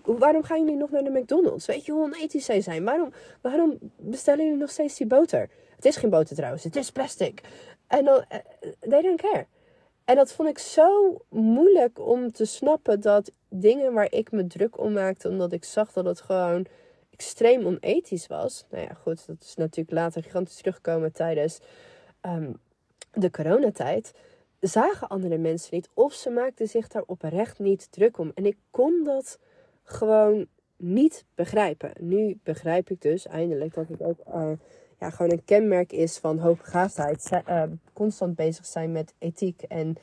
waarom 0.04 0.44
gaan 0.44 0.60
jullie 0.60 0.76
nog 0.76 0.92
naar 0.92 1.04
de 1.04 1.10
McDonald's? 1.10 1.66
Weet 1.66 1.86
je 1.86 1.92
hoe 1.92 2.04
onethisch 2.04 2.46
zij 2.46 2.62
zijn? 2.62 2.84
Waarom, 2.84 3.12
waarom 3.42 3.78
bestellen 3.98 4.44
jullie 4.44 4.60
nog 4.60 4.70
steeds 4.70 4.98
die 4.98 5.08
boter? 5.08 5.50
Het 5.76 5.86
is 5.86 5.96
geen 5.96 6.10
boter 6.10 6.36
trouwens, 6.36 6.64
het 6.64 6.76
is 6.76 6.92
plastic. 6.92 7.42
En 7.88 8.06
dan, 8.06 8.26
uh, 8.32 8.38
they 8.80 9.02
don't 9.02 9.22
care. 9.22 9.46
En 10.12 10.18
dat 10.18 10.32
vond 10.32 10.50
ik 10.50 10.60
zo 10.60 11.18
moeilijk 11.30 12.00
om 12.00 12.32
te 12.32 12.46
snappen 12.46 13.00
dat 13.02 13.32
dingen 13.50 13.94
waar 13.94 14.12
ik 14.12 14.32
me 14.32 14.48
druk 14.48 14.80
om 14.80 14.94
maakte, 14.94 15.30
omdat 15.30 15.52
ik 15.52 15.64
zag 15.64 15.92
dat 15.92 16.06
het 16.06 16.22
gewoon 16.22 16.66
extreem 17.10 17.66
onethisch 17.66 18.28
was. 18.28 18.66
Nou 18.70 18.84
ja, 18.84 18.94
goed, 18.94 19.28
dat 19.28 19.42
is 19.42 19.56
natuurlijk 19.56 19.92
later 19.92 20.24
gigantisch 20.24 20.56
teruggekomen 20.56 21.12
tijdens 21.12 21.60
um, 22.22 22.60
de 23.12 23.32
coronatijd. 23.32 24.14
Zagen 24.60 25.08
andere 25.08 25.38
mensen 25.38 25.76
niet 25.76 25.90
of 25.94 26.14
ze 26.14 26.30
maakten 26.30 26.68
zich 26.68 26.88
daar 26.88 27.04
oprecht 27.06 27.60
niet 27.60 27.92
druk 27.92 28.18
om. 28.18 28.32
En 28.36 28.46
ik 28.46 28.58
kon 28.72 29.04
dat 29.04 29.40
gewoon 29.84 30.48
niet 30.78 31.26
begrijpen. 31.36 31.92
Nu 32.00 32.40
begrijp 32.44 32.90
ik 32.90 33.02
dus 33.02 33.28
eindelijk 33.28 33.74
dat 33.74 33.88
het 33.88 34.04
ook 34.04 34.20
uh, 34.28 34.52
ja, 35.02 35.10
gewoon 35.10 35.32
een 35.32 35.46
kenmerk 35.46 35.92
is 35.92 36.18
van 36.18 36.40
hoogbegaafdheid. 36.40 37.30
Uh, 37.50 37.64
constant 37.94 38.36
bezig 38.36 38.66
zijn 38.66 38.92
met 38.92 39.14
ethiek 39.18 39.62
en 39.62 39.96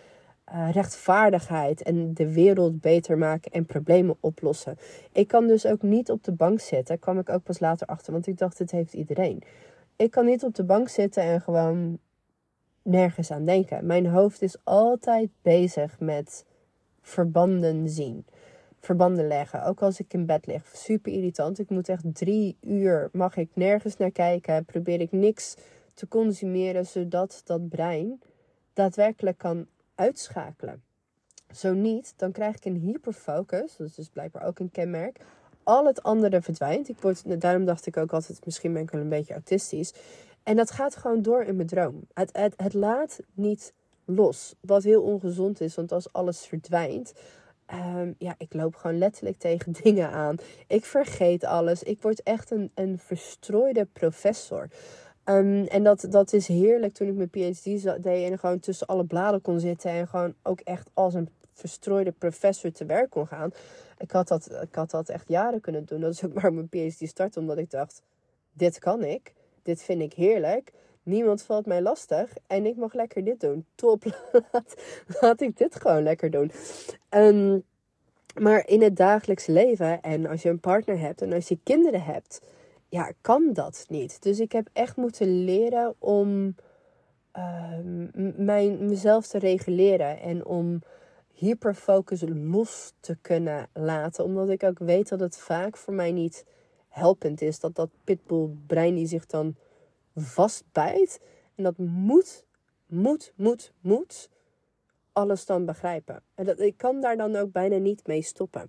uh, 0.53 0.69
rechtvaardigheid 0.73 1.83
en 1.83 2.15
de 2.15 2.33
wereld 2.33 2.81
beter 2.81 3.19
maken 3.19 3.53
en 3.53 3.67
problemen 3.67 4.17
oplossen. 4.21 4.79
Ik 5.13 5.29
kan 5.29 5.47
dus 5.47 5.67
ook 5.67 5.83
niet 5.83 6.11
op 6.11 6.25
de 6.25 6.33
bank 6.33 6.61
zitten, 6.61 6.99
kwam 6.99 7.19
ik 7.19 7.29
ook 7.29 7.43
pas 7.43 7.61
later 7.61 7.87
achter, 7.87 8.13
want 8.13 8.27
ik 8.27 8.39
dacht, 8.39 8.59
dit 8.59 8.71
heeft 8.71 8.95
iedereen. 8.95 9.43
Ik 9.97 10.11
kan 10.11 10.27
niet 10.27 10.45
op 10.45 10.55
de 10.55 10.65
bank 10.65 10.89
zitten 10.89 11.23
en 11.23 11.41
gewoon 11.41 11.99
nergens 12.83 13.31
aan 13.31 13.45
denken. 13.45 13.87
Mijn 13.87 14.07
hoofd 14.07 14.43
is 14.43 14.57
altijd 14.65 15.31
bezig 15.43 16.01
met 16.01 16.45
verbanden 17.01 17.89
zien. 17.89 18.25
Verbanden 18.89 19.27
leggen. 19.27 19.65
Ook 19.65 19.83
als 19.83 20.01
ik 20.01 20.13
in 20.13 20.27
bed 20.27 20.47
lig. 20.47 20.71
Super 20.73 21.13
irritant. 21.13 21.59
Ik 21.59 21.71
moet 21.71 21.89
echt 21.89 22.05
drie 22.13 22.57
uur. 22.61 23.09
Mag 23.13 23.37
ik 23.37 23.51
nergens 23.53 23.97
naar 23.97 24.11
kijken. 24.11 24.65
Probeer 24.65 25.01
ik 25.01 25.13
niks 25.13 25.55
te 25.95 26.09
consumeren. 26.09 26.87
Zodat 26.87 27.41
dat 27.45 27.69
brein 27.69 28.21
daadwerkelijk 28.73 29.39
kan 29.39 29.67
uitschakelen. 29.95 30.83
Zo 31.55 31.73
niet, 31.73 32.13
dan 32.17 32.33
krijg 32.33 32.57
ik 32.57 32.65
een 32.65 32.77
hyperfocus. 32.77 33.77
Dat 33.77 33.87
is 33.87 33.95
dus 33.95 34.09
blijkbaar 34.09 34.47
ook 34.47 34.59
een 34.59 34.71
kenmerk. 34.71 35.21
Al 35.63 35.87
het 35.87 36.03
andere 36.03 36.43
verdwijnt. 36.43 36.89
Ik 36.89 37.01
word, 37.01 37.41
daarom 37.41 37.65
dacht 37.65 37.87
ik 37.87 37.97
ook 37.97 38.13
altijd, 38.13 38.45
misschien 38.45 38.73
ben 38.73 38.83
ik 38.83 38.91
wel 38.91 39.01
een 39.01 39.09
beetje 39.09 39.33
autistisch. 39.33 39.95
En 40.43 40.57
dat 40.57 40.71
gaat 40.71 40.97
gewoon 40.97 41.23
door 41.23 41.43
in 41.43 41.57
mijn 41.57 41.69
droom. 41.69 42.07
Het, 42.15 42.31
het, 42.33 42.55
het 42.57 42.75
laat 42.75 43.21
niet 43.35 43.73
los. 44.05 44.55
Wat 44.61 44.83
heel 44.83 45.03
ongezond 45.03 45.61
is, 45.61 45.75
want 45.75 45.93
als 45.93 46.13
alles 46.13 46.47
verdwijnt, 46.47 47.13
Um, 47.75 48.15
ja, 48.19 48.35
ik 48.39 48.55
loop 48.55 48.75
gewoon 48.75 48.99
letterlijk 48.99 49.39
tegen 49.39 49.73
dingen 49.83 50.11
aan. 50.11 50.37
Ik 50.67 50.85
vergeet 50.85 51.45
alles. 51.45 51.83
Ik 51.83 52.03
word 52.03 52.23
echt 52.23 52.51
een, 52.51 52.71
een 52.75 52.99
verstrooide 52.99 53.85
professor. 53.93 54.69
Um, 55.25 55.65
en 55.65 55.83
dat, 55.83 56.07
dat 56.11 56.33
is 56.33 56.47
heerlijk 56.47 56.95
toen 56.95 57.09
ik 57.09 57.15
mijn 57.15 57.31
PhD 57.31 58.03
deed 58.03 58.31
en 58.31 58.39
gewoon 58.39 58.61
tussen 58.61 58.87
alle 58.87 59.05
bladen 59.05 59.41
kon 59.41 59.61
zitten. 59.61 59.91
En 59.91 60.09
gewoon 60.09 60.35
ook 60.43 60.61
echt 60.61 60.91
als 60.95 61.15
een 61.15 61.29
verstrooide 61.53 62.13
professor 62.13 62.73
te 62.73 62.85
werk 62.85 63.11
kon 63.11 63.27
gaan. 63.27 63.51
Ik 63.99 64.11
had 64.11 64.29
dat, 64.29 64.51
ik 64.63 64.75
had 64.75 64.91
dat 64.91 65.09
echt 65.09 65.29
jaren 65.29 65.61
kunnen 65.61 65.85
doen. 65.85 66.01
Dat 66.01 66.13
is 66.13 66.25
ook 66.25 66.33
maar 66.41 66.53
mijn 66.53 66.69
PhD 66.69 67.09
start, 67.09 67.37
omdat 67.37 67.59
ik 67.59 67.71
dacht: 67.71 68.03
dit 68.53 68.79
kan 68.79 69.05
ik. 69.05 69.33
Dit 69.63 69.83
vind 69.83 70.01
ik 70.01 70.13
heerlijk. 70.13 70.73
Niemand 71.09 71.43
valt 71.43 71.67
mij 71.67 71.83
lastig 71.83 72.33
en 72.47 72.67
ik 72.67 72.77
mag 72.77 72.95
lekker 72.95 73.25
dit 73.25 73.41
doen. 73.41 73.67
Top, 73.75 74.05
laat, 75.21 75.41
ik 75.41 75.57
dit 75.57 75.75
gewoon 75.81 76.03
lekker 76.03 76.31
doen. 76.31 76.53
Um, 77.11 77.65
maar 78.41 78.67
in 78.67 78.83
het 78.83 78.97
dagelijks 78.97 79.47
leven 79.47 80.01
en 80.01 80.27
als 80.27 80.43
je 80.43 80.49
een 80.49 80.61
partner 80.61 80.99
hebt 80.99 81.23
en 81.23 81.33
als 81.33 81.49
je 81.49 81.59
kinderen 81.63 82.03
hebt, 82.03 82.41
ja, 82.89 83.13
kan 83.21 83.53
dat 83.53 83.85
niet. 83.89 84.23
Dus 84.23 84.41
ik 84.41 84.53
heb 84.53 84.69
echt 84.73 84.97
moeten 84.97 85.45
leren 85.45 85.95
om 85.99 86.55
uh, 87.37 87.79
mijn, 88.37 88.87
mezelf 88.87 89.27
te 89.27 89.39
reguleren 89.39 90.21
en 90.21 90.47
om 90.47 90.83
hyperfocus 91.33 92.23
los 92.27 92.93
te 93.01 93.17
kunnen 93.21 93.69
laten. 93.73 94.25
Omdat 94.25 94.49
ik 94.49 94.63
ook 94.63 94.79
weet 94.79 95.09
dat 95.09 95.21
het 95.21 95.39
vaak 95.39 95.77
voor 95.77 95.95
mij 95.95 96.13
niet 96.13 96.45
helpend 96.89 97.43
is. 97.43 97.61
Dat 97.61 97.75
dat 97.75 97.91
pitbull 98.05 98.49
brein 98.67 98.95
die 98.95 99.07
zich 99.07 99.27
dan 99.27 99.57
vastbijt. 100.21 101.21
En 101.55 101.65
dat 101.65 101.79
moet, 101.79 102.47
moet, 102.87 103.33
moet, 103.37 103.73
moet 103.81 104.29
alles 105.13 105.47
dan 105.47 105.65
begrijpen. 105.65 106.23
En 106.35 106.45
dat, 106.45 106.61
ik 106.61 106.77
kan 106.77 107.01
daar 107.01 107.17
dan 107.17 107.37
ook 107.37 107.53
bijna 107.53 107.77
niet 107.77 108.07
mee 108.07 108.23
stoppen. 108.23 108.69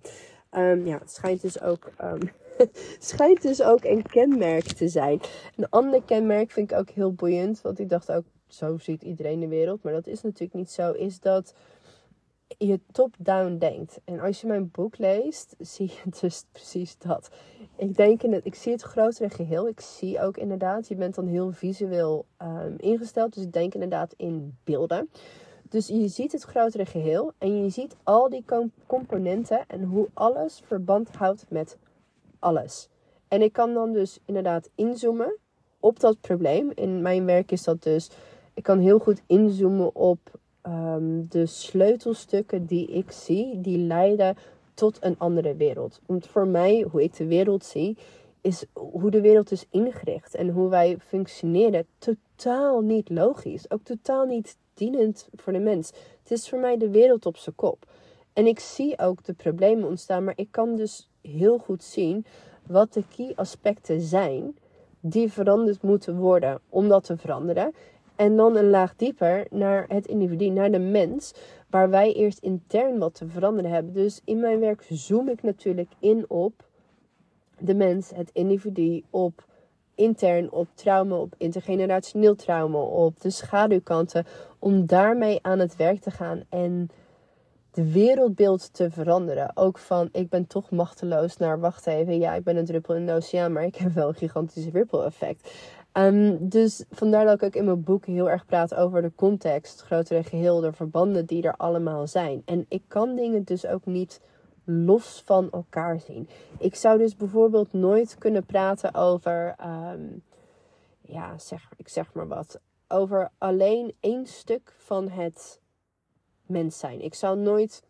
Um, 0.50 0.86
ja, 0.86 0.98
het 0.98 1.10
schijnt 1.10 1.42
dus 1.42 1.60
ook, 1.60 1.90
um, 2.02 2.18
schijnt 2.98 3.42
dus 3.42 3.62
ook 3.62 3.84
een 3.84 4.02
kenmerk 4.02 4.64
te 4.64 4.88
zijn. 4.88 5.20
Een 5.56 5.68
ander 5.68 6.02
kenmerk 6.02 6.50
vind 6.50 6.70
ik 6.70 6.78
ook 6.78 6.90
heel 6.90 7.12
boeiend. 7.12 7.60
Want 7.60 7.78
ik 7.78 7.88
dacht 7.88 8.12
ook, 8.12 8.24
zo 8.48 8.78
ziet 8.78 9.02
iedereen 9.02 9.40
de 9.40 9.48
wereld. 9.48 9.82
Maar 9.82 9.92
dat 9.92 10.06
is 10.06 10.22
natuurlijk 10.22 10.54
niet 10.54 10.70
zo. 10.70 10.92
Is 10.92 11.20
dat 11.20 11.54
je 12.58 12.80
top-down 12.92 13.56
denkt. 13.58 14.00
En 14.04 14.20
als 14.20 14.40
je 14.40 14.46
mijn 14.46 14.70
boek 14.70 14.98
leest, 14.98 15.54
zie 15.72 15.86
je 15.88 16.20
dus 16.20 16.44
precies 16.52 16.98
dat. 16.98 17.30
Ik 17.76 17.96
denk 17.96 18.22
in 18.22 18.40
ik 18.44 18.54
zie 18.54 18.72
het 18.72 18.82
grotere 18.82 19.30
geheel. 19.30 19.68
Ik 19.68 19.80
zie 19.80 20.20
ook 20.20 20.36
inderdaad, 20.36 20.88
je 20.88 20.94
bent 20.94 21.14
dan 21.14 21.26
heel 21.26 21.52
visueel 21.52 22.26
um, 22.42 22.74
ingesteld. 22.76 23.34
Dus 23.34 23.44
ik 23.44 23.52
denk 23.52 23.74
inderdaad 23.74 24.14
in 24.16 24.56
beelden. 24.64 25.10
Dus 25.68 25.86
je 25.86 26.08
ziet 26.08 26.32
het 26.32 26.42
grotere 26.42 26.86
geheel 26.86 27.32
en 27.38 27.62
je 27.62 27.70
ziet 27.70 27.96
al 28.02 28.28
die 28.28 28.44
componenten 28.86 29.64
en 29.66 29.82
hoe 29.82 30.08
alles 30.14 30.62
verband 30.64 31.14
houdt 31.14 31.46
met 31.48 31.78
alles. 32.38 32.88
En 33.28 33.42
ik 33.42 33.52
kan 33.52 33.74
dan 33.74 33.92
dus 33.92 34.18
inderdaad 34.24 34.70
inzoomen 34.74 35.36
op 35.80 36.00
dat 36.00 36.20
probleem. 36.20 36.70
In 36.74 37.02
mijn 37.02 37.24
werk 37.24 37.52
is 37.52 37.62
dat 37.62 37.82
dus, 37.82 38.10
ik 38.54 38.62
kan 38.62 38.78
heel 38.78 38.98
goed 38.98 39.22
inzoomen 39.26 39.94
op 39.94 40.38
um, 40.66 41.26
de 41.28 41.46
sleutelstukken 41.46 42.66
die 42.66 42.86
ik 42.86 43.10
zie, 43.10 43.60
die 43.60 43.78
leiden 43.78 44.36
tot 44.74 44.98
een 45.00 45.18
andere 45.18 45.56
wereld. 45.56 46.00
Want 46.06 46.26
voor 46.26 46.46
mij, 46.46 46.86
hoe 46.90 47.02
ik 47.02 47.16
de 47.16 47.26
wereld 47.26 47.64
zie, 47.64 47.96
is 48.40 48.64
hoe 48.72 49.10
de 49.10 49.20
wereld 49.20 49.50
is 49.50 49.66
ingericht 49.70 50.34
en 50.34 50.48
hoe 50.48 50.68
wij 50.68 50.96
functioneren 50.98 51.86
totaal 51.98 52.80
niet 52.80 53.10
logisch. 53.10 53.70
Ook 53.70 53.82
totaal 53.82 54.24
niet 54.24 54.56
dienend 54.74 55.28
voor 55.34 55.52
de 55.52 55.58
mens. 55.58 55.92
Het 56.22 56.30
is 56.30 56.48
voor 56.48 56.58
mij 56.58 56.76
de 56.76 56.90
wereld 56.90 57.26
op 57.26 57.36
zijn 57.36 57.54
kop. 57.54 57.86
En 58.32 58.46
ik 58.46 58.58
zie 58.58 58.98
ook 58.98 59.24
de 59.24 59.32
problemen 59.32 59.88
ontstaan, 59.88 60.24
maar 60.24 60.36
ik 60.36 60.48
kan 60.50 60.76
dus 60.76 61.08
heel 61.22 61.58
goed 61.58 61.84
zien 61.84 62.24
wat 62.66 62.92
de 62.92 63.02
key 63.16 63.32
aspecten 63.34 64.00
zijn 64.00 64.56
die 65.00 65.32
veranderd 65.32 65.82
moeten 65.82 66.16
worden 66.16 66.60
om 66.68 66.88
dat 66.88 67.04
te 67.04 67.16
veranderen. 67.16 67.74
En 68.20 68.36
dan 68.36 68.56
een 68.56 68.70
laag 68.70 68.96
dieper 68.96 69.46
naar 69.50 69.84
het 69.88 70.06
individu, 70.06 70.48
naar 70.48 70.70
de 70.70 70.78
mens, 70.78 71.34
waar 71.70 71.90
wij 71.90 72.12
eerst 72.12 72.38
intern 72.38 72.98
wat 72.98 73.14
te 73.14 73.28
veranderen 73.28 73.70
hebben. 73.70 73.92
Dus 73.92 74.20
in 74.24 74.40
mijn 74.40 74.60
werk 74.60 74.86
zoom 74.88 75.28
ik 75.28 75.42
natuurlijk 75.42 75.90
in 75.98 76.24
op 76.28 76.68
de 77.58 77.74
mens, 77.74 78.10
het 78.14 78.30
individu, 78.32 79.02
op 79.10 79.44
intern, 79.94 80.52
op 80.52 80.68
trauma, 80.74 81.16
op 81.16 81.34
intergenerationeel 81.36 82.34
trauma, 82.34 82.78
op 82.78 83.20
de 83.20 83.30
schaduwkanten, 83.30 84.26
om 84.58 84.86
daarmee 84.86 85.38
aan 85.42 85.58
het 85.58 85.76
werk 85.76 86.00
te 86.00 86.10
gaan 86.10 86.42
en 86.48 86.90
de 87.70 87.92
wereldbeeld 87.92 88.74
te 88.74 88.90
veranderen. 88.90 89.56
Ook 89.56 89.78
van 89.78 90.08
ik 90.12 90.28
ben 90.28 90.46
toch 90.46 90.70
machteloos 90.70 91.36
naar 91.36 91.60
wacht 91.60 91.86
even, 91.86 92.18
ja, 92.18 92.34
ik 92.34 92.44
ben 92.44 92.56
een 92.56 92.64
druppel 92.64 92.94
in 92.94 93.06
de 93.06 93.12
oceaan, 93.12 93.52
maar 93.52 93.64
ik 93.64 93.76
heb 93.76 93.92
wel 93.92 94.08
een 94.08 94.14
gigantisch 94.14 94.68
ripple 94.72 95.04
effect. 95.04 95.52
Um, 95.92 96.48
dus 96.48 96.84
vandaar 96.90 97.24
dat 97.24 97.34
ik 97.34 97.42
ook 97.42 97.54
in 97.54 97.64
mijn 97.64 97.82
boek 97.82 98.06
heel 98.06 98.30
erg 98.30 98.46
praat 98.46 98.74
over 98.74 99.02
de 99.02 99.12
context, 99.14 99.72
het 99.72 99.80
grotere 99.80 100.22
geheel, 100.22 100.60
de 100.60 100.72
verbanden 100.72 101.26
die 101.26 101.42
er 101.42 101.56
allemaal 101.56 102.06
zijn. 102.06 102.42
En 102.44 102.66
ik 102.68 102.82
kan 102.88 103.14
dingen 103.14 103.44
dus 103.44 103.66
ook 103.66 103.86
niet 103.86 104.20
los 104.64 105.22
van 105.24 105.50
elkaar 105.50 106.00
zien. 106.00 106.28
Ik 106.58 106.74
zou 106.74 106.98
dus 106.98 107.16
bijvoorbeeld 107.16 107.72
nooit 107.72 108.18
kunnen 108.18 108.44
praten 108.44 108.94
over, 108.94 109.56
um, 109.66 110.22
ja, 111.00 111.38
zeg, 111.38 111.68
ik 111.76 111.88
zeg 111.88 112.12
maar 112.12 112.28
wat, 112.28 112.60
over 112.88 113.30
alleen 113.38 113.94
één 114.00 114.26
stuk 114.26 114.74
van 114.76 115.08
het 115.08 115.60
mens 116.46 116.78
zijn. 116.78 117.00
Ik 117.00 117.14
zou 117.14 117.38
nooit 117.38 117.82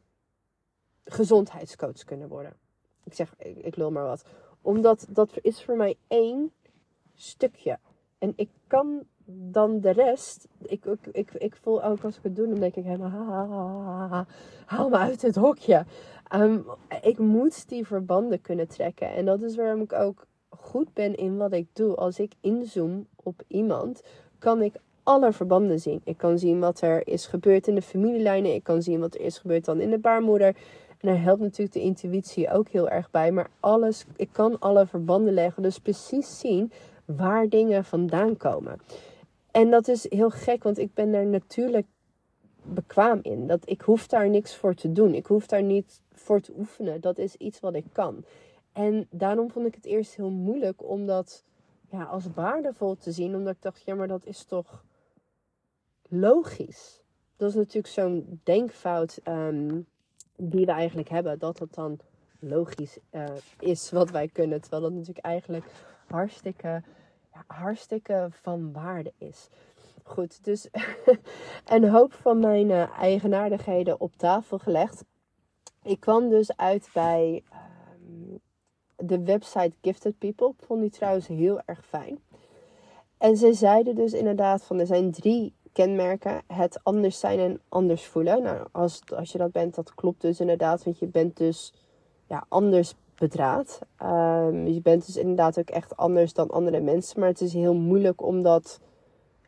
gezondheidscoach 1.04 2.04
kunnen 2.04 2.28
worden. 2.28 2.56
Ik 3.04 3.14
zeg, 3.14 3.34
ik, 3.38 3.56
ik 3.56 3.76
lul 3.76 3.90
maar 3.90 4.04
wat. 4.04 4.24
Omdat 4.62 5.06
dat 5.08 5.30
is 5.40 5.64
voor 5.64 5.76
mij 5.76 5.96
één 6.08 6.52
stukje. 7.14 7.78
En 8.20 8.33
ik 8.37 8.48
kan 8.66 9.02
dan 9.26 9.80
de 9.80 9.90
rest. 9.90 10.48
Ik, 10.62 10.85
ik, 11.12 11.33
ik, 11.33 11.56
voel 11.56 11.85
ook 11.85 12.04
als 12.04 12.16
ik 12.16 12.22
het 12.22 12.37
doe, 12.37 12.48
dan 12.48 12.61
denk 12.61 12.74
ik 12.74 12.85
helemaal. 12.85 13.11
Ha, 13.11 13.46
ha, 13.46 14.09
ha, 14.09 14.26
haal 14.66 14.88
me 14.88 14.96
uit 14.96 15.22
het 15.22 15.37
hokje. 15.37 15.85
Um, 16.35 16.64
ik 17.02 17.18
moet 17.18 17.68
die 17.68 17.87
verbanden 17.87 18.40
kunnen 18.40 18.68
trekken. 18.68 19.12
En 19.12 19.24
dat 19.24 19.42
is 19.42 19.56
waarom 19.56 19.80
ik 19.80 19.92
ook 19.92 20.26
goed 20.48 20.94
ben 20.94 21.14
in 21.14 21.37
wat 21.37 21.52
ik 21.52 21.66
doe. 21.72 21.94
Als 21.94 22.18
ik 22.18 22.33
inzoom 22.40 23.06
op 23.16 23.42
iemand, 23.46 24.02
kan 24.38 24.62
ik 24.62 24.74
alle 25.02 25.33
verbanden 25.33 25.80
zien. 25.80 26.00
Ik 26.04 26.16
kan 26.16 26.38
zien 26.38 26.61
wat 26.61 26.80
er 26.80 27.06
is 27.06 27.26
gebeurd 27.26 27.68
in 27.68 27.74
de 27.74 27.83
familielijnen. 27.83 28.54
Ik 28.54 28.64
kan 28.64 28.83
zien 28.83 29.00
wat 29.00 29.14
er 29.14 29.20
is 29.20 29.38
gebeurd 29.38 29.64
dan 29.64 29.80
in 29.80 29.90
de 29.90 29.98
baarmoeder. 29.98 30.56
En 30.98 31.09
daar 31.09 31.22
helpt 31.22 31.40
natuurlijk 31.40 31.72
de 31.72 31.80
intuïtie 31.80 32.50
ook 32.50 32.68
heel 32.68 32.88
erg 32.88 33.11
bij. 33.11 33.33
Maar 33.33 33.50
alles, 33.61 34.04
ik 34.16 34.28
kan 34.33 34.59
alle 34.59 34.87
verbanden 34.87 35.35
leggen. 35.35 35.62
Dus 35.62 35.78
precies 35.78 36.38
zien 36.38 36.72
waar 37.16 37.48
dingen 37.48 37.84
vandaan 37.84 38.36
komen. 38.36 38.80
En 39.50 39.70
dat 39.70 39.88
is 39.88 40.10
heel 40.10 40.30
gek, 40.30 40.62
want 40.62 40.78
ik 40.78 40.94
ben 40.94 41.12
daar 41.12 41.26
natuurlijk 41.26 41.86
bekwaam 42.62 43.18
in. 43.22 43.46
Dat 43.46 43.68
ik 43.68 43.80
hoef 43.80 44.06
daar 44.06 44.28
niks 44.28 44.56
voor 44.56 44.74
te 44.74 44.92
doen. 44.92 45.14
Ik 45.14 45.26
hoef 45.26 45.46
daar 45.46 45.62
niet 45.62 46.00
voor 46.12 46.40
te 46.40 46.52
oefenen. 46.58 47.00
Dat 47.00 47.18
is 47.18 47.36
iets 47.36 47.60
wat 47.60 47.74
ik 47.74 47.86
kan. 47.92 48.24
En 48.72 49.06
daarom 49.10 49.50
vond 49.50 49.66
ik 49.66 49.74
het 49.74 49.84
eerst 49.84 50.14
heel 50.14 50.30
moeilijk 50.30 50.88
om 50.88 51.06
dat 51.06 51.44
ja, 51.90 52.02
als 52.02 52.24
waardevol 52.34 52.96
te 52.96 53.12
zien. 53.12 53.34
Omdat 53.34 53.54
ik 53.54 53.62
dacht, 53.62 53.82
ja, 53.84 53.94
maar 53.94 54.08
dat 54.08 54.26
is 54.26 54.44
toch 54.44 54.84
logisch. 56.08 57.00
Dat 57.36 57.48
is 57.48 57.54
natuurlijk 57.54 57.94
zo'n 57.94 58.40
denkfout 58.42 59.18
um, 59.24 59.86
die 60.36 60.66
we 60.66 60.72
eigenlijk 60.72 61.08
hebben. 61.08 61.38
Dat 61.38 61.58
het 61.58 61.74
dan 61.74 61.98
logisch 62.38 62.98
uh, 63.10 63.24
is 63.58 63.90
wat 63.90 64.10
wij 64.10 64.28
kunnen. 64.28 64.60
Terwijl 64.60 64.82
dat 64.82 64.92
natuurlijk 64.92 65.26
eigenlijk 65.26 65.64
hartstikke, 66.06 66.82
hartstikke 67.46 68.29
van 68.31 68.72
waarde 68.72 69.12
is. 69.18 69.48
Goed, 70.03 70.44
dus 70.44 70.68
een 71.64 71.88
hoop 71.88 72.12
van 72.12 72.38
mijn 72.38 72.68
uh, 72.70 72.98
eigenaardigheden 72.98 74.00
op 74.00 74.16
tafel 74.16 74.59
gelegd. 74.59 75.05
Ik 75.83 76.00
kwam 76.00 76.29
dus 76.29 76.57
uit 76.57 76.90
bij 76.92 77.42
um, 78.05 78.40
de 78.96 79.24
website 79.24 79.72
Gifted 79.83 80.18
People. 80.18 80.48
Ik 80.48 80.64
vond 80.66 80.81
die 80.81 80.90
trouwens 80.90 81.26
heel 81.26 81.61
erg 81.64 81.87
fijn. 81.87 82.18
En 83.18 83.37
ze 83.37 83.53
zeiden 83.53 83.94
dus 83.94 84.12
inderdaad 84.12 84.62
van 84.62 84.79
er 84.79 84.87
zijn 84.87 85.11
drie 85.11 85.55
kenmerken. 85.72 86.42
Het 86.46 86.81
anders 86.83 87.20
zijn 87.20 87.38
en 87.38 87.61
anders 87.68 88.07
voelen. 88.07 88.42
Nou, 88.42 88.66
als, 88.72 89.00
als 89.14 89.33
je 89.33 89.38
dat 89.38 89.53
bent, 89.53 89.74
dat 89.74 89.94
klopt 89.94 90.20
dus 90.20 90.40
inderdaad. 90.40 90.85
Want 90.85 90.98
je 90.98 91.07
bent 91.07 91.37
dus 91.37 91.72
ja, 92.26 92.44
anders 92.48 92.94
bedraad. 93.20 93.78
Um, 94.02 94.66
je 94.66 94.80
bent 94.80 95.06
dus 95.06 95.16
inderdaad 95.16 95.59
ook 95.59 95.70
echt 95.70 95.96
anders 95.96 96.33
dan 96.33 96.50
andere 96.50 96.80
mensen. 96.80 97.20
Maar 97.20 97.28
het 97.28 97.40
is 97.40 97.52
heel 97.52 97.74
moeilijk 97.74 98.22
om 98.22 98.42
dat 98.42 98.80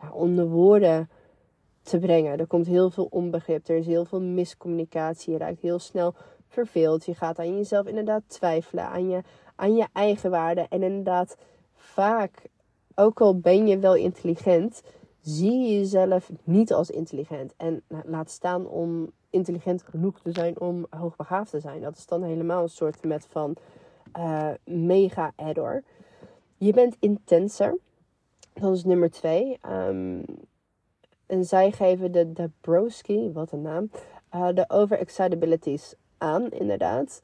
ja, 0.01 0.13
onder 0.13 0.49
woorden 0.49 1.11
te 1.83 1.99
brengen. 1.99 2.39
Er 2.39 2.47
komt 2.47 2.67
heel 2.67 2.91
veel 2.91 3.07
onbegrip. 3.11 3.69
Er 3.69 3.77
is 3.77 3.87
heel 3.87 4.05
veel 4.05 4.21
miscommunicatie. 4.21 5.33
Je 5.33 5.39
raakt 5.39 5.61
heel 5.61 5.79
snel 5.79 6.15
verveeld. 6.49 7.05
Je 7.05 7.15
gaat 7.15 7.39
aan 7.39 7.57
jezelf 7.57 7.87
inderdaad 7.87 8.23
twijfelen. 8.27 8.85
Aan 8.85 9.09
je, 9.09 9.23
aan 9.57 9.75
je 9.75 9.87
eigen 9.93 10.31
waarde. 10.31 10.67
En 10.69 10.83
inderdaad, 10.83 11.37
vaak, 11.75 12.49
ook 12.95 13.21
al 13.21 13.39
ben 13.39 13.67
je 13.67 13.79
wel 13.79 13.95
intelligent, 13.95 14.83
zie 15.23 15.61
je 15.61 15.79
jezelf 15.79 16.31
niet 16.45 16.73
als 16.73 16.91
intelligent. 16.91 17.55
En 17.57 17.83
laat 18.05 18.31
staan 18.31 18.67
om 18.67 19.13
intelligent 19.31 19.83
genoeg 19.83 20.21
te 20.21 20.33
zijn 20.33 20.61
om 20.61 20.87
hoogbegaafd 20.91 21.51
te 21.51 21.61
zijn. 21.61 21.81
Dat 21.81 21.97
is 21.97 22.07
dan 22.07 22.23
helemaal 22.23 22.63
een 22.63 22.69
soort 22.69 23.05
met 23.05 23.27
van 23.27 23.57
uh, 24.19 24.51
mega 24.65 25.33
error. 25.37 25.83
Je 26.57 26.73
bent 26.73 26.97
intenser. 26.99 27.79
Dat 28.53 28.77
is 28.77 28.85
nummer 28.85 29.11
twee. 29.11 29.59
Um, 29.69 30.25
en 31.27 31.45
zij 31.45 31.73
geven 31.73 32.13
de, 32.13 32.51
broski, 32.61 33.33
wat 33.33 33.53
een 33.53 33.63
naam, 33.63 33.91
uh, 34.35 34.49
de 34.55 34.65
overexcitabilities 34.69 35.95
aan, 36.19 36.51
inderdaad. 36.51 37.23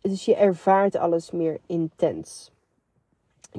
Dus 0.00 0.24
je 0.24 0.34
ervaart 0.34 0.96
alles 0.96 1.30
meer 1.30 1.58
intens. 1.66 2.50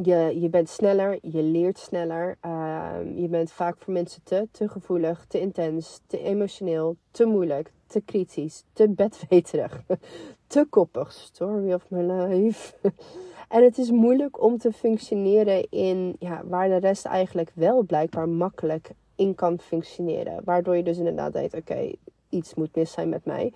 Je, 0.04 0.38
je 0.40 0.50
bent 0.50 0.70
sneller, 0.70 1.20
je 1.22 1.42
leert 1.42 1.78
sneller. 1.78 2.38
Uh, 2.46 2.96
je 3.16 3.28
bent 3.28 3.52
vaak 3.52 3.78
voor 3.78 3.94
mensen 3.94 4.24
te, 4.24 4.48
te 4.52 4.68
gevoelig, 4.68 5.26
te 5.28 5.40
intens, 5.40 6.02
te 6.08 6.20
emotioneel, 6.20 6.96
te 7.12 7.26
moeilijk, 7.26 7.72
te 7.88 8.02
kritisch, 8.02 8.64
te 8.74 8.90
bedweterig, 8.90 9.84
te 10.48 10.66
koppig. 10.70 11.12
Story 11.12 11.74
of 11.74 11.86
my 11.90 12.02
life. 12.02 12.74
en 13.50 13.64
het 13.64 13.78
is 13.78 13.92
moeilijk 13.92 14.42
om 14.42 14.58
te 14.58 14.72
functioneren 14.72 15.68
in 15.70 16.16
ja, 16.20 16.42
waar 16.46 16.68
de 16.68 16.78
rest 16.78 17.06
eigenlijk 17.06 17.52
wel 17.54 17.84
blijkbaar 17.84 18.30
makkelijk 18.30 18.90
in 19.16 19.36
kan 19.36 19.60
functioneren. 19.60 20.42
Waardoor 20.44 20.76
je 20.76 20.84
dus 20.84 20.98
inderdaad 20.98 21.34
denkt, 21.34 21.54
oké, 21.54 21.92
iets 22.30 22.54
moet 22.54 22.76
mis 22.76 22.92
zijn 22.92 23.10
met 23.10 23.26
mij. 23.26 23.54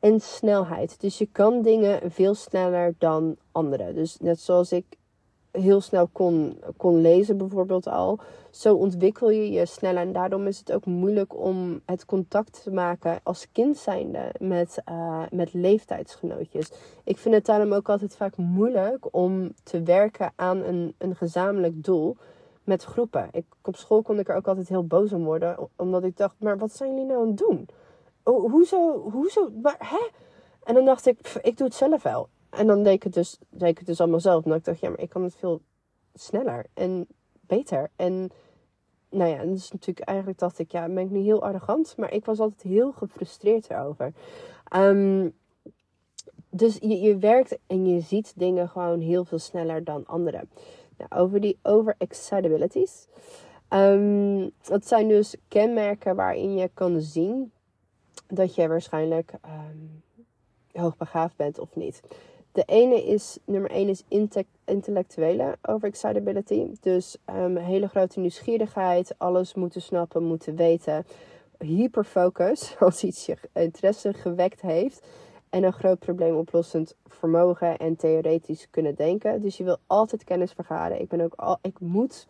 En 0.00 0.20
snelheid. 0.20 1.00
Dus 1.00 1.18
je 1.18 1.28
kan 1.32 1.62
dingen 1.62 2.10
veel 2.10 2.34
sneller 2.34 2.94
dan 2.98 3.36
anderen. 3.52 3.94
Dus 3.94 4.18
net 4.20 4.40
zoals 4.40 4.72
ik 4.72 4.84
heel 5.52 5.80
snel 5.80 6.08
kon, 6.12 6.58
kon 6.76 7.00
lezen 7.00 7.36
bijvoorbeeld 7.36 7.86
al. 7.86 8.18
Zo 8.50 8.74
ontwikkel 8.74 9.30
je 9.30 9.50
je 9.50 9.66
sneller. 9.66 10.02
En 10.02 10.12
daarom 10.12 10.46
is 10.46 10.58
het 10.58 10.72
ook 10.72 10.86
moeilijk 10.86 11.36
om 11.36 11.80
het 11.86 12.04
contact 12.04 12.62
te 12.62 12.70
maken 12.70 13.20
als 13.22 13.46
kind 13.52 13.76
zijnde 13.76 14.32
met, 14.38 14.82
uh, 14.88 15.22
met 15.30 15.52
leeftijdsgenootjes. 15.52 16.70
Ik 17.04 17.18
vind 17.18 17.34
het 17.34 17.46
daarom 17.46 17.72
ook 17.72 17.88
altijd 17.88 18.16
vaak 18.16 18.36
moeilijk 18.36 19.14
om 19.14 19.52
te 19.62 19.82
werken 19.82 20.32
aan 20.36 20.62
een, 20.62 20.94
een 20.98 21.16
gezamenlijk 21.16 21.84
doel 21.84 22.16
met 22.64 22.84
groepen. 22.84 23.28
Ik, 23.32 23.44
op 23.62 23.76
school 23.76 24.02
kon 24.02 24.18
ik 24.18 24.28
er 24.28 24.36
ook 24.36 24.48
altijd 24.48 24.68
heel 24.68 24.86
boos 24.86 25.12
om 25.12 25.24
worden. 25.24 25.56
Omdat 25.76 26.04
ik 26.04 26.16
dacht, 26.16 26.34
maar 26.38 26.58
wat 26.58 26.72
zijn 26.72 26.90
jullie 26.90 27.06
nou 27.06 27.20
aan 27.20 27.26
het 27.26 27.38
doen? 27.38 27.68
Oh, 28.22 28.50
hoezo, 28.50 29.10
hoezo, 29.10 29.50
maar, 29.62 29.76
hè? 29.78 30.08
En 30.64 30.74
dan 30.74 30.84
dacht 30.84 31.06
ik, 31.06 31.18
ik 31.42 31.56
doe 31.56 31.66
het 31.66 31.76
zelf 31.76 32.02
wel. 32.02 32.28
En 32.52 32.66
dan 32.66 32.82
deed 32.82 32.94
ik 32.94 33.02
het 33.02 33.14
dus, 33.14 33.38
deed 33.48 33.68
ik 33.68 33.78
het 33.78 33.86
dus 33.86 34.00
allemaal 34.00 34.20
zelf. 34.20 34.44
En 34.44 34.52
ik 34.52 34.64
dacht, 34.64 34.80
ja, 34.80 34.88
maar 34.88 35.00
ik 35.00 35.08
kan 35.08 35.22
het 35.22 35.34
veel 35.34 35.60
sneller 36.14 36.66
en 36.74 37.06
beter. 37.40 37.90
En 37.96 38.30
nou 39.10 39.30
ja, 39.30 39.44
dus 39.44 39.72
natuurlijk 39.72 40.08
eigenlijk 40.08 40.38
dacht 40.38 40.58
ik, 40.58 40.72
ja, 40.72 40.88
ben 40.88 40.98
ik 40.98 41.10
nu 41.10 41.20
heel 41.20 41.42
arrogant. 41.42 41.94
Maar 41.96 42.12
ik 42.12 42.24
was 42.24 42.38
altijd 42.38 42.62
heel 42.62 42.92
gefrustreerd 42.92 43.70
erover. 43.70 44.12
Um, 44.76 45.34
dus 46.50 46.76
je, 46.80 47.00
je 47.00 47.18
werkt 47.18 47.58
en 47.66 47.86
je 47.86 48.00
ziet 48.00 48.32
dingen 48.36 48.68
gewoon 48.68 49.00
heel 49.00 49.24
veel 49.24 49.38
sneller 49.38 49.84
dan 49.84 50.06
anderen. 50.06 50.50
Nou, 50.96 51.22
over 51.22 51.40
die 51.40 51.58
overexcitabilities. 51.62 53.06
Um, 53.70 54.50
dat 54.62 54.86
zijn 54.86 55.08
dus 55.08 55.36
kenmerken 55.48 56.16
waarin 56.16 56.54
je 56.54 56.70
kan 56.74 57.00
zien 57.00 57.52
dat 58.26 58.54
je 58.54 58.68
waarschijnlijk 58.68 59.32
um, 59.44 60.02
hoogbegaafd 60.72 61.36
bent 61.36 61.58
of 61.58 61.76
niet. 61.76 62.02
De 62.52 62.62
ene 62.66 63.04
is, 63.04 63.38
nummer 63.44 63.70
1 63.70 63.88
is 63.88 64.04
intellectuele 64.64 65.58
overexcitability. 65.62 66.66
Dus 66.80 67.16
um, 67.36 67.56
hele 67.56 67.88
grote 67.88 68.20
nieuwsgierigheid, 68.20 69.14
alles 69.18 69.54
moeten 69.54 69.82
snappen, 69.82 70.22
moeten 70.22 70.56
weten. 70.56 71.06
Hyperfocus, 71.58 72.74
als 72.80 73.04
iets 73.04 73.26
je 73.26 73.36
interesse 73.52 74.12
gewekt 74.12 74.60
heeft. 74.60 75.06
En 75.50 75.64
een 75.64 75.72
groot 75.72 75.98
probleemoplossend 75.98 76.96
vermogen 77.06 77.78
en 77.78 77.96
theoretisch 77.96 78.66
kunnen 78.70 78.94
denken. 78.94 79.40
Dus 79.40 79.56
je 79.56 79.64
wil 79.64 79.78
altijd 79.86 80.24
kennis 80.24 80.52
vergaren. 80.52 81.00
Ik 81.00 81.08
ben 81.08 81.20
ook 81.20 81.34
al, 81.36 81.58
ik 81.62 81.80
moet, 81.80 82.26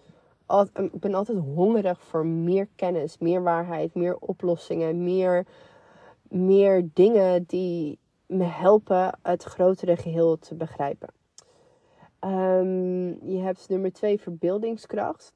ik 0.74 1.00
ben 1.00 1.14
altijd 1.14 1.38
hongerig 1.38 2.00
voor 2.00 2.26
meer 2.26 2.68
kennis, 2.76 3.18
meer 3.18 3.42
waarheid, 3.42 3.94
meer 3.94 4.16
oplossingen, 4.16 5.04
meer, 5.04 5.46
meer 6.28 6.88
dingen 6.92 7.44
die 7.46 7.98
me 8.32 8.44
helpen 8.44 9.18
het 9.22 9.42
grotere 9.42 9.96
geheel 9.96 10.38
te 10.38 10.54
begrijpen. 10.54 11.08
Um, 12.20 13.28
je 13.30 13.38
hebt 13.38 13.68
nummer 13.68 13.92
twee 13.92 14.20
verbeeldingskracht. 14.20 15.32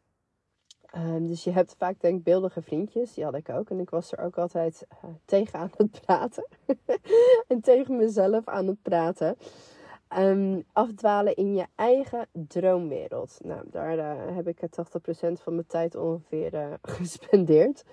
Um, 0.97 1.27
dus 1.27 1.45
je 1.45 1.51
hebt 1.51 1.75
vaak 1.79 2.01
denkbeeldige 2.01 2.63
vriendjes. 2.63 3.15
Die 3.15 3.25
had 3.25 3.35
ik 3.35 3.49
ook. 3.49 3.71
En 3.71 3.81
ik 3.81 3.91
was 3.91 4.13
er 4.13 4.19
ook 4.19 4.39
altijd 4.39 4.87
uh, 5.05 5.11
tegen 5.25 5.59
aan 5.59 5.71
het 5.77 6.01
praten. 6.01 6.47
en 7.49 7.61
tegen 7.61 7.97
mezelf 7.97 8.49
aan 8.49 8.67
het 8.67 8.83
praten. 8.83 9.37
Um, 10.19 10.65
afdwalen 10.73 11.35
in 11.35 11.55
je 11.55 11.67
eigen 11.75 12.27
droomwereld. 12.33 13.39
Nou, 13.45 13.61
daar 13.71 13.97
uh, 13.97 14.37
heb 14.37 14.49
ik 14.49 14.61
80% 14.61 14.63
van 15.33 15.55
mijn 15.55 15.67
tijd 15.67 15.95
ongeveer 15.95 16.55
uh, 16.55 16.73
gespendeerd 16.99 17.85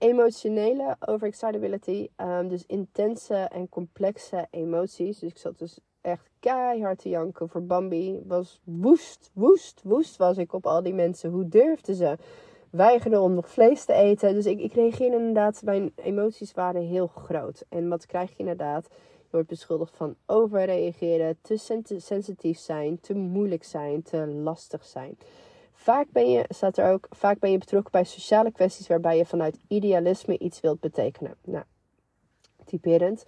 emotionele 0.00 0.96
overexcitability. 1.06 2.08
Um, 2.16 2.48
dus 2.48 2.64
intense 2.66 3.34
en 3.34 3.68
complexe 3.68 4.46
emoties. 4.50 5.18
Dus 5.18 5.30
ik 5.30 5.38
zat 5.38 5.58
dus 5.58 5.78
echt 6.00 6.28
keihard 6.38 6.98
te 6.98 7.08
janken 7.08 7.48
voor 7.48 7.62
Bambi. 7.62 8.22
Was 8.26 8.60
woest, 8.64 9.30
woest, 9.32 9.80
woest 9.82 10.16
was 10.16 10.38
ik 10.38 10.52
op 10.52 10.66
al 10.66 10.82
die 10.82 10.94
mensen. 10.94 11.30
Hoe 11.30 11.48
durfden 11.48 11.94
ze? 11.94 12.16
Weigerden 12.70 13.22
om 13.22 13.34
nog 13.34 13.48
vlees 13.48 13.84
te 13.84 13.92
eten. 13.92 14.34
Dus 14.34 14.46
ik, 14.46 14.60
ik 14.60 14.72
reageerde 14.72 15.16
inderdaad, 15.16 15.62
mijn 15.62 15.92
emoties 15.94 16.52
waren 16.52 16.82
heel 16.82 17.06
groot. 17.06 17.64
En 17.68 17.88
wat 17.88 18.06
krijg 18.06 18.30
je 18.30 18.36
inderdaad? 18.36 18.86
Je 18.90 19.36
wordt 19.36 19.48
beschuldigd 19.48 19.96
van 19.96 20.14
overreageren, 20.26 21.38
te 21.42 21.56
sensitief 21.96 22.58
zijn, 22.58 23.00
te 23.00 23.14
moeilijk 23.14 23.64
zijn, 23.64 24.02
te 24.02 24.26
lastig 24.26 24.84
zijn. 24.84 25.18
Vaak 25.82 26.06
ben 26.12 26.30
je, 26.30 26.44
staat 26.48 26.76
er 26.76 26.92
ook, 26.92 27.06
vaak 27.10 27.38
ben 27.38 27.50
je 27.50 27.58
betrokken 27.58 27.92
bij 27.92 28.04
sociale 28.04 28.50
kwesties 28.52 28.86
waarbij 28.86 29.16
je 29.16 29.24
vanuit 29.24 29.58
idealisme 29.68 30.38
iets 30.38 30.60
wilt 30.60 30.80
betekenen. 30.80 31.34
Nou, 31.44 31.64
typerend. 32.64 33.24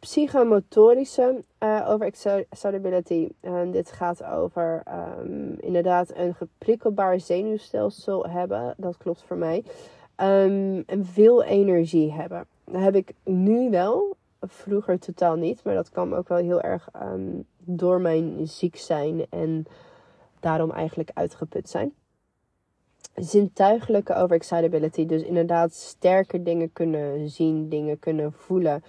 Psychomotorische 0.00 1.44
uh, 1.60 1.86
overexcitability. 1.88 3.28
En 3.40 3.70
dit 3.70 3.92
gaat 3.92 4.24
over 4.24 4.82
um, 5.18 5.56
inderdaad 5.60 6.14
een 6.14 6.34
geprikkelbaar 6.34 7.20
zenuwstelsel 7.20 8.26
hebben. 8.26 8.74
Dat 8.76 8.96
klopt 8.96 9.22
voor 9.22 9.36
mij. 9.36 9.64
Um, 10.16 10.82
en 10.86 11.04
veel 11.04 11.42
energie 11.42 12.12
hebben. 12.12 12.46
Dat 12.64 12.82
heb 12.82 12.94
ik 12.94 13.12
nu 13.24 13.70
wel. 13.70 14.16
Vroeger 14.40 14.98
totaal 14.98 15.36
niet. 15.36 15.64
Maar 15.64 15.74
dat 15.74 15.90
kwam 15.90 16.14
ook 16.14 16.28
wel 16.28 16.38
heel 16.38 16.60
erg 16.60 16.88
um, 17.02 17.46
door 17.58 18.00
mijn 18.00 18.46
ziek 18.46 18.76
zijn 18.76 19.26
en 19.30 19.66
daarom 20.44 20.70
eigenlijk 20.70 21.10
uitgeput 21.14 21.68
zijn. 21.68 21.92
Zintuigelijke 23.14 24.14
overexcitability, 24.14 25.06
dus 25.06 25.22
inderdaad 25.22 25.72
sterke 25.74 26.42
dingen 26.42 26.72
kunnen 26.72 27.28
zien, 27.28 27.68
dingen 27.68 27.98
kunnen 27.98 28.32
voelen, 28.32 28.84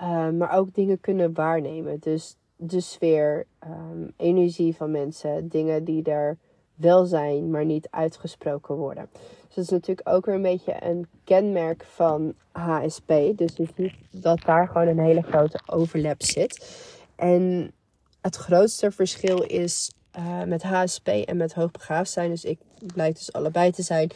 uh, 0.00 0.30
maar 0.30 0.56
ook 0.56 0.74
dingen 0.74 1.00
kunnen 1.00 1.34
waarnemen. 1.34 1.98
Dus 2.00 2.36
de 2.56 2.80
sfeer, 2.80 3.46
um, 3.64 4.12
energie 4.16 4.76
van 4.76 4.90
mensen, 4.90 5.48
dingen 5.48 5.84
die 5.84 6.02
er 6.02 6.36
wel 6.74 7.04
zijn, 7.04 7.50
maar 7.50 7.64
niet 7.64 7.88
uitgesproken 7.90 8.74
worden. 8.74 9.08
Dus 9.46 9.54
dat 9.54 9.64
is 9.64 9.70
natuurlijk 9.70 10.08
ook 10.08 10.26
weer 10.26 10.34
een 10.34 10.42
beetje 10.42 10.84
een 10.84 11.06
kenmerk 11.24 11.84
van 11.84 12.34
HSP. 12.52 13.12
Dus 13.34 13.56
je 13.56 13.92
dat 14.10 14.40
daar 14.40 14.68
gewoon 14.68 14.86
een 14.86 14.98
hele 14.98 15.22
grote 15.22 15.60
overlap 15.66 16.22
zit. 16.22 16.80
En 17.16 17.72
het 18.20 18.36
grootste 18.36 18.90
verschil 18.90 19.42
is 19.42 19.92
uh, 20.18 20.42
met 20.42 20.62
HSP 20.62 21.08
en 21.08 21.36
met 21.36 21.54
hoogbegaafd 21.54 22.10
zijn, 22.10 22.30
dus 22.30 22.44
ik 22.44 22.58
blijk 22.94 23.14
dus 23.16 23.32
allebei 23.32 23.70
te 23.70 23.82
zijn, 23.82 24.10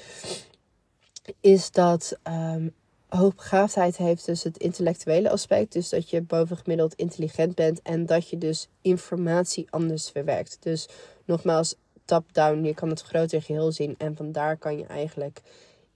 is 1.41 1.71
dat 1.71 2.19
um, 2.29 2.75
hoogbegaafdheid 3.11 3.97
heeft 3.97 4.27
dus 4.27 4.43
het 4.43 4.57
intellectuele 4.57 5.31
aspect. 5.31 5.73
Dus 5.73 5.89
dat 5.89 6.11
je 6.11 6.23
bovengemiddeld 6.23 6.95
intelligent 6.95 7.55
bent 7.55 7.83
en 7.83 8.07
dat 8.07 8.29
je 8.29 8.39
dus 8.39 8.69
informatie 8.83 9.67
anders 9.71 10.11
verwerkt. 10.11 10.57
Dus 10.61 10.89
nogmaals, 11.25 11.75
top-down, 12.05 12.65
je 12.65 12.75
kan 12.75 12.89
het 12.89 13.03
grotere 13.03 13.41
geheel 13.41 13.73
zien 13.73 13.95
en 13.99 14.17
vandaar 14.17 14.57
kan 14.57 14.79
je 14.79 14.87
eigenlijk 14.87 15.41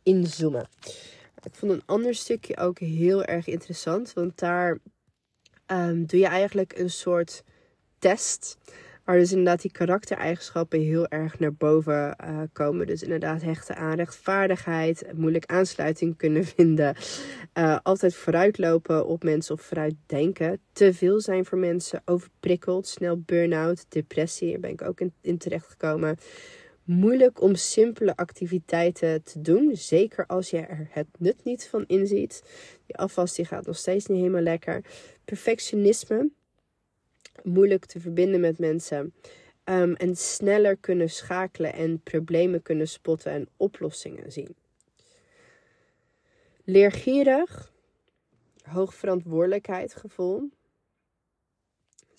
inzoomen. 0.02 0.68
Ik 1.42 1.54
vond 1.54 1.72
een 1.72 1.82
ander 1.86 2.14
stukje 2.14 2.56
ook 2.56 2.78
heel 2.78 3.24
erg 3.24 3.46
interessant, 3.46 4.12
want 4.12 4.38
daar 4.38 4.78
um, 5.66 6.06
doe 6.06 6.20
je 6.20 6.26
eigenlijk 6.26 6.78
een 6.78 6.90
soort 6.90 7.42
test 7.98 8.56
Waar 9.04 9.18
dus 9.18 9.30
inderdaad 9.30 9.62
die 9.62 9.70
karaktereigenschappen 9.70 10.80
heel 10.80 11.08
erg 11.08 11.38
naar 11.38 11.54
boven 11.54 12.16
uh, 12.24 12.40
komen. 12.52 12.86
Dus 12.86 13.02
inderdaad 13.02 13.42
hechten 13.42 13.76
aan 13.76 13.96
rechtvaardigheid, 13.96 15.04
moeilijk 15.14 15.46
aansluiting 15.46 16.16
kunnen 16.16 16.44
vinden. 16.56 16.96
Uh, 17.58 17.78
altijd 17.82 18.14
vooruitlopen 18.14 19.06
op 19.06 19.22
mensen 19.22 19.54
of 19.54 19.60
vooruitdenken. 19.60 20.60
Te 20.72 20.94
veel 20.94 21.20
zijn 21.20 21.44
voor 21.44 21.58
mensen, 21.58 22.02
overprikkeld, 22.04 22.86
snel 22.86 23.20
burn-out, 23.20 23.86
depressie. 23.88 24.50
Daar 24.50 24.60
ben 24.60 24.70
ik 24.70 24.82
ook 24.82 25.00
in, 25.00 25.12
in 25.20 25.38
terecht 25.38 25.66
gekomen. 25.66 26.16
Moeilijk 26.84 27.40
om 27.40 27.54
simpele 27.54 28.16
activiteiten 28.16 29.22
te 29.22 29.40
doen. 29.40 29.76
Zeker 29.76 30.26
als 30.26 30.50
je 30.50 30.58
er 30.58 30.88
het 30.90 31.06
nut 31.18 31.44
niet 31.44 31.68
van 31.68 31.84
inziet. 31.86 32.42
Die 32.86 32.96
afwas 32.96 33.34
die 33.34 33.44
gaat 33.44 33.66
nog 33.66 33.76
steeds 33.76 34.06
niet 34.06 34.18
helemaal 34.18 34.40
lekker. 34.40 34.84
Perfectionisme 35.24 36.30
moeilijk 37.44 37.84
te 37.84 38.00
verbinden 38.00 38.40
met 38.40 38.58
mensen. 38.58 39.14
Um, 39.64 39.94
en 39.94 40.16
sneller 40.16 40.76
kunnen 40.76 41.10
schakelen 41.10 41.72
en 41.72 42.00
problemen 42.00 42.62
kunnen 42.62 42.88
spotten 42.88 43.32
en 43.32 43.48
oplossingen 43.56 44.32
zien. 44.32 44.56
Leergierig, 46.64 47.72
hoog 48.62 48.94
verantwoordelijkheidsgevoel. 48.94 50.50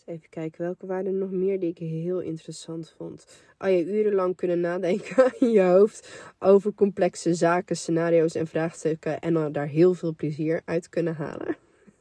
Even 0.05 0.30
kijken, 0.30 0.61
welke 0.61 0.86
waren 0.86 1.05
er 1.05 1.13
nog 1.13 1.32
meer 1.32 1.59
die 1.59 1.69
ik 1.69 1.78
heel 1.78 2.19
interessant 2.19 2.93
vond? 2.97 3.26
Oh 3.57 3.69
je 3.69 3.86
urenlang 3.86 4.36
kunnen 4.36 4.59
nadenken 4.59 5.34
in 5.39 5.51
je 5.51 5.61
hoofd 5.61 6.32
over 6.39 6.73
complexe 6.73 7.34
zaken, 7.34 7.78
scenario's 7.78 8.36
en 8.36 8.47
vraagstukken. 8.47 9.19
En 9.19 9.34
dan 9.34 9.51
daar 9.51 9.67
heel 9.67 9.93
veel 9.93 10.15
plezier 10.15 10.61
uit 10.65 10.89
kunnen 10.89 11.15
halen. 11.15 11.57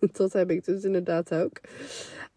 Dat 0.12 0.32
heb 0.32 0.50
ik 0.50 0.64
dus 0.64 0.82
inderdaad 0.82 1.34
ook. 1.34 1.61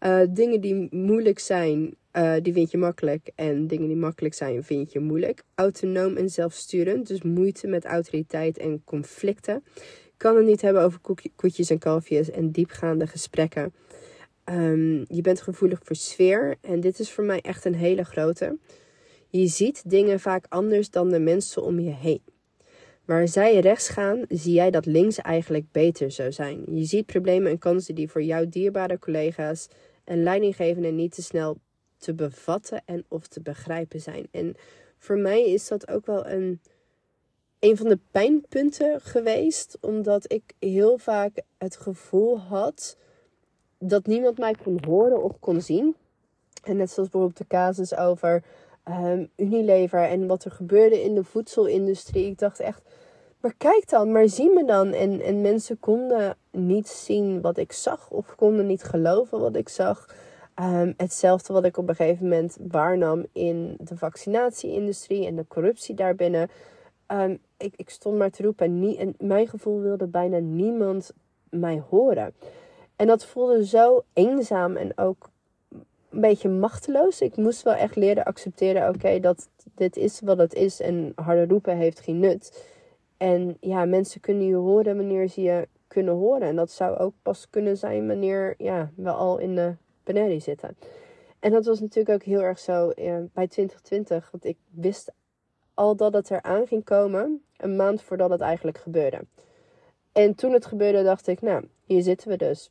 Uh, 0.00 0.20
dingen 0.30 0.60
die 0.60 0.88
moeilijk 0.90 1.38
zijn, 1.38 1.96
uh, 2.12 2.34
die 2.42 2.52
vind 2.52 2.70
je 2.70 2.78
makkelijk. 2.78 3.30
En 3.34 3.66
dingen 3.66 3.86
die 3.86 3.96
makkelijk 3.96 4.34
zijn, 4.34 4.64
vind 4.64 4.92
je 4.92 5.00
moeilijk. 5.00 5.42
Autonoom 5.54 6.16
en 6.16 6.30
zelfsturend, 6.30 7.06
dus 7.06 7.22
moeite 7.22 7.66
met 7.66 7.84
autoriteit 7.84 8.58
en 8.58 8.82
conflicten. 8.84 9.64
kan 10.16 10.36
het 10.36 10.46
niet 10.46 10.60
hebben 10.60 10.82
over 10.82 11.00
koetjes 11.36 11.70
en 11.70 11.78
kalfjes 11.78 12.30
en 12.30 12.50
diepgaande 12.50 13.06
gesprekken. 13.06 13.72
Ehm, 14.44 15.04
je 15.08 15.20
bent 15.22 15.40
gevoelig 15.40 15.80
voor 15.82 15.96
sfeer 15.96 16.56
en 16.60 16.80
dit 16.80 16.98
is 16.98 17.12
voor 17.12 17.24
mij 17.24 17.40
echt 17.40 17.64
een 17.64 17.74
hele 17.74 18.04
grote. 18.04 18.58
Je 19.28 19.46
ziet 19.46 19.90
dingen 19.90 20.20
vaak 20.20 20.46
anders 20.48 20.90
dan 20.90 21.08
de 21.08 21.18
mensen 21.18 21.62
om 21.62 21.80
je 21.80 21.90
heen. 21.90 22.22
Waar 23.08 23.28
zij 23.28 23.58
rechts 23.58 23.88
gaan, 23.88 24.24
zie 24.28 24.52
jij 24.52 24.70
dat 24.70 24.86
links 24.86 25.18
eigenlijk 25.18 25.72
beter 25.72 26.10
zou 26.10 26.32
zijn. 26.32 26.64
Je 26.70 26.84
ziet 26.84 27.06
problemen 27.06 27.50
en 27.50 27.58
kansen 27.58 27.94
die 27.94 28.10
voor 28.10 28.22
jouw 28.22 28.48
dierbare 28.48 28.98
collega's 28.98 29.68
en 30.04 30.22
leidinggevenden 30.22 30.94
niet 30.94 31.14
te 31.14 31.22
snel 31.22 31.58
te 31.96 32.14
bevatten 32.14 32.82
en 32.84 33.04
of 33.08 33.26
te 33.26 33.40
begrijpen 33.40 34.00
zijn. 34.00 34.28
En 34.30 34.54
voor 34.98 35.16
mij 35.16 35.42
is 35.42 35.68
dat 35.68 35.88
ook 35.90 36.06
wel 36.06 36.26
een, 36.26 36.60
een 37.58 37.76
van 37.76 37.88
de 37.88 37.98
pijnpunten 38.10 39.00
geweest, 39.00 39.78
omdat 39.80 40.32
ik 40.32 40.42
heel 40.58 40.98
vaak 40.98 41.42
het 41.58 41.76
gevoel 41.76 42.40
had 42.40 42.96
dat 43.78 44.06
niemand 44.06 44.38
mij 44.38 44.54
kon 44.62 44.84
horen 44.86 45.22
of 45.22 45.38
kon 45.38 45.60
zien. 45.60 45.96
En 46.62 46.76
net 46.76 46.90
zoals 46.90 47.08
bijvoorbeeld 47.08 47.38
de 47.38 47.56
casus 47.56 47.96
over 47.96 48.42
um, 48.88 49.30
Unilever 49.36 50.02
en 50.02 50.26
wat 50.26 50.44
er 50.44 50.50
gebeurde 50.50 51.02
in 51.02 51.14
de 51.14 51.24
voedselindustrie. 51.24 52.26
Ik 52.26 52.38
dacht 52.38 52.60
echt, 52.60 52.82
maar 53.40 53.54
kijk 53.56 53.88
dan, 53.88 54.12
maar 54.12 54.28
zie 54.28 54.50
me 54.50 54.64
dan. 54.64 54.92
En, 54.92 55.20
en 55.20 55.40
mensen 55.40 55.80
konden 55.80 56.36
niet 56.50 56.88
zien 56.88 57.40
wat 57.40 57.56
ik 57.56 57.72
zag 57.72 58.10
of 58.10 58.34
konden 58.34 58.66
niet 58.66 58.82
geloven 58.82 59.40
wat 59.40 59.56
ik 59.56 59.68
zag. 59.68 60.14
Um, 60.62 60.94
hetzelfde 60.96 61.52
wat 61.52 61.64
ik 61.64 61.76
op 61.76 61.88
een 61.88 61.94
gegeven 61.94 62.28
moment 62.28 62.56
waarnam 62.68 63.26
in 63.32 63.76
de 63.80 63.96
vaccinatieindustrie 63.96 65.26
en 65.26 65.36
de 65.36 65.44
corruptie 65.48 65.94
daarbinnen. 65.94 66.48
Um, 67.12 67.38
ik, 67.56 67.74
ik 67.76 67.90
stond 67.90 68.18
maar 68.18 68.30
te 68.30 68.42
roepen 68.42 68.66
en, 68.66 68.80
nie, 68.80 68.98
en 68.98 69.14
mijn 69.18 69.48
gevoel 69.48 69.80
wilde 69.80 70.06
bijna 70.06 70.38
niemand 70.38 71.12
mij 71.50 71.82
horen. 71.88 72.34
En 72.96 73.06
dat 73.06 73.24
voelde 73.24 73.66
zo 73.66 74.04
eenzaam 74.12 74.76
en 74.76 74.98
ook 74.98 75.28
een 76.10 76.20
beetje 76.20 76.48
machteloos. 76.48 77.20
Ik 77.20 77.36
moest 77.36 77.62
wel 77.62 77.74
echt 77.74 77.96
leren 77.96 78.24
accepteren, 78.24 78.88
oké, 78.88 79.20
dat 79.20 79.48
dit 79.74 79.96
is 79.96 80.20
wat 80.20 80.38
het 80.38 80.54
is 80.54 80.80
en 80.80 81.12
harde 81.14 81.46
roepen 81.46 81.76
heeft 81.76 82.00
geen 82.00 82.18
nut. 82.18 82.64
En 83.18 83.56
ja, 83.60 83.84
mensen 83.84 84.20
kunnen 84.20 84.46
je 84.46 84.54
horen 84.54 84.96
wanneer 84.96 85.28
ze 85.28 85.40
je 85.40 85.68
kunnen 85.86 86.14
horen. 86.14 86.48
En 86.48 86.56
dat 86.56 86.70
zou 86.70 86.96
ook 86.96 87.14
pas 87.22 87.50
kunnen 87.50 87.76
zijn 87.76 88.06
wanneer 88.06 88.54
ja, 88.58 88.90
we 88.94 89.10
al 89.10 89.38
in 89.38 89.54
de 89.54 89.74
Penerie 90.02 90.40
zitten. 90.40 90.76
En 91.38 91.50
dat 91.50 91.66
was 91.66 91.80
natuurlijk 91.80 92.14
ook 92.14 92.22
heel 92.22 92.42
erg 92.42 92.58
zo 92.58 92.92
ja, 92.96 93.18
bij 93.32 93.48
2020. 93.48 94.28
Want 94.30 94.44
ik 94.44 94.56
wist 94.70 95.12
al 95.74 95.96
dat 95.96 96.12
het 96.12 96.30
eraan 96.30 96.66
ging 96.66 96.84
komen, 96.84 97.42
een 97.56 97.76
maand 97.76 98.02
voordat 98.02 98.30
het 98.30 98.40
eigenlijk 98.40 98.78
gebeurde. 98.78 99.20
En 100.12 100.34
toen 100.34 100.52
het 100.52 100.66
gebeurde, 100.66 101.02
dacht 101.02 101.26
ik, 101.26 101.40
nou, 101.40 101.68
hier 101.84 102.02
zitten 102.02 102.28
we 102.28 102.36
dus. 102.36 102.70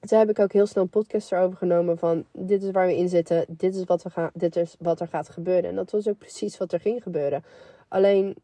Toen 0.00 0.18
heb 0.18 0.30
ik 0.30 0.38
ook 0.38 0.52
heel 0.52 0.66
snel 0.66 0.82
een 0.82 0.88
podcast 0.88 1.32
erover 1.32 1.56
genomen 1.56 1.98
van 1.98 2.24
dit 2.32 2.62
is 2.62 2.70
waar 2.70 2.86
we 2.86 2.96
in 2.96 3.08
zitten, 3.08 3.44
dit 3.48 3.74
is 3.74 3.84
wat, 3.84 4.02
we 4.02 4.10
gaan, 4.10 4.30
dit 4.34 4.56
is 4.56 4.76
wat 4.78 5.00
er 5.00 5.08
gaat 5.08 5.28
gebeuren. 5.28 5.70
En 5.70 5.76
dat 5.76 5.90
was 5.90 6.08
ook 6.08 6.18
precies 6.18 6.58
wat 6.58 6.72
er 6.72 6.80
ging 6.80 7.02
gebeuren. 7.02 7.44
Alleen 7.88 8.36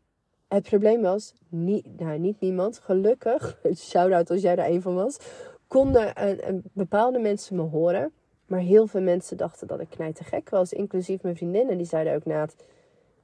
het 0.55 0.68
probleem 0.68 1.03
was, 1.03 1.34
niet, 1.48 1.86
nou, 1.98 2.18
niet 2.18 2.40
niemand, 2.40 2.78
gelukkig, 2.78 3.59
shout-out 3.74 4.30
als 4.30 4.42
jij 4.42 4.57
er 4.57 4.70
een 4.70 4.82
van 4.82 4.94
was, 4.94 5.18
konden 5.66 6.28
een, 6.28 6.48
een 6.48 6.62
bepaalde 6.72 7.18
mensen 7.18 7.57
me 7.57 7.62
horen. 7.62 8.12
Maar 8.46 8.61
heel 8.61 8.86
veel 8.86 9.01
mensen 9.01 9.36
dachten 9.36 9.66
dat 9.66 9.80
ik 9.80 9.90
knijt 9.90 10.20
gek 10.24 10.51
was, 10.51 10.72
inclusief 10.72 11.22
mijn 11.22 11.36
vriendinnen. 11.36 11.76
Die 11.76 11.86
zeiden 11.86 12.14
ook 12.14 12.24
na 12.24 12.40
het, 12.40 12.57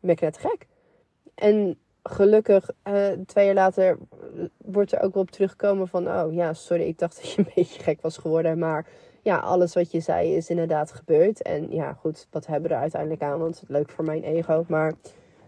ben 0.00 0.10
ik 0.10 0.36
gek. 0.36 0.66
En 1.34 1.78
gelukkig, 2.02 2.70
uh, 2.88 3.06
twee 3.26 3.44
jaar 3.44 3.54
later, 3.54 3.98
wordt 4.56 4.92
er 4.92 5.00
ook 5.00 5.14
wel 5.14 5.22
op 5.22 5.30
teruggekomen 5.30 5.88
van... 5.88 6.08
Oh 6.08 6.34
ja, 6.34 6.52
sorry, 6.52 6.82
ik 6.82 6.98
dacht 6.98 7.16
dat 7.22 7.32
je 7.32 7.38
een 7.38 7.52
beetje 7.54 7.82
gek 7.82 8.00
was 8.00 8.16
geworden. 8.16 8.58
Maar 8.58 8.86
ja, 9.22 9.36
alles 9.36 9.74
wat 9.74 9.90
je 9.90 10.00
zei 10.00 10.34
is 10.34 10.50
inderdaad 10.50 10.92
gebeurd. 10.92 11.42
En 11.42 11.70
ja, 11.70 11.92
goed, 11.92 12.26
wat 12.30 12.46
hebben 12.46 12.68
we 12.68 12.74
er 12.74 12.80
uiteindelijk 12.80 13.22
aan? 13.22 13.38
Want 13.38 13.60
het 13.60 13.68
leuk 13.68 13.90
voor 13.90 14.04
mijn 14.04 14.22
ego. 14.22 14.64
Maar 14.68 14.92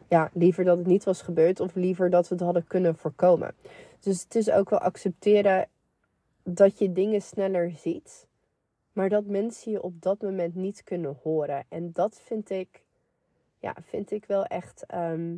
ja, 0.08 0.30
liever 0.32 0.64
dat 0.64 0.78
het 0.78 0.86
niet 0.86 1.04
was 1.04 1.22
gebeurd. 1.22 1.60
Of 1.60 1.74
liever 1.74 2.10
dat 2.10 2.28
we 2.28 2.34
het 2.34 2.44
hadden 2.44 2.66
kunnen 2.66 2.96
voorkomen. 2.96 3.54
Dus 4.00 4.22
het 4.22 4.34
is 4.34 4.50
ook 4.50 4.70
wel 4.70 4.78
accepteren 4.78 5.68
dat 6.42 6.78
je 6.78 6.92
dingen 6.92 7.22
sneller 7.22 7.70
ziet. 7.70 8.26
Maar 8.92 9.08
dat 9.08 9.24
mensen 9.24 9.72
je 9.72 9.82
op 9.82 10.02
dat 10.02 10.22
moment 10.22 10.54
niet 10.54 10.84
kunnen 10.84 11.18
horen. 11.22 11.64
En 11.68 11.92
dat 11.92 12.20
vind 12.24 12.50
ik, 12.50 12.82
ja, 13.58 13.74
vind 13.82 14.10
ik 14.10 14.24
wel 14.24 14.44
echt... 14.44 14.84
Ehm, 14.86 15.34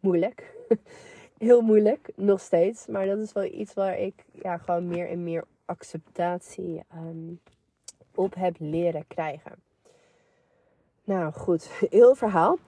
moeilijk. 0.00 0.54
Heel 1.38 1.60
moeilijk, 1.60 2.10
nog 2.16 2.40
steeds. 2.40 2.86
Maar 2.86 3.06
dat 3.06 3.18
is 3.18 3.32
wel 3.32 3.44
iets 3.44 3.74
waar 3.74 3.98
ik 3.98 4.24
ja, 4.42 4.56
gewoon 4.56 4.88
meer 4.88 5.08
en 5.08 5.22
meer 5.22 5.44
acceptatie 5.64 6.82
um, 6.94 7.40
op 8.14 8.34
heb 8.34 8.56
leren 8.58 9.06
krijgen. 9.06 9.52
Nou 11.04 11.32
goed, 11.32 11.70
heel 11.90 12.14
verhaal. 12.14 12.58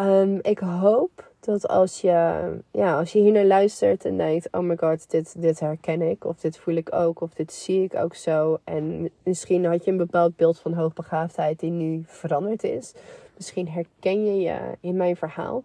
Um, 0.00 0.38
ik 0.42 0.58
hoop 0.58 1.32
dat 1.40 1.68
als 1.68 2.00
je, 2.00 2.42
ja, 2.70 2.98
als 2.98 3.12
je 3.12 3.18
hier 3.18 3.32
naar 3.32 3.44
luistert 3.44 4.04
en 4.04 4.16
denkt: 4.16 4.48
Oh 4.52 4.60
my 4.60 4.76
god, 4.76 5.10
dit, 5.10 5.42
dit 5.42 5.60
herken 5.60 6.02
ik, 6.02 6.24
of 6.24 6.40
dit 6.40 6.58
voel 6.58 6.74
ik 6.74 6.92
ook, 6.92 7.20
of 7.20 7.34
dit 7.34 7.52
zie 7.52 7.82
ik 7.82 7.94
ook 7.94 8.14
zo. 8.14 8.58
En 8.64 9.10
misschien 9.22 9.64
had 9.64 9.84
je 9.84 9.90
een 9.90 9.96
bepaald 9.96 10.36
beeld 10.36 10.58
van 10.58 10.72
hoogbegaafdheid 10.72 11.60
die 11.60 11.70
nu 11.70 12.02
veranderd 12.06 12.62
is. 12.64 12.94
Misschien 13.36 13.68
herken 13.68 14.24
je 14.24 14.40
je 14.40 14.58
in 14.80 14.96
mijn 14.96 15.16
verhaal. 15.16 15.62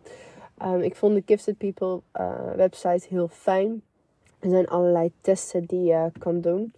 Um, 0.64 0.82
ik 0.82 0.96
vond 0.96 1.16
de 1.16 1.24
Gifted 1.26 1.58
People 1.58 2.02
uh, 2.20 2.52
website 2.56 3.08
heel 3.10 3.28
fijn. 3.28 3.84
Er 4.40 4.50
zijn 4.50 4.68
allerlei 4.68 5.12
testen 5.22 5.66
die 5.66 5.84
je 5.84 6.12
kan 6.20 6.42
doen. 6.42 6.74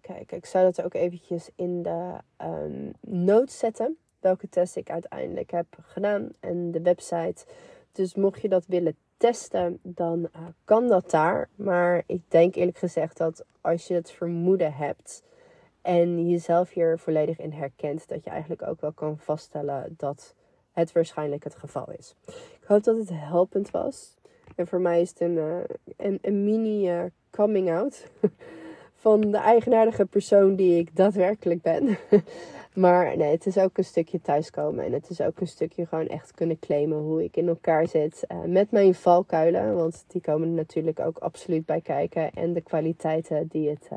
Kijk, 0.00 0.32
ik 0.32 0.46
zou 0.46 0.64
dat 0.64 0.84
ook 0.84 0.94
eventjes 0.94 1.50
in 1.54 1.82
de 1.82 2.12
um, 2.42 2.92
notes 3.00 3.58
zetten. 3.58 3.96
Welke 4.26 4.48
test 4.48 4.76
ik 4.76 4.90
uiteindelijk 4.90 5.50
heb 5.50 5.66
gedaan. 5.80 6.28
En 6.40 6.70
de 6.70 6.80
website. 6.80 7.44
Dus 7.92 8.14
mocht 8.14 8.40
je 8.40 8.48
dat 8.48 8.66
willen 8.66 8.96
testen, 9.16 9.78
dan 9.82 10.18
uh, 10.18 10.42
kan 10.64 10.88
dat 10.88 11.10
daar. 11.10 11.48
Maar 11.54 12.02
ik 12.06 12.20
denk 12.28 12.54
eerlijk 12.54 12.78
gezegd 12.78 13.16
dat 13.16 13.44
als 13.60 13.86
je 13.86 13.94
het 13.94 14.10
vermoeden 14.10 14.72
hebt. 14.72 15.22
En 15.82 16.28
jezelf 16.28 16.70
hier 16.70 16.98
volledig 16.98 17.38
in 17.38 17.52
herkent. 17.52 18.08
Dat 18.08 18.24
je 18.24 18.30
eigenlijk 18.30 18.62
ook 18.62 18.80
wel 18.80 18.92
kan 18.92 19.18
vaststellen 19.18 19.94
dat 19.96 20.34
het 20.72 20.92
waarschijnlijk 20.92 21.44
het 21.44 21.54
geval 21.54 21.90
is. 21.98 22.14
Ik 22.60 22.64
hoop 22.66 22.84
dat 22.84 22.96
het 22.96 23.10
helpend 23.12 23.70
was. 23.70 24.14
En 24.56 24.66
voor 24.66 24.80
mij 24.80 25.00
is 25.00 25.08
het 25.08 25.20
een, 25.20 25.36
uh, 25.36 25.58
een, 25.96 26.18
een, 26.22 26.44
mini 26.44 26.90
uh, 26.90 27.04
coming 27.30 27.70
out 27.70 28.06
van 29.06 29.20
de 29.20 29.36
eigenaardige 29.36 30.04
persoon 30.04 30.56
die 30.56 30.78
ik 30.78 30.96
daadwerkelijk 30.96 31.62
ben. 31.62 31.98
maar 32.84 33.16
nee, 33.16 33.30
het 33.30 33.46
is 33.46 33.58
ook 33.58 33.78
een 33.78 33.84
stukje 33.84 34.20
thuiskomen. 34.20 34.84
En 34.84 34.92
het 34.92 35.10
is 35.10 35.20
ook 35.20 35.40
een 35.40 35.46
stukje 35.46 35.86
gewoon 35.86 36.06
echt 36.06 36.34
kunnen 36.34 36.58
claimen 36.58 36.98
hoe 36.98 37.24
ik 37.24 37.36
in 37.36 37.48
elkaar 37.48 37.86
zit. 37.86 38.24
Uh, 38.28 38.38
met 38.46 38.70
mijn 38.70 38.94
valkuilen, 38.94 39.76
want 39.76 40.04
die 40.08 40.20
komen 40.20 40.48
er 40.48 40.54
natuurlijk 40.54 41.00
ook 41.00 41.18
absoluut 41.18 41.66
bij 41.66 41.80
kijken. 41.80 42.30
En 42.32 42.52
de 42.52 42.60
kwaliteiten 42.60 43.46
die 43.48 43.68
het 43.68 43.88